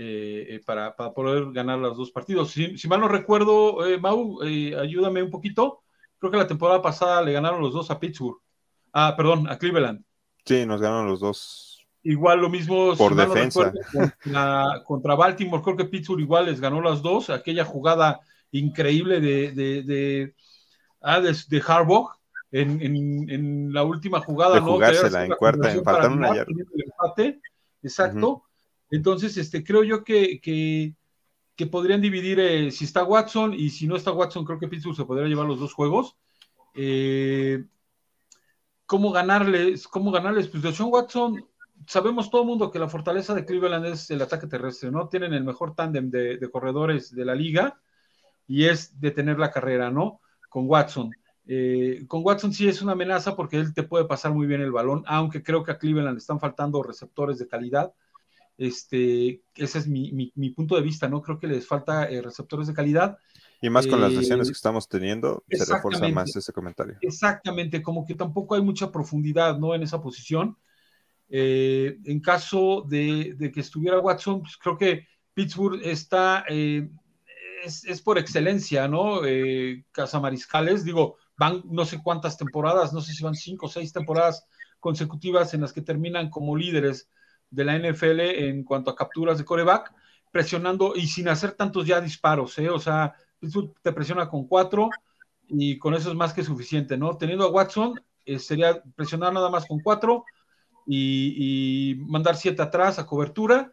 [0.00, 2.52] eh, para, poder ganar los dos partidos.
[2.52, 5.82] Si, mal no recuerdo, Mau, ayúdame un poquito.
[6.18, 8.38] Creo que la temporada pasada le ganaron los dos a Pittsburgh.
[8.92, 10.04] Ah, perdón, a Cleveland.
[10.44, 11.86] Sí, nos ganaron los dos.
[12.02, 13.72] Igual lo mismo por defensa.
[14.84, 17.28] contra, Baltimore, creo que Pittsburgh igual les ganó las dos.
[17.28, 18.20] Aquella jugada
[18.52, 20.34] increíble de, de, de,
[21.02, 22.10] ah, de, Harbaugh
[22.50, 24.54] en, en, la última jugada.
[24.54, 26.52] De jugársela en cuarta, en faltan una yarda.
[27.82, 28.44] Exacto.
[28.90, 30.94] Entonces, este, creo yo que, que,
[31.66, 35.04] podrían dividir eh, si está Watson y si no está Watson, creo que Pittsburgh se
[35.04, 36.16] podría llevar los dos juegos.
[36.74, 37.64] Eh,
[38.86, 39.86] ¿Cómo ganarles?
[39.88, 40.48] ¿Cómo ganarles?
[40.48, 41.44] Pues de Sean Watson,
[41.86, 45.08] sabemos todo el mundo que la fortaleza de Cleveland es el ataque terrestre, ¿no?
[45.08, 47.80] Tienen el mejor tándem de, corredores de la liga
[48.46, 50.20] y es detener la carrera, ¿no?
[50.48, 51.10] Con Watson.
[51.46, 54.72] Eh, con Watson sí es una amenaza porque él te puede pasar muy bien el
[54.72, 57.92] balón, aunque creo que a Cleveland le están faltando receptores de calidad.
[58.58, 61.22] Este, ese es mi, punto de vista, ¿no?
[61.22, 63.16] Creo que les falta eh, receptores de calidad.
[63.62, 66.96] Y más con las lesiones eh, que estamos teniendo, se refuerza más ese comentario.
[67.00, 69.76] Exactamente, como que tampoco hay mucha profundidad, ¿no?
[69.76, 70.58] En esa posición.
[71.28, 76.88] Eh, en caso de, que estuviera Watson, pues creo que Pittsburgh está, eh,
[77.64, 79.20] es, por excelencia, ¿no?
[79.92, 84.46] Casamariscales, digo, van no sé cuántas temporadas, no sé si van cinco o seis temporadas
[84.80, 87.08] consecutivas en las que terminan como líderes
[87.50, 89.92] de la NFL en cuanto a capturas de coreback,
[90.30, 92.68] presionando y sin hacer tantos ya disparos, ¿eh?
[92.68, 93.14] O sea,
[93.82, 94.90] te presiona con cuatro
[95.48, 97.16] y con eso es más que suficiente, ¿no?
[97.16, 100.24] Teniendo a Watson, eh, sería presionar nada más con cuatro
[100.86, 103.72] y, mandar siete atrás a cobertura.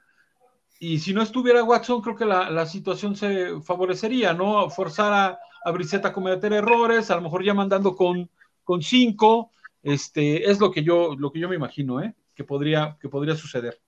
[0.79, 4.69] Y si no estuviera Watson, creo que la, situación se favorecería, ¿no?
[4.69, 8.29] Forzar a, a Brissette a cometer errores, a lo mejor ya mandando con,
[8.63, 9.51] con cinco,
[9.83, 12.15] este, es lo que yo, lo que yo me imagino, ¿eh?
[12.35, 13.79] Que podría, que podría suceder.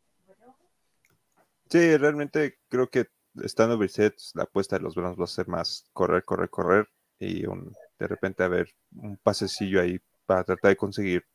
[1.69, 3.07] Sí, realmente creo que
[3.43, 6.87] estando Brissett, la apuesta de los Browns va a ser más correr, correr, correr
[7.19, 11.25] y de repente haber un pasecillo ahí para tratar de conseguir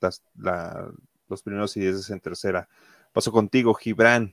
[1.28, 2.68] los primeros y diez en tercera.
[3.12, 4.32] Paso contigo, Gibran.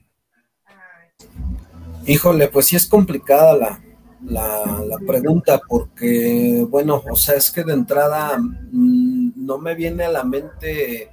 [2.06, 3.82] Híjole, pues sí es complicada la,
[4.26, 10.06] la, la, pregunta porque, bueno, o sea, es que de entrada mm, no me viene
[10.06, 11.10] a la mente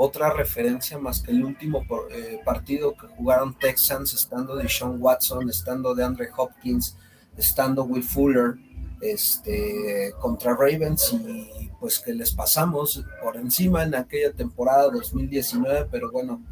[0.00, 5.50] otra referencia más que el último eh, partido que jugaron Texans, estando de Sean Watson,
[5.50, 6.96] estando de Andre Hopkins,
[7.36, 8.54] estando Will Fuller,
[9.00, 16.12] este, contra Ravens y pues que les pasamos por encima en aquella temporada 2019, pero
[16.12, 16.42] bueno,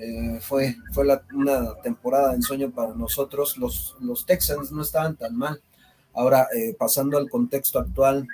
[0.00, 3.56] eh, fue, fue una temporada de ensueño para nosotros.
[3.58, 5.60] Los, los Texans no estaban tan mal.
[6.14, 8.26] Ahora, eh, pasando al contexto actual,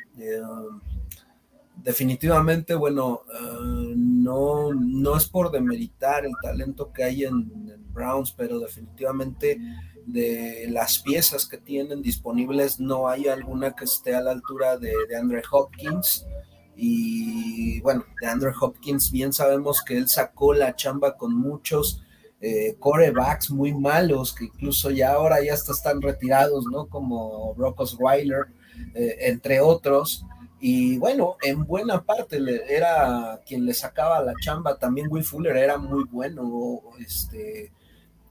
[1.84, 8.32] definitivamente, bueno, uh, no, no es por demeritar el talento que hay en, en, Browns,
[8.32, 9.60] pero definitivamente
[10.04, 14.92] de las piezas que tienen disponibles no hay alguna que esté a la altura de,
[15.08, 16.26] de Andre Hopkins.
[16.74, 22.02] Y bueno, de Andre Hopkins bien sabemos que él sacó la chamba con muchos
[22.40, 26.86] eh, corebacks muy malos, que incluso ya ahora ya hasta están retirados, ¿no?
[26.86, 28.46] Como Brock Osweiler,
[28.94, 30.26] eh, entre otros.
[30.66, 32.38] Y bueno, en buena parte
[32.74, 34.78] era quien le sacaba la chamba.
[34.78, 36.80] También Will Fuller era muy bueno.
[36.98, 37.70] Este,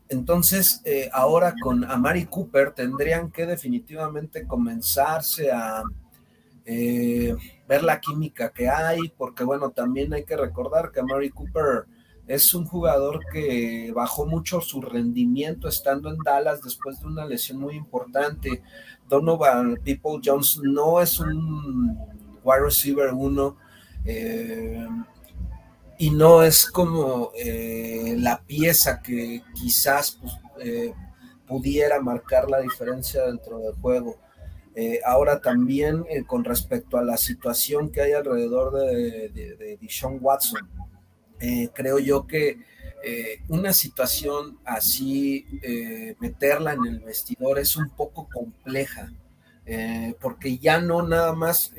[0.10, 5.84] entonces, eh, ahora con Amari Cooper tendrían que definitivamente comenzarse a
[6.66, 7.36] eh,
[7.68, 11.86] ver la química que hay, porque bueno, también hay que recordar que Amari Cooper
[12.26, 17.60] es un jugador que bajó mucho su rendimiento estando en Dallas después de una lesión
[17.60, 18.64] muy importante.
[19.08, 23.58] Donovan People Jones no es un wide receiver uno
[24.06, 24.88] eh,
[25.98, 30.94] y no es como eh, la pieza que quizás pues, eh,
[31.48, 34.18] pudiera marcar la diferencia dentro del juego.
[34.76, 40.18] Eh, ahora también con respecto a la situación que hay alrededor de, de, de Dishon
[40.20, 40.68] Watson,
[41.74, 42.58] creo yo que
[43.50, 45.46] una situación así,
[46.20, 49.14] meterla en el vestidor es un poco compleja,
[49.66, 51.74] eh, porque ya no nada más,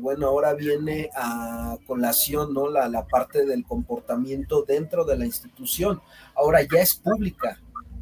[0.00, 2.68] bueno, ahora viene a colación, ¿no?
[2.68, 6.00] La, la, parte del comportamiento dentro de la institución,
[6.34, 7.60] ahora ya es pública.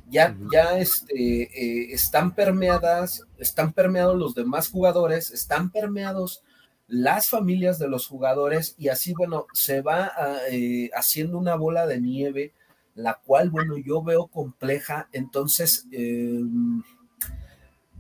[0.09, 6.45] Ya, ya este, están permeadas, están permeados los demás jugadores, están permeados
[6.87, 10.13] las familias de los jugadores y así, bueno, se va
[10.51, 12.53] eh, haciendo una bola de nieve,
[12.95, 16.41] la cual, bueno, yo veo compleja, entonces, eh,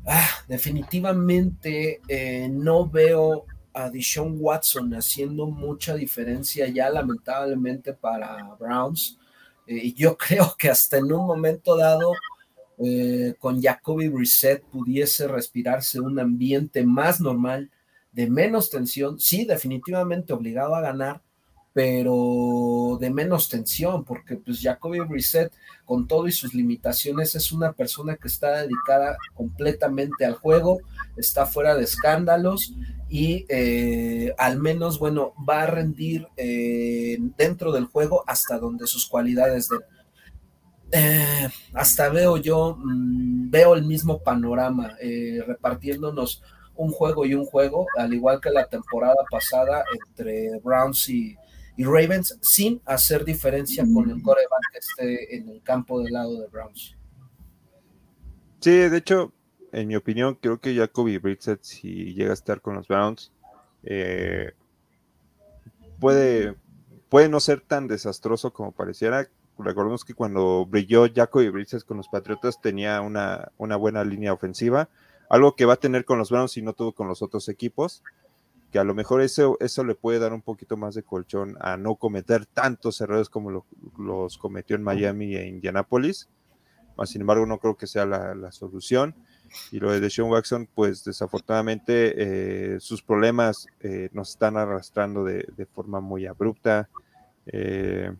[0.06, 9.18] ah, definitivamente eh, no veo a Deshaun Watson haciendo mucha diferencia ya lamentablemente para Browns.
[9.66, 12.12] y yo creo que hasta en un momento dado
[13.38, 17.70] con Jacoby Brissett pudiese respirarse un ambiente más normal
[18.14, 21.20] de menos tensión, sí, definitivamente obligado a ganar,
[21.74, 25.52] pero de menos tensión, porque pues Jacoby Brissett,
[25.84, 30.78] con todo y sus limitaciones, es una persona que está dedicada completamente al juego,
[31.16, 32.74] está fuera de escándalos
[33.08, 39.08] y eh, al menos, bueno, va a rendir eh, dentro del juego hasta donde sus
[39.08, 39.80] cualidades den.
[40.92, 44.96] Eh, hasta veo yo, mmm, veo el mismo panorama,
[45.44, 46.40] repartiéndonos
[46.76, 51.36] un juego y un juego, al igual que la temporada pasada entre Browns y,
[51.76, 56.40] y Ravens, sin hacer diferencia con el coreback que esté en el campo del lado
[56.40, 56.96] de Browns.
[58.60, 59.32] Sí, de hecho,
[59.72, 63.32] en mi opinión, creo que Jacoby Brissett, si llega a estar con los Browns,
[63.82, 64.52] eh,
[65.98, 66.54] puede,
[67.08, 69.28] puede no ser tan desastroso como pareciera.
[69.58, 74.88] Recordemos que cuando brilló Jacoby Brissett con los Patriotas tenía una, una buena línea ofensiva
[75.28, 78.02] algo que va a tener con los Browns y no tuvo con los otros equipos,
[78.74, 81.76] que a lo mejor eso, eso le puede dar un poquito más de colchón a
[81.76, 86.28] no cometer tantos errores como lo, los cometió en Miami e Indianapolis.
[87.04, 89.14] Sin embargo, no creo que sea la, la solución.
[89.70, 95.46] Y lo de Deshaun Watson, pues desafortunadamente eh, sus problemas eh, nos están arrastrando de,
[95.56, 96.88] de forma muy abrupta.
[97.46, 98.12] Eh,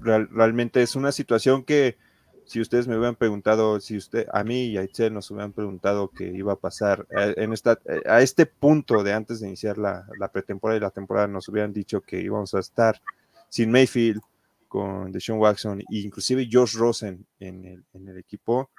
[0.00, 1.98] real, realmente es una situación que
[2.46, 6.10] si ustedes me hubieran preguntado, si usted, a mí y a Itzel nos hubieran preguntado
[6.10, 10.30] qué iba a pasar en esta, a este punto de antes de iniciar la, la,
[10.32, 13.02] pretemporada y la temporada, nos hubieran dicho que íbamos a estar
[13.48, 14.20] sin Mayfield,
[14.68, 18.70] con Deshaun Watson, e inclusive Josh Rosen en el, en el equipo,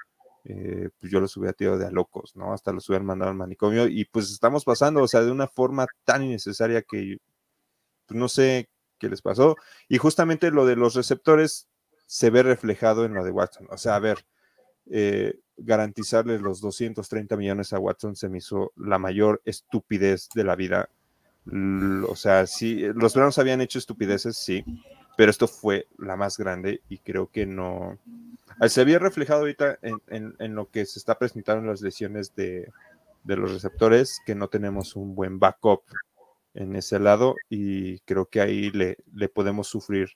[0.43, 2.53] eh, pues yo los hubiera tirado de a locos, ¿no?
[2.53, 5.87] Hasta los hubieran mandado al manicomio y pues estamos pasando, o sea, de una forma
[6.05, 7.17] tan innecesaria que
[8.05, 9.55] pues, no sé qué les pasó.
[9.89, 11.67] Y justamente lo de los receptores,
[12.07, 13.67] se ve reflejado en lo de Watson.
[13.69, 14.25] O sea, a ver,
[14.89, 20.55] eh, garantizarle los 230 millones a Watson se me hizo la mayor estupidez de la
[20.55, 20.89] vida.
[22.09, 24.65] O sea, sí, los Browns habían hecho estupideces, sí,
[25.15, 27.97] pero esto fue la más grande y creo que no.
[28.67, 32.35] Se había reflejado ahorita en, en, en lo que se está presentando en las lesiones
[32.35, 32.69] de,
[33.23, 35.83] de los receptores, que no tenemos un buen backup
[36.53, 40.09] en ese lado y creo que ahí le, le podemos sufrir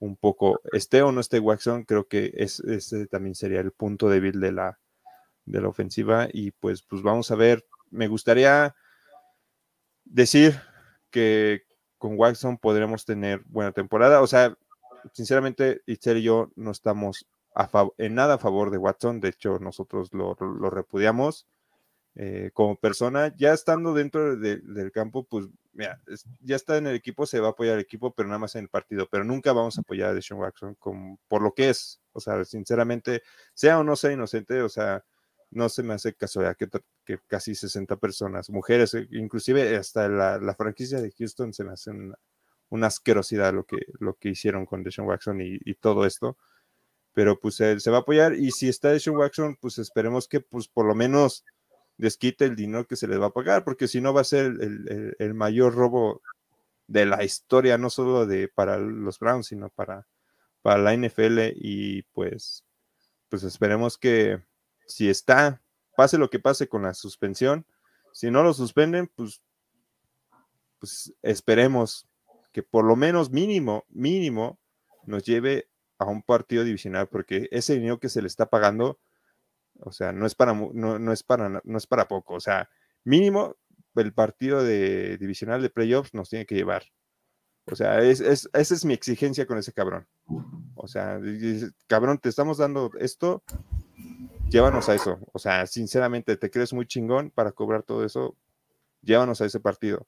[0.00, 4.08] un poco, esté o no esté Watson, creo que es, ese también sería el punto
[4.08, 4.78] débil de la,
[5.44, 6.28] de la ofensiva.
[6.32, 8.74] Y pues, pues vamos a ver, me gustaría
[10.04, 10.60] decir
[11.10, 11.64] que
[11.98, 14.22] con Watson podremos tener buena temporada.
[14.22, 14.56] O sea,
[15.12, 17.26] sinceramente, Itzel y yo no estamos
[17.98, 21.46] en nada a favor de Watson, de hecho nosotros lo, lo repudiamos.
[22.16, 26.00] Eh, como persona, ya estando dentro de, del campo, pues mira,
[26.40, 28.62] ya está en el equipo, se va a apoyar al equipo, pero nada más en
[28.62, 32.00] el partido, pero nunca vamos a apoyar a Deshaun Watson como, por lo que es,
[32.12, 33.22] o sea, sinceramente,
[33.54, 35.04] sea o no sea inocente, o sea,
[35.50, 36.68] no se me hace casualidad que,
[37.04, 41.72] que casi 60 personas, mujeres, eh, inclusive hasta la, la franquicia de Houston se me
[41.72, 46.36] hace una, asquerosidad lo que, lo que hicieron con Deshaun Watson y, y todo esto,
[47.12, 50.40] pero pues él se va a apoyar y si está Deshaun Watson, pues esperemos que
[50.40, 51.44] pues por lo menos
[52.00, 54.46] desquite el dinero que se les va a pagar, porque si no va a ser
[54.46, 56.22] el, el, mayor robo
[56.86, 60.06] de la historia, no solo de para los Browns, sino para,
[60.62, 62.64] para la NFL y pues,
[63.28, 64.42] pues esperemos que
[64.86, 65.62] si está,
[65.96, 67.66] pase lo que pase con la suspensión,
[68.12, 69.42] si no lo suspenden, pues,
[70.78, 72.08] pues esperemos
[72.52, 74.58] que por lo menos mínimo, mínimo,
[75.04, 75.68] nos lleve
[75.98, 78.98] a un partido divisional, porque ese dinero que se le está pagando,
[79.82, 82.68] o sea, no es para, no, es para, no es para poco, o sea,
[83.04, 83.56] mínimo
[83.96, 86.84] el partido de divisional de playoffs nos tiene que llevar.
[87.66, 90.06] O sea, es, esa es mi exigencia con ese cabrón.
[90.74, 91.20] O sea,
[91.86, 93.42] cabrón, te estamos dando esto,
[94.48, 95.18] llévanos a eso.
[95.32, 98.36] O sea, sinceramente, te crees muy chingón para cobrar todo eso,
[99.02, 100.06] llévanos a ese partido.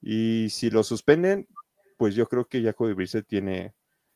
[0.00, 1.48] Y si lo suspenden,
[1.96, 3.74] pues yo creo que Jacoby Brissett tiene,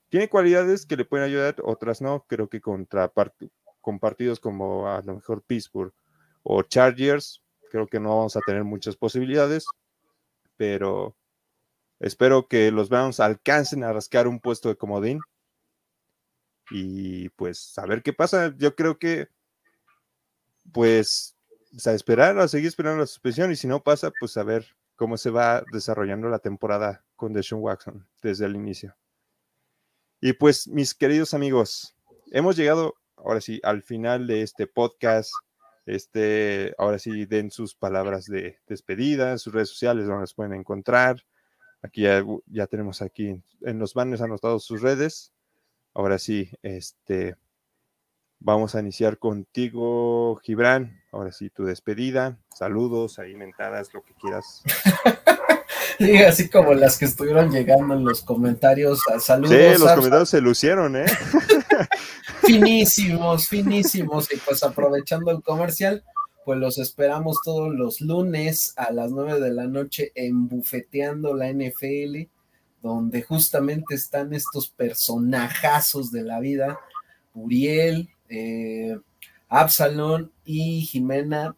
[0.09, 2.25] tiene cualidades que le pueden ayudar, otras no.
[2.29, 3.09] Creo que contra
[3.81, 5.93] con partidos como a lo mejor Pittsburgh
[6.43, 9.65] o Chargers, creo que no vamos a tener muchas posibilidades,
[10.57, 11.17] pero
[11.99, 15.21] espero que los Browns alcancen a rascar un puesto de comodín
[16.71, 18.55] y pues a ver qué pasa.
[18.57, 19.29] Yo creo que
[20.73, 21.37] pues
[21.85, 24.67] a esperar, a seguir esperando la suspensión y si no pasa, pues a ver
[24.97, 28.97] cómo se va desarrollando la temporada con Deshaun Watson desde el inicio.
[30.21, 31.97] Y pues mis queridos amigos,
[32.31, 35.33] hemos llegado ahora sí al final de este podcast.
[35.87, 41.25] Este, ahora sí, den sus palabras de despedida sus redes sociales donde las pueden encontrar.
[41.83, 45.33] Aquí ya, ya tenemos aquí en los banners anotados sus redes.
[45.95, 47.35] Ahora sí, este,
[48.43, 51.03] Vamos a iniciar contigo, Gibran.
[51.13, 52.39] Ahora sí, tu despedida.
[52.55, 54.63] Saludos, ahí mentadas, lo que quieras.
[56.07, 59.01] Sí, así como las que estuvieron llegando en los comentarios.
[59.21, 59.51] Saludos.
[59.55, 61.05] Sí, los comentarios se lucieron, ¿eh?
[62.43, 64.33] finísimos, finísimos.
[64.33, 66.03] Y pues aprovechando el comercial,
[66.47, 71.53] pues los esperamos todos los lunes a las nueve de la noche en Bufeteando la
[71.53, 72.31] NFL,
[72.81, 76.81] donde justamente están estos personajazos de la vida.
[77.35, 78.97] Uriel, eh,
[79.51, 81.57] Absalón y Jimena.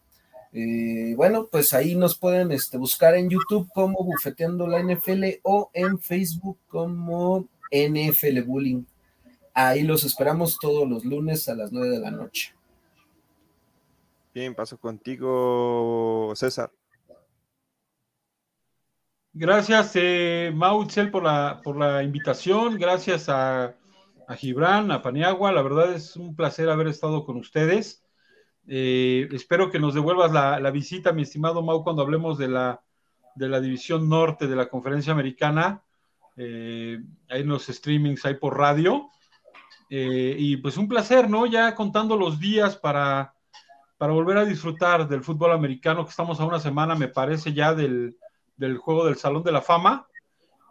[0.53, 5.71] Eh, bueno, pues ahí nos pueden este, buscar en YouTube como Bufeteando la NFL o
[5.73, 8.85] en Facebook como NFL Bullying.
[9.55, 12.55] Ahí los esperamos todos los lunes a las 9 de la noche.
[14.35, 16.71] Bien, paso contigo, César.
[19.35, 20.55] Gracias, eh,
[21.11, 22.79] por la, por la invitación.
[22.79, 23.75] Gracias a
[24.27, 25.53] a Gibran, a Paniagua.
[25.53, 28.02] La verdad es un placer haber estado con ustedes.
[28.67, 32.83] Eh, espero que nos devuelvas la, visita, mi estimado Mau, cuando hablemos de la,
[33.35, 35.83] de la división norte de la conferencia americana.
[36.37, 39.11] Eh, hay unos streamings ahí por radio.
[39.91, 41.47] Eh, y pues un placer, ¿no?
[41.47, 43.35] Ya contando los días para,
[43.99, 47.75] para volver a disfrutar del fútbol americano, que estamos a una semana, me parece, ya
[47.75, 48.17] del,
[48.57, 50.07] del juego del Salón de la Fama.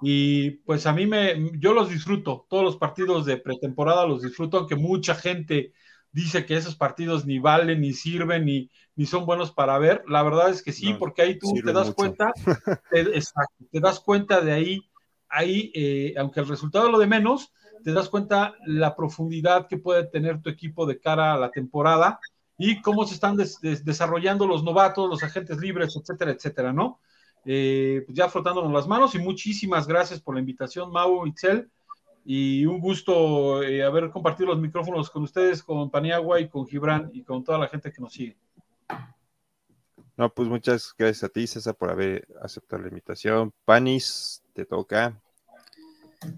[0.01, 4.57] Y pues a mí me, yo los disfruto, todos los partidos de pretemporada los disfruto,
[4.57, 5.73] aunque mucha gente
[6.11, 10.03] dice que esos partidos ni valen, ni sirven, ni, ni son buenos para ver.
[10.07, 12.31] La verdad es que sí, porque ahí tú te das cuenta,
[12.91, 14.81] te, te das cuenta de ahí,
[15.29, 19.77] ahí, eh, aunque el resultado es lo de menos, te das cuenta la profundidad que
[19.77, 22.19] puede tener tu equipo de cara a la temporada
[22.57, 26.99] y cómo se están desarrollando los novatos, los agentes libres, etcétera, etcétera, ¿no?
[27.43, 31.71] Eh, pues ya frotándonos las manos y muchísimas gracias por la invitación, Mau Itzel.
[32.23, 37.09] Y un gusto eh, haber compartido los micrófonos con ustedes, con Paniagua y con Gibran
[37.13, 38.37] y con toda la gente que nos sigue.
[40.17, 43.51] No, pues muchas gracias a ti, César, por haber aceptado la invitación.
[43.65, 45.19] Panis, te toca.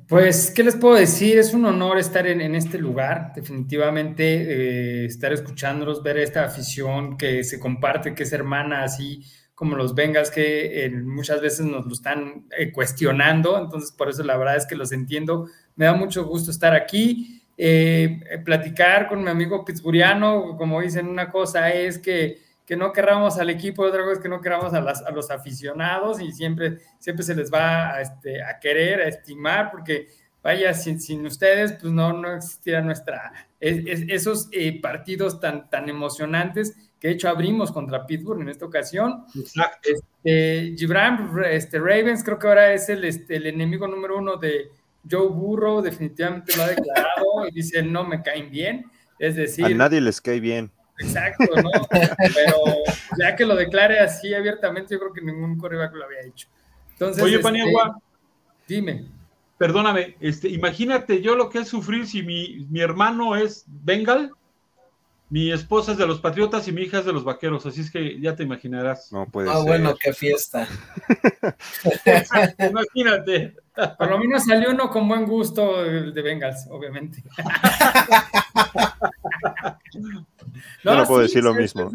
[0.07, 1.38] Pues, ¿qué les puedo decir?
[1.38, 7.43] Es un honor estar en, este lugar, definitivamente, eh, estar escuchándolos, ver esta afición que
[7.43, 11.93] se comparte, que es hermana así como los Bengals que eh, muchas veces nos lo
[11.93, 15.47] están eh, cuestionando, entonces por eso la verdad es que los entiendo.
[15.75, 21.30] Me da mucho gusto estar aquí, eh, platicar con mi amigo Pittsburghiano, como dicen, una
[21.30, 24.80] cosa es que, que no querramos al equipo, otra cosa es que no queramos a,
[24.80, 29.69] a los aficionados y siempre, siempre se les va a, este, a querer, a estimar,
[29.69, 30.07] porque
[30.41, 34.49] vaya, sin, sin, ustedes, pues no, no existiera nuestra, esos
[34.81, 39.25] partidos tan, tan emocionantes que de hecho abrimos contra Pittsburgh en esta ocasión.
[39.35, 39.89] Exacto.
[39.91, 44.71] Este, Gibran este, Ravens creo que ahora es el, este, el enemigo número uno de
[45.11, 48.85] Joe Burrow, definitivamente lo ha declarado y dice no me caen bien.
[49.19, 50.71] Es decir, a nadie les cae bien.
[50.97, 51.71] Exacto, ¿no?
[51.91, 52.63] Pero
[53.19, 56.47] ya que lo declare así abiertamente, yo creo que ningún coreback lo había hecho.
[56.93, 57.97] Entonces, Oye, Paniagua,
[58.61, 59.07] este, dime.
[59.57, 64.31] Perdóname, este, imagínate yo lo que es sufrir si mi, mi hermano es Bengal,
[65.29, 67.89] mi esposa es de los Patriotas y mi hija es de los Vaqueros, así es
[67.89, 69.11] que ya te imaginarás.
[69.11, 70.67] No puede ah, bueno, qué fiesta.
[72.69, 73.55] Imagínate.
[73.97, 77.23] Por lo menos salió uno con buen gusto de Bengals, obviamente.
[80.83, 81.89] no, no puedo decir lo mismo.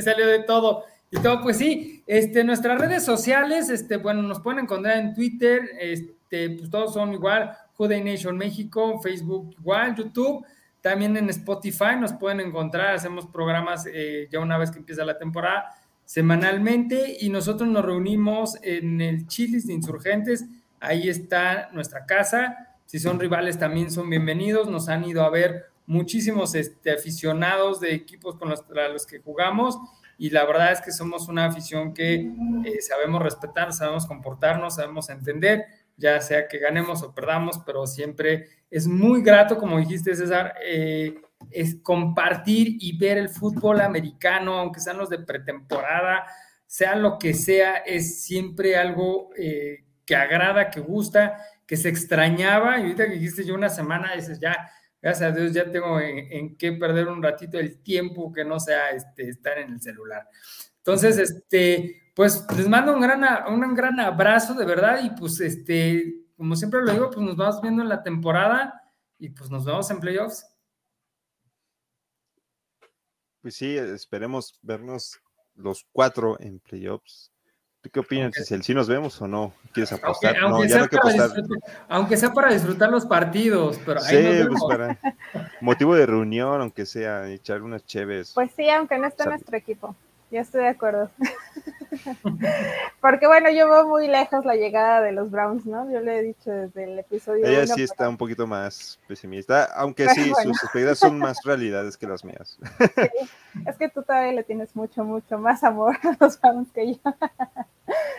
[0.00, 0.84] Salió de todo.
[1.10, 5.62] Y todo, pues sí, este, nuestras redes sociales, este, bueno, nos pueden encontrar en Twitter,
[5.80, 10.44] este, pues todos son igual, Juday Nation México, Facebook igual, YouTube,
[10.80, 15.18] también en Spotify nos pueden encontrar, hacemos programas eh, ya una vez que empieza la
[15.18, 15.70] temporada,
[16.04, 20.46] semanalmente, y nosotros nos reunimos en el Chilis de Insurgentes,
[20.80, 25.66] ahí está nuestra casa, si son rivales también son bienvenidos, nos han ido a ver
[25.84, 28.62] muchísimos este, aficionados de equipos con los,
[29.06, 29.78] que jugamos
[30.16, 32.14] y la verdad es que somos una afición que
[32.64, 35.66] eh, sabemos respetar, sabemos comportarnos, sabemos entender,
[35.98, 41.20] ya sea que ganemos o perdamos, pero siempre es muy grato, como dijiste César, eh,
[41.50, 46.24] es compartir y ver el fútbol americano, aunque sean los de pretemporada,
[46.66, 52.78] sea lo que sea, es siempre algo eh, que agrada, que gusta, que se extrañaba,
[52.78, 54.70] y ahorita que dijiste yo una semana, dices ya,
[55.02, 58.90] gracias a Dios ya tengo en, qué perder un ratito el tiempo que no sea
[58.90, 60.28] este, estar en el celular.
[60.78, 66.26] Entonces, este, pues les mando un gran, un gran abrazo de verdad y pues este,
[66.36, 68.82] como siempre lo digo, pues nos vamos viendo en la temporada
[69.20, 70.44] y pues nos vemos en playoffs.
[73.40, 75.20] Pues sí, esperemos vernos
[75.54, 77.30] los cuatro en playoffs
[77.90, 78.34] qué opinas?
[78.34, 79.54] Si el sí nos vemos o no?
[79.72, 80.36] ¿Quieres apostar?
[80.38, 81.30] Aunque, no, ya que apostar.
[81.88, 84.98] Aunque sea para disfrutar los partidos, pero ahí Sí, pues para
[85.60, 88.32] motivo de reunión, aunque sea, echar unas chéves.
[88.34, 89.96] Pues sí, aunque no esté nuestro equipo.
[90.30, 91.10] Yo estoy de acuerdo.
[93.00, 95.90] Porque bueno, yo veo muy lejos la llegada de los Browns, ¿no?
[95.90, 97.46] Yo le he dicho desde el episodio.
[97.46, 102.06] Ella sí está un poquito más pesimista, aunque sí, sus expectativas son más realidades que
[102.06, 102.58] las mías.
[103.66, 107.00] Es que tú todavía le tienes mucho, mucho más amor a los Browns que yo.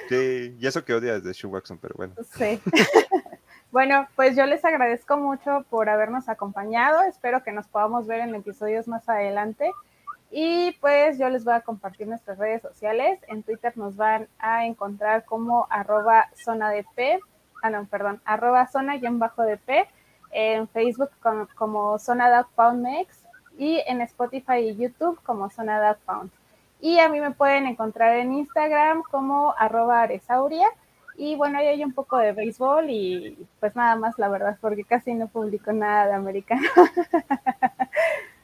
[0.10, 2.16] Sí, y eso que odias de Sean Watson, pero bueno.
[2.36, 2.60] Sí.
[3.72, 7.04] Bueno, pues yo les agradezco mucho por habernos acompañado.
[7.04, 9.72] Espero que nos podamos ver en episodios más adelante.
[10.32, 13.20] Y pues yo les voy a compartir nuestras redes sociales.
[13.28, 17.20] En Twitter nos van a encontrar como arroba zona de P,
[17.64, 19.88] ah no, perdón, arroba zona-dp,
[20.32, 21.10] en Facebook
[21.56, 23.26] como, Zona Dog Pound Mix
[23.58, 25.98] y en Spotify y YouTube como Zona.
[26.80, 30.68] Y a mí me pueden encontrar en Instagram como arroba aresauria.
[31.18, 34.86] Y bueno, ahí hay un poco de béisbol y pues nada más, la verdad, porque
[34.86, 36.70] casi no publico nada de americano.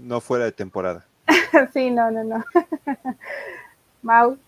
[0.00, 1.06] no fuera de temporada.
[1.72, 2.44] sí, no, no, no.
[4.02, 4.38] Mau.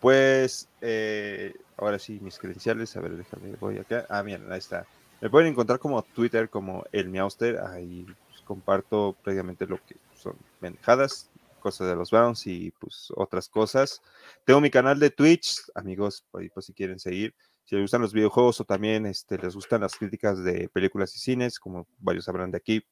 [0.00, 4.06] Pues, eh, ahora sí, mis credenciales, a ver, déjame, voy acá.
[4.08, 4.86] Ah, bien, ahí está.
[5.20, 10.36] Me pueden encontrar como Twitter, como el Miauster, ahí pues, comparto previamente lo que son
[10.60, 14.02] manejadas, cosas de los Browns y pues otras cosas.
[14.44, 17.34] Tengo mi canal de Twitch, amigos, por ahí pues si quieren seguir.
[17.64, 21.18] Si les gustan los videojuegos o también este, les gustan las críticas de películas y
[21.18, 22.84] cines, como varios sabrán de aquí,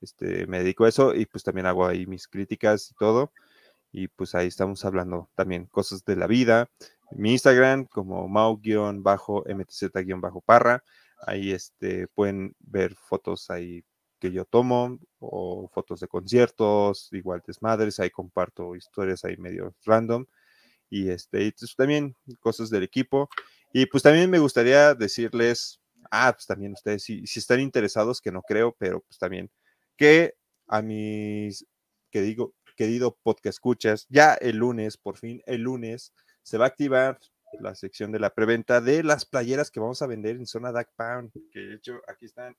[0.00, 3.32] este, me dedico a eso y pues también hago ahí mis críticas y todo.
[3.92, 6.70] Y pues ahí estamos hablando también cosas de la vida.
[7.12, 10.84] Mi Instagram como mau-mtz-parra.
[11.26, 13.84] Ahí este, pueden ver fotos ahí
[14.18, 20.26] que yo tomo o fotos de conciertos, igual desmadres, ahí comparto historias ahí medio random
[20.88, 23.28] y este y pues también cosas del equipo
[23.72, 28.32] y pues también me gustaría decirles, ah, pues también ustedes si, si están interesados, que
[28.32, 29.50] no creo, pero pues también
[29.96, 30.34] que
[30.66, 31.66] a mis,
[32.10, 36.12] que digo, querido podcast escuchas, ya el lunes, por fin el lunes,
[36.42, 37.18] se va a activar
[37.60, 40.88] la sección de la preventa de las playeras que vamos a vender en zona Duck
[40.96, 42.54] Pound, que de hecho aquí están.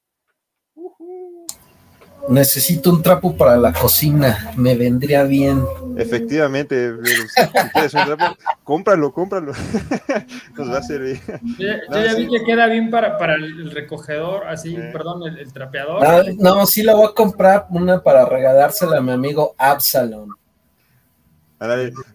[2.30, 5.64] Necesito un trapo para la cocina, me vendría bien.
[5.95, 7.41] Efectivamente, si
[7.73, 9.53] quieres un trapo, cómpralo, cómpralo.
[10.57, 11.22] Nos va a servir.
[11.57, 16.06] Yo, ya vi que queda bien para, para el recogedor, así, perdón, el, trapeador.
[16.06, 20.35] Ah, no, sí la voy a comprar una para regalársela a mi amigo Absalom.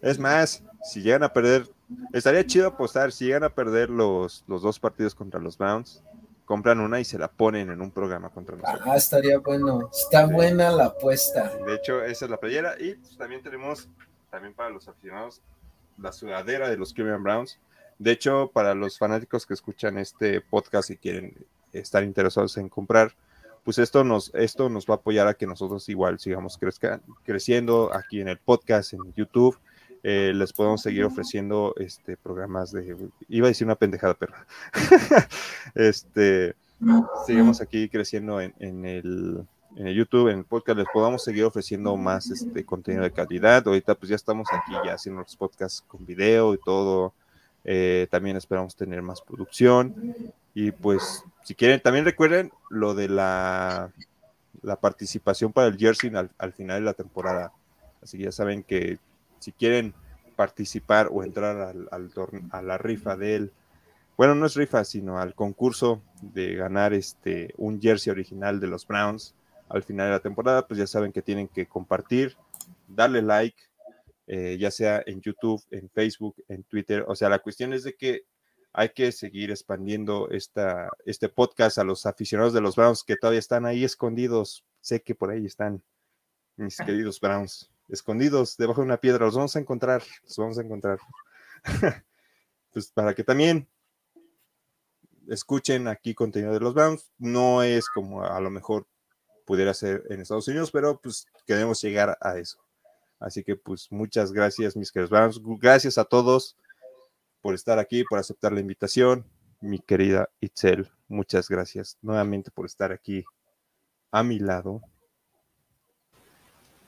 [0.02, 1.66] Es más, si llegan a perder,
[2.12, 6.02] estaría chido apostar, si llegan a perder los, los dos partidos contra los Browns,
[6.44, 8.82] compran una y se la ponen en un programa contra nosotros.
[8.86, 9.90] Ah, estaría bueno.
[9.92, 11.56] Está buena la apuesta.
[11.66, 12.74] De hecho, esa es la playera.
[12.78, 13.88] Y pues, también tenemos,
[14.30, 15.40] también para los aficionados,
[15.98, 17.58] la sudadera de los Cleveland Browns.
[17.98, 23.14] De hecho, para los fanáticos que escuchan este podcast y quieren estar interesados en comprar,
[23.64, 26.58] pues esto nos, esto nos va a apoyar a que nosotros igual sigamos
[27.24, 29.56] creciendo aquí en el podcast, en YouTube.
[30.02, 32.96] Eh, les podemos seguir ofreciendo este programas de
[33.28, 34.34] iba a decir una pendejada pero
[35.76, 36.56] este
[37.24, 38.52] seguimos aquí creciendo en,
[38.84, 39.46] el
[39.76, 43.66] en el YouTube, en el podcast, les podamos seguir ofreciendo más este contenido de calidad.
[43.66, 47.14] Ahorita pues ya estamos aquí ya haciendo los podcasts con video y todo.
[47.64, 50.14] Eh, también esperamos tener más producción.
[50.54, 53.90] Y pues si quieren, también recuerden lo de la,
[54.62, 57.52] la participación para el jersey al, final de la temporada.
[58.02, 58.98] Así que ya saben que
[59.42, 59.94] si quieren
[60.36, 62.10] participar o entrar al, al
[62.50, 63.52] a la rifa del,
[64.16, 68.86] bueno, no es rifa, sino al concurso de ganar este un jersey original de los
[68.86, 69.34] Browns
[69.68, 72.36] al final de la temporada, pues ya saben que tienen que compartir,
[72.88, 73.56] darle like,
[74.26, 77.04] eh, ya sea en YouTube, en Facebook, en Twitter.
[77.08, 78.22] O sea, la cuestión es de que
[78.74, 83.40] hay que seguir expandiendo esta, este podcast a los aficionados de los Browns que todavía
[83.40, 84.64] están ahí escondidos.
[84.80, 85.82] Sé que por ahí están
[86.56, 89.26] mis queridos Browns, escondidos debajo de una piedra.
[89.26, 90.98] Los vamos a encontrar, los vamos a encontrar.
[92.72, 93.68] pues para que también
[95.28, 97.10] escuchen aquí contenido de los Browns.
[97.18, 98.86] No es como a lo mejor
[99.46, 102.58] pudiera ser en Estados Unidos, pero pues queremos llegar a eso.
[103.18, 105.40] Así que pues muchas gracias, mis queridos Browns.
[105.60, 106.56] Gracias a todos
[107.40, 109.26] por estar aquí, por aceptar la invitación.
[109.60, 113.24] Mi querida Itzel, muchas gracias nuevamente por estar aquí
[114.10, 114.82] a mi lado.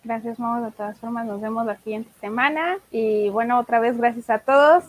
[0.05, 0.63] Gracias, Mau.
[0.63, 2.79] De todas formas, nos vemos la siguiente semana.
[2.91, 4.85] Y bueno, otra vez gracias a todos.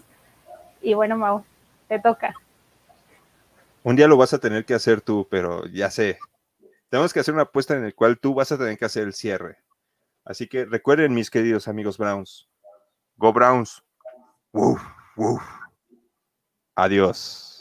[0.81, 1.43] Y bueno, Mau,
[1.87, 2.35] te toca.
[3.83, 6.19] Un día lo vas a tener que hacer tú, pero ya sé.
[6.89, 9.13] Tenemos que hacer una apuesta en la cual tú vas a tener que hacer el
[9.13, 9.57] cierre.
[10.25, 12.49] Así que recuerden, mis queridos amigos Browns.
[13.15, 13.83] Go Browns.
[16.75, 17.54] Adiós.